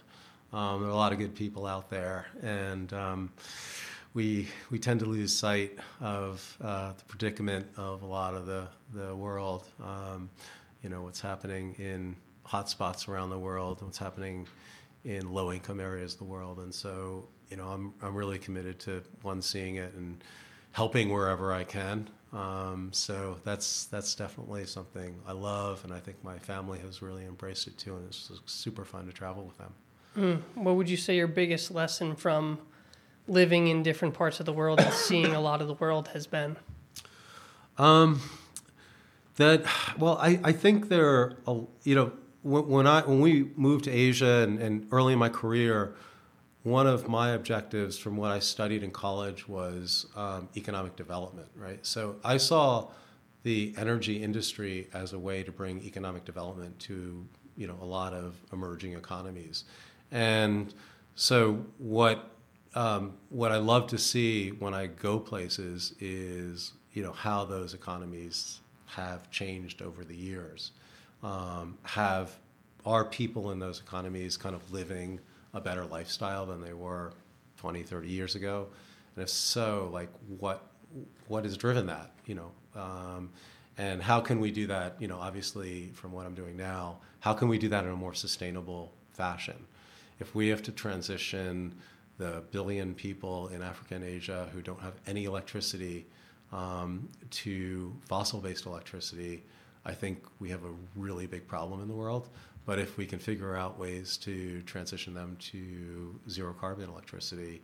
Um, 0.53 0.81
there 0.81 0.89
are 0.89 0.93
a 0.93 0.95
lot 0.95 1.11
of 1.11 1.19
good 1.19 1.35
people 1.35 1.67
out 1.67 1.89
there, 1.89 2.27
and 2.41 2.91
um, 2.93 3.31
we 4.17 4.47
we 4.71 4.79
tend 4.79 4.99
to 4.99 5.05
lose 5.05 5.31
sight 5.31 5.77
of 6.01 6.57
uh, 6.59 6.91
the 6.97 7.03
predicament 7.05 7.67
of 7.77 8.01
a 8.01 8.05
lot 8.05 8.33
of 8.33 8.47
the 8.47 8.67
the 8.91 9.15
world. 9.15 9.63
Um, 9.79 10.31
you 10.81 10.89
know, 10.89 11.03
what's 11.03 11.21
happening 11.21 11.75
in 11.77 12.15
hotspots 12.43 13.07
around 13.07 13.29
the 13.29 13.37
world, 13.37 13.81
what's 13.83 13.99
happening 13.99 14.47
in 15.05 15.31
low 15.31 15.51
income 15.53 15.79
areas 15.79 16.13
of 16.13 16.19
the 16.19 16.25
world. 16.25 16.57
And 16.59 16.73
so, 16.73 17.27
you 17.49 17.57
know, 17.57 17.67
I'm, 17.67 17.93
I'm 18.01 18.15
really 18.15 18.39
committed 18.39 18.79
to 18.79 19.03
one, 19.21 19.41
seeing 19.41 19.75
it 19.75 19.93
and 19.93 20.23
helping 20.71 21.09
wherever 21.09 21.53
I 21.53 21.63
can. 21.63 22.09
Um, 22.33 22.89
so 22.91 23.37
that's, 23.43 23.85
that's 23.85 24.15
definitely 24.15 24.65
something 24.65 25.15
I 25.27 25.33
love. 25.33 25.83
And 25.83 25.93
I 25.93 25.99
think 25.99 26.23
my 26.23 26.37
family 26.39 26.79
has 26.79 27.01
really 27.01 27.25
embraced 27.25 27.67
it 27.67 27.77
too. 27.77 27.95
And 27.95 28.05
it's 28.05 28.31
super 28.45 28.85
fun 28.85 29.05
to 29.07 29.13
travel 29.13 29.43
with 29.43 29.57
them. 29.57 29.73
What 30.55 30.75
would 30.75 30.89
you 30.89 30.97
say 30.97 31.15
your 31.15 31.27
biggest 31.27 31.71
lesson 31.71 32.15
from 32.15 32.59
living 33.27 33.67
in 33.67 33.83
different 33.83 34.13
parts 34.13 34.39
of 34.39 34.45
the 34.45 34.53
world 34.53 34.79
and 34.79 34.93
seeing 34.93 35.33
a 35.33 35.41
lot 35.41 35.61
of 35.61 35.67
the 35.67 35.73
world 35.75 36.09
has 36.09 36.27
been? 36.27 36.57
That 39.37 39.65
well, 39.99 40.17
I, 40.19 40.39
I 40.43 40.51
think 40.51 40.89
there 40.89 41.07
are 41.07 41.37
you 41.83 41.95
know 41.95 42.11
when, 42.41 42.67
when 42.67 42.87
I 42.87 43.01
when 43.01 43.19
we 43.19 43.51
moved 43.55 43.85
to 43.85 43.91
Asia 43.91 44.43
and, 44.43 44.59
and 44.59 44.87
early 44.91 45.13
in 45.13 45.19
my 45.19 45.29
career, 45.29 45.93
one 46.63 46.87
of 46.87 47.07
my 47.07 47.29
objectives 47.31 47.99
from 47.99 48.17
what 48.17 48.31
I 48.31 48.39
studied 48.39 48.81
in 48.81 48.89
college 48.89 49.47
was 49.47 50.07
um, 50.15 50.49
economic 50.57 50.95
development. 50.95 51.49
Right, 51.55 51.85
so 51.85 52.15
I 52.23 52.37
saw 52.37 52.89
the 53.43 53.75
energy 53.77 54.23
industry 54.23 54.87
as 54.93 55.13
a 55.13 55.19
way 55.19 55.43
to 55.43 55.51
bring 55.51 55.81
economic 55.83 56.25
development 56.25 56.79
to 56.79 57.23
you 57.55 57.67
know 57.67 57.77
a 57.79 57.85
lot 57.85 58.13
of 58.13 58.35
emerging 58.51 58.93
economies, 58.93 59.65
and 60.11 60.73
so 61.13 61.63
what 61.77 62.31
um, 62.77 63.13
what 63.29 63.51
I 63.51 63.57
love 63.57 63.87
to 63.87 63.97
see 63.97 64.49
when 64.49 64.75
I 64.75 64.85
go 64.85 65.19
places 65.19 65.95
is 65.99 66.73
you 66.93 67.01
know 67.01 67.11
how 67.11 67.43
those 67.43 67.73
economies 67.73 68.59
have 68.85 69.31
changed 69.31 69.81
over 69.81 70.03
the 70.03 70.15
years. 70.15 70.71
Um, 71.23 71.79
have 71.81 72.37
are 72.85 73.03
people 73.03 73.49
in 73.49 73.57
those 73.57 73.79
economies 73.79 74.37
kind 74.37 74.53
of 74.53 74.71
living 74.71 75.19
a 75.55 75.59
better 75.59 75.85
lifestyle 75.85 76.45
than 76.45 76.61
they 76.61 76.73
were 76.73 77.13
20, 77.57 77.81
30 77.81 78.07
years 78.07 78.35
ago? 78.35 78.67
And 79.15 79.23
if 79.23 79.29
so, 79.29 79.89
like 79.91 80.09
what 80.37 80.67
what 81.27 81.45
has 81.45 81.57
driven 81.57 81.87
that? 81.87 82.11
You 82.27 82.35
know, 82.35 82.51
um, 82.75 83.31
and 83.79 84.03
how 84.03 84.21
can 84.21 84.39
we 84.39 84.51
do 84.51 84.67
that? 84.67 84.97
You 84.99 85.07
know, 85.07 85.17
obviously 85.17 85.89
from 85.95 86.11
what 86.11 86.27
I'm 86.27 86.35
doing 86.35 86.55
now, 86.55 86.99
how 87.21 87.33
can 87.33 87.47
we 87.47 87.57
do 87.57 87.69
that 87.69 87.85
in 87.85 87.89
a 87.89 87.95
more 87.95 88.13
sustainable 88.13 88.93
fashion? 89.13 89.65
If 90.19 90.35
we 90.35 90.49
have 90.49 90.61
to 90.63 90.71
transition 90.71 91.73
the 92.17 92.43
billion 92.51 92.93
people 92.93 93.47
in 93.49 93.61
Africa 93.61 93.95
and 93.95 94.03
Asia 94.03 94.49
who 94.53 94.61
don't 94.61 94.81
have 94.81 94.93
any 95.05 95.25
electricity 95.25 96.05
um, 96.51 97.07
to 97.29 97.93
fossil 98.07 98.39
based 98.39 98.65
electricity, 98.65 99.43
I 99.85 99.93
think 99.93 100.23
we 100.39 100.49
have 100.49 100.63
a 100.63 100.73
really 100.95 101.27
big 101.27 101.47
problem 101.47 101.81
in 101.81 101.87
the 101.87 101.93
world. 101.93 102.29
But 102.65 102.79
if 102.79 102.97
we 102.97 103.05
can 103.05 103.19
figure 103.19 103.55
out 103.55 103.79
ways 103.79 104.17
to 104.17 104.61
transition 104.63 105.13
them 105.13 105.37
to 105.51 106.19
zero 106.29 106.53
carbon 106.53 106.89
electricity, 106.89 107.61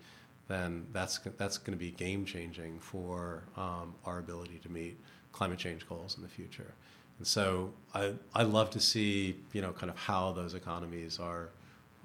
then 0.47 0.85
that's, 0.93 1.17
that's 1.37 1.57
going 1.57 1.77
to 1.77 1.83
be 1.83 1.91
game 1.91 2.25
changing 2.25 2.79
for 2.79 3.43
um, 3.57 3.93
our 4.05 4.19
ability 4.19 4.59
to 4.63 4.71
meet 4.71 4.97
climate 5.31 5.59
change 5.59 5.87
goals 5.87 6.15
in 6.15 6.23
the 6.23 6.29
future. 6.29 6.73
And 7.17 7.27
so 7.27 7.73
I, 7.93 8.13
I 8.33 8.43
love 8.43 8.69
to 8.71 8.79
see, 8.79 9.35
you 9.51 9.61
know, 9.61 9.71
kind 9.71 9.89
of 9.89 9.97
how 9.97 10.31
those 10.31 10.53
economies 10.53 11.19
are, 11.19 11.49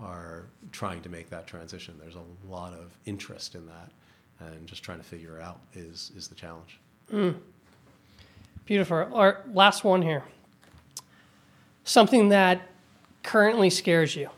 are 0.01 0.47
trying 0.73 1.03
to 1.03 1.09
make 1.09 1.31
that 1.31 1.47
transition. 1.47 1.95
There's 2.01 2.17
a 2.17 2.51
lot 2.51 2.73
of 2.73 2.97
interest 3.07 3.55
in 3.55 3.67
that 3.67 3.91
and 4.41 4.67
just 4.67 4.83
trying 4.83 4.99
to 4.99 5.05
figure 5.05 5.41
out 5.41 5.61
is 5.75 6.13
is 6.17 6.29
the 6.29 6.35
challenge. 6.35 6.79
Beautiful. 8.65 9.09
Our 9.15 9.43
last 9.53 9.85
one 9.85 10.03
here. 10.03 10.25
Something 11.85 12.29
that 12.29 12.63
currently 13.23 13.71
scares 13.71 14.15
you. 14.15 14.29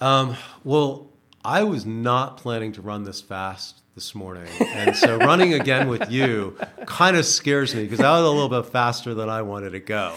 Um, 0.00 0.36
well, 0.62 1.08
I 1.44 1.62
was 1.62 1.86
not 1.86 2.36
planning 2.36 2.72
to 2.72 2.82
run 2.82 3.04
this 3.04 3.20
fast 3.22 3.80
this 3.94 4.14
morning, 4.14 4.48
and 4.60 4.94
so 4.94 5.16
running 5.18 5.54
again 5.54 5.88
with 5.88 6.10
you 6.10 6.58
kind 6.84 7.16
of 7.16 7.24
scares 7.24 7.74
me 7.74 7.84
because 7.84 8.00
I 8.00 8.18
was 8.18 8.26
a 8.26 8.30
little 8.30 8.48
bit 8.62 8.70
faster 8.70 9.14
than 9.14 9.30
I 9.30 9.42
wanted 9.42 9.70
to 9.70 9.80
go. 9.80 10.14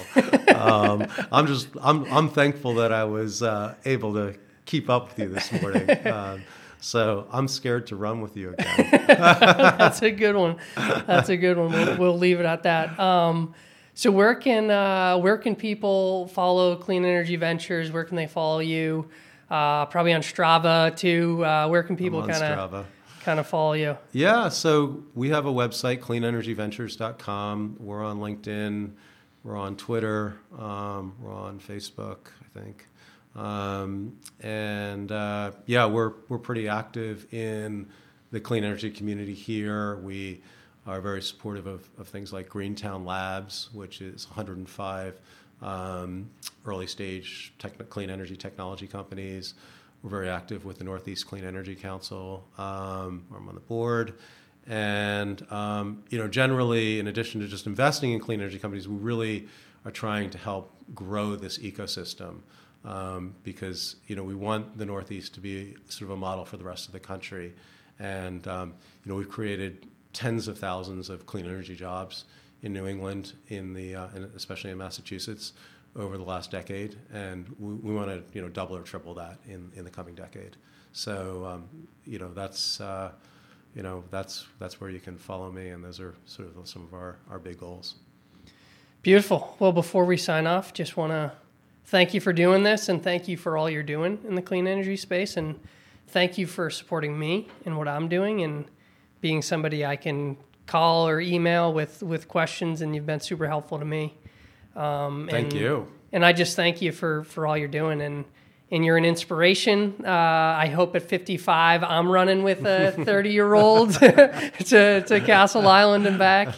Um, 0.58 1.08
I'm 1.32 1.47
just 1.47 1.70
I'm 1.82 2.05
I'm 2.05 2.30
thankful 2.30 2.76
that 2.76 2.91
I 2.91 3.03
was 3.03 3.43
uh, 3.43 3.76
able 3.86 4.14
to 4.14 4.36
keep 4.66 4.89
up 4.89 5.10
with 5.10 5.20
you 5.20 5.30
this 5.30 5.51
morning. 5.62 6.08
Um, 6.08 6.43
so 6.80 7.28
I'm 7.32 7.47
scared 7.47 7.88
to 7.88 7.95
run 7.95 8.22
with 8.22 8.38
you 8.38 8.53
again. 8.53 9.05
That's 9.08 10.01
a 10.01 10.12
good 10.12 10.36
one. 10.36 10.58
That's 10.76 11.30
a 11.30 11.38
good 11.38 11.58
one. 11.58 11.72
We'll, 11.72 11.97
we'll 11.97 12.18
leave 12.18 12.39
it 12.39 12.45
at 12.45 12.64
that. 12.64 12.99
Um, 12.99 13.53
so 13.93 14.12
where 14.12 14.36
can 14.36 14.70
uh, 14.70 15.18
where 15.18 15.38
can 15.38 15.55
people 15.55 16.28
follow 16.28 16.76
Clean 16.76 17.03
Energy 17.03 17.36
Ventures? 17.36 17.91
Where 17.91 18.03
can 18.03 18.16
they 18.16 18.28
follow 18.28 18.60
you? 18.60 19.10
Uh, 19.49 19.86
probably 19.88 20.14
on 20.14 20.22
Strava 20.22 20.95
too. 20.95 21.43
Uh, 21.43 21.68
where 21.68 21.82
can 21.84 21.97
people 21.97 22.22
kind 22.28 22.43
of 22.43 22.86
kind 23.24 23.39
of 23.39 23.47
follow 23.47 23.74
you? 23.74 23.97
Yeah, 24.12 24.49
so 24.49 25.03
we 25.16 25.30
have 25.30 25.45
a 25.45 25.51
website, 25.51 25.99
cleanenergyventures.com. 25.99 27.78
We're 27.80 28.03
on 28.03 28.20
LinkedIn, 28.20 28.91
we're 29.48 29.56
on 29.56 29.78
Twitter, 29.78 30.38
um, 30.60 31.16
we're 31.22 31.34
on 31.34 31.58
Facebook, 31.58 32.18
I 32.41 32.60
think. 32.60 32.86
Um, 33.34 34.18
and 34.41 35.10
uh, 35.10 35.52
yeah, 35.66 35.86
we're, 35.86 36.12
we're 36.28 36.38
pretty 36.38 36.68
active 36.68 37.34
in 37.34 37.88
the 38.32 38.41
clean 38.41 38.66
energy 38.66 38.91
community 38.91 39.34
here. 39.34 39.95
We 40.00 40.41
are 40.86 41.00
very 41.00 41.22
supportive 41.22 41.66
of, 41.66 41.88
of 41.98 42.10
things 42.10 42.34
like 42.34 42.50
Greentown 42.50 43.06
Labs, 43.06 43.70
which 43.72 44.02
is 44.02 44.28
105 44.28 45.18
um, 45.62 46.30
early 46.66 46.88
stage 46.88 47.54
clean 47.88 48.10
energy 48.10 48.36
technology 48.36 48.86
companies. 48.86 49.54
We're 50.04 50.10
very 50.10 50.30
active 50.30 50.66
with 50.66 50.78
the 50.78 50.84
Northeast 50.84 51.26
Clean 51.26 51.45
Energy 51.45 51.76
Council. 51.76 52.45
Um, 52.58 53.24
I'm 53.34 53.48
on 53.48 53.56
the 53.56 53.62
board. 53.62 54.16
And 54.68 55.49
um, 55.51 56.03
you 56.09 56.18
know, 56.18 56.28
generally, 56.28 56.99
in 56.99 57.07
addition 57.07 57.41
to 57.41 57.47
just 57.47 57.65
investing 57.68 58.11
in 58.11 58.20
clean 58.20 58.41
energy 58.41 58.59
companies, 58.59 58.88
we 58.88 58.97
really 58.97 59.47
are 59.86 59.91
trying 59.91 60.30
to 60.32 60.38
help 60.38 60.74
grow 60.93 61.36
this 61.36 61.57
ecosystem 61.59 62.41
um, 62.84 63.36
because 63.43 63.95
you 64.07 64.15
know 64.15 64.24
we 64.24 64.36
want 64.36 64.78
the 64.78 64.86
Northeast 64.86 65.34
to 65.36 65.39
be 65.39 65.76
sort 65.88 66.11
of 66.11 66.18
a 66.18 66.20
model 66.20 66.45
for 66.45 66.57
the 66.57 66.63
rest 66.63 66.88
of 66.88 66.93
the 66.93 66.99
country, 66.99 67.53
and 67.99 68.47
um, 68.47 68.74
you 69.03 69.11
know 69.11 69.15
we've 69.15 69.30
created 69.30 69.88
tens 70.13 70.47
of 70.47 70.57
thousands 70.57 71.09
of 71.09 71.26
clean 71.26 71.45
energy 71.45 71.76
jobs 71.76 72.26
in 72.63 72.74
New 72.74 72.88
England, 72.88 73.34
in 73.49 73.74
the 73.74 73.95
uh, 73.95 74.07
especially 74.36 74.72
in 74.72 74.78
Massachusetts, 74.78 75.53
over 75.95 76.18
the 76.18 76.24
last 76.24 76.51
decade, 76.51 76.97
and 77.13 77.47
we, 77.59 77.74
we 77.74 77.93
want 77.93 78.09
to 78.09 78.24
you 78.34 78.41
know 78.41 78.49
double 78.49 78.76
or 78.76 78.82
triple 78.82 79.13
that 79.13 79.38
in, 79.47 79.72
in 79.76 79.84
the 79.84 79.91
coming 79.91 80.15
decade. 80.15 80.55
So 80.93 81.45
um, 81.45 81.88
you 82.05 82.20
know 82.20 82.34
that's 82.34 82.80
uh, 82.80 83.11
you 83.78 83.84
know 83.84 84.03
that's 84.09 84.47
that's 84.57 84.82
where 84.82 84.89
you 84.89 84.99
can 84.99 85.17
follow 85.17 85.51
me, 85.51 85.69
and 85.69 85.84
those 85.84 85.99
are 85.99 86.15
sort 86.25 86.49
of 86.57 86.67
some 86.67 86.82
of 86.82 86.95
our, 86.95 87.17
our 87.30 87.38
big 87.38 87.59
goals. 87.59 87.95
Beautiful. 89.03 89.55
Well, 89.59 89.71
before 89.71 90.03
we 90.03 90.17
sign 90.17 90.47
off, 90.47 90.73
just 90.73 90.97
want 90.97 91.11
to 91.11 91.32
thank 91.86 92.15
you 92.15 92.19
for 92.19 92.34
doing 92.34 92.63
this, 92.63 92.89
and 92.89 93.03
thank 93.03 93.28
you 93.28 93.38
for 93.38 93.55
all 93.55 93.69
you're 93.69 93.84
doing 93.84 94.17
in 94.28 94.34
the 94.34 94.41
clean 94.41 94.67
energy 94.67 94.97
space, 94.97 95.38
and 95.38 95.59
thank 96.07 96.39
you 96.39 96.47
for 96.47 96.71
supporting 96.71 97.17
me 97.19 97.49
and 97.65 97.78
what 97.78 97.88
I'm 97.88 98.09
doing, 98.09 98.41
and 98.41 98.65
being 99.21 99.43
somebody 99.43 99.86
I 99.86 99.95
can 99.95 100.38
call 100.65 101.07
or 101.07 101.21
email 101.21 101.71
with 101.71 102.01
with 102.01 102.28
questions, 102.28 102.82
and 102.82 102.95
you've 102.95 103.05
been 103.05 103.19
super 103.19 103.47
helpful 103.47 103.78
to 103.78 103.86
me. 103.86 104.15
Um, 104.75 105.28
Thank 105.30 105.51
and, 105.51 105.61
you. 105.61 105.88
And 106.11 106.25
I 106.25 106.34
just 106.34 106.55
thank 106.55 106.82
you 106.82 106.91
for 106.91 107.23
for 107.25 107.45
all 107.45 107.55
you're 107.55 107.67
doing, 107.67 108.01
and 108.01 108.25
and 108.72 108.84
you're 108.84 108.97
an 108.97 109.05
inspiration. 109.05 109.95
Uh, 110.05 110.09
I 110.09 110.68
hope 110.68 110.95
at 110.95 111.03
55 111.03 111.84
I'm 111.84 112.11
running 112.11 112.43
with 112.43 112.65
a 112.65 112.91
30 113.05 113.30
year 113.30 113.53
old 113.53 113.93
to 113.93 115.03
to 115.07 115.22
Castle 115.26 115.68
Island 115.68 116.05
and 116.05 116.18
back. 116.20 116.55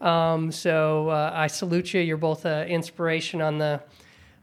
Um, 0.00 0.52
so 0.52 1.08
uh, 1.08 1.30
I 1.34 1.46
salute 1.46 1.94
you. 1.94 2.00
You're 2.00 2.16
both 2.16 2.44
an 2.44 2.68
inspiration 2.68 3.40
on 3.40 3.58
the 3.58 3.80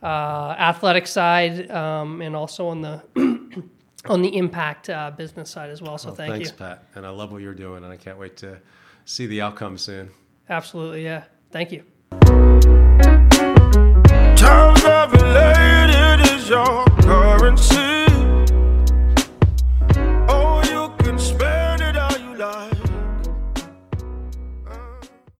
uh, 0.02 0.56
athletic 0.58 1.06
side 1.08 1.70
um, 1.70 2.22
and 2.22 2.36
also 2.36 2.68
on 2.68 2.82
the 2.82 3.02
on 4.06 4.22
the 4.22 4.36
impact 4.36 4.90
uh, 4.90 5.12
business 5.12 5.50
side 5.52 5.70
as 5.70 5.82
well. 5.82 5.98
So 5.98 6.10
Well, 6.10 6.16
thank 6.16 6.34
thanks, 6.34 6.50
you. 6.50 6.56
Pat. 6.56 6.86
And 6.96 7.06
I 7.06 7.10
love 7.10 7.32
what 7.32 7.42
you're 7.42 7.54
doing, 7.54 7.84
and 7.84 7.94
I 7.94 7.98
can't 7.98 8.18
wait 8.18 8.38
to 8.38 8.60
see 9.06 9.28
the 9.28 9.42
outcome 9.42 9.78
soon. 9.78 10.10
Absolutely, 10.50 11.04
yeah. 11.04 11.26
Thank 11.52 11.72
you 11.72 11.84
it 16.14 16.20
is 16.32 16.50
your 16.50 16.86
currency. 17.02 18.11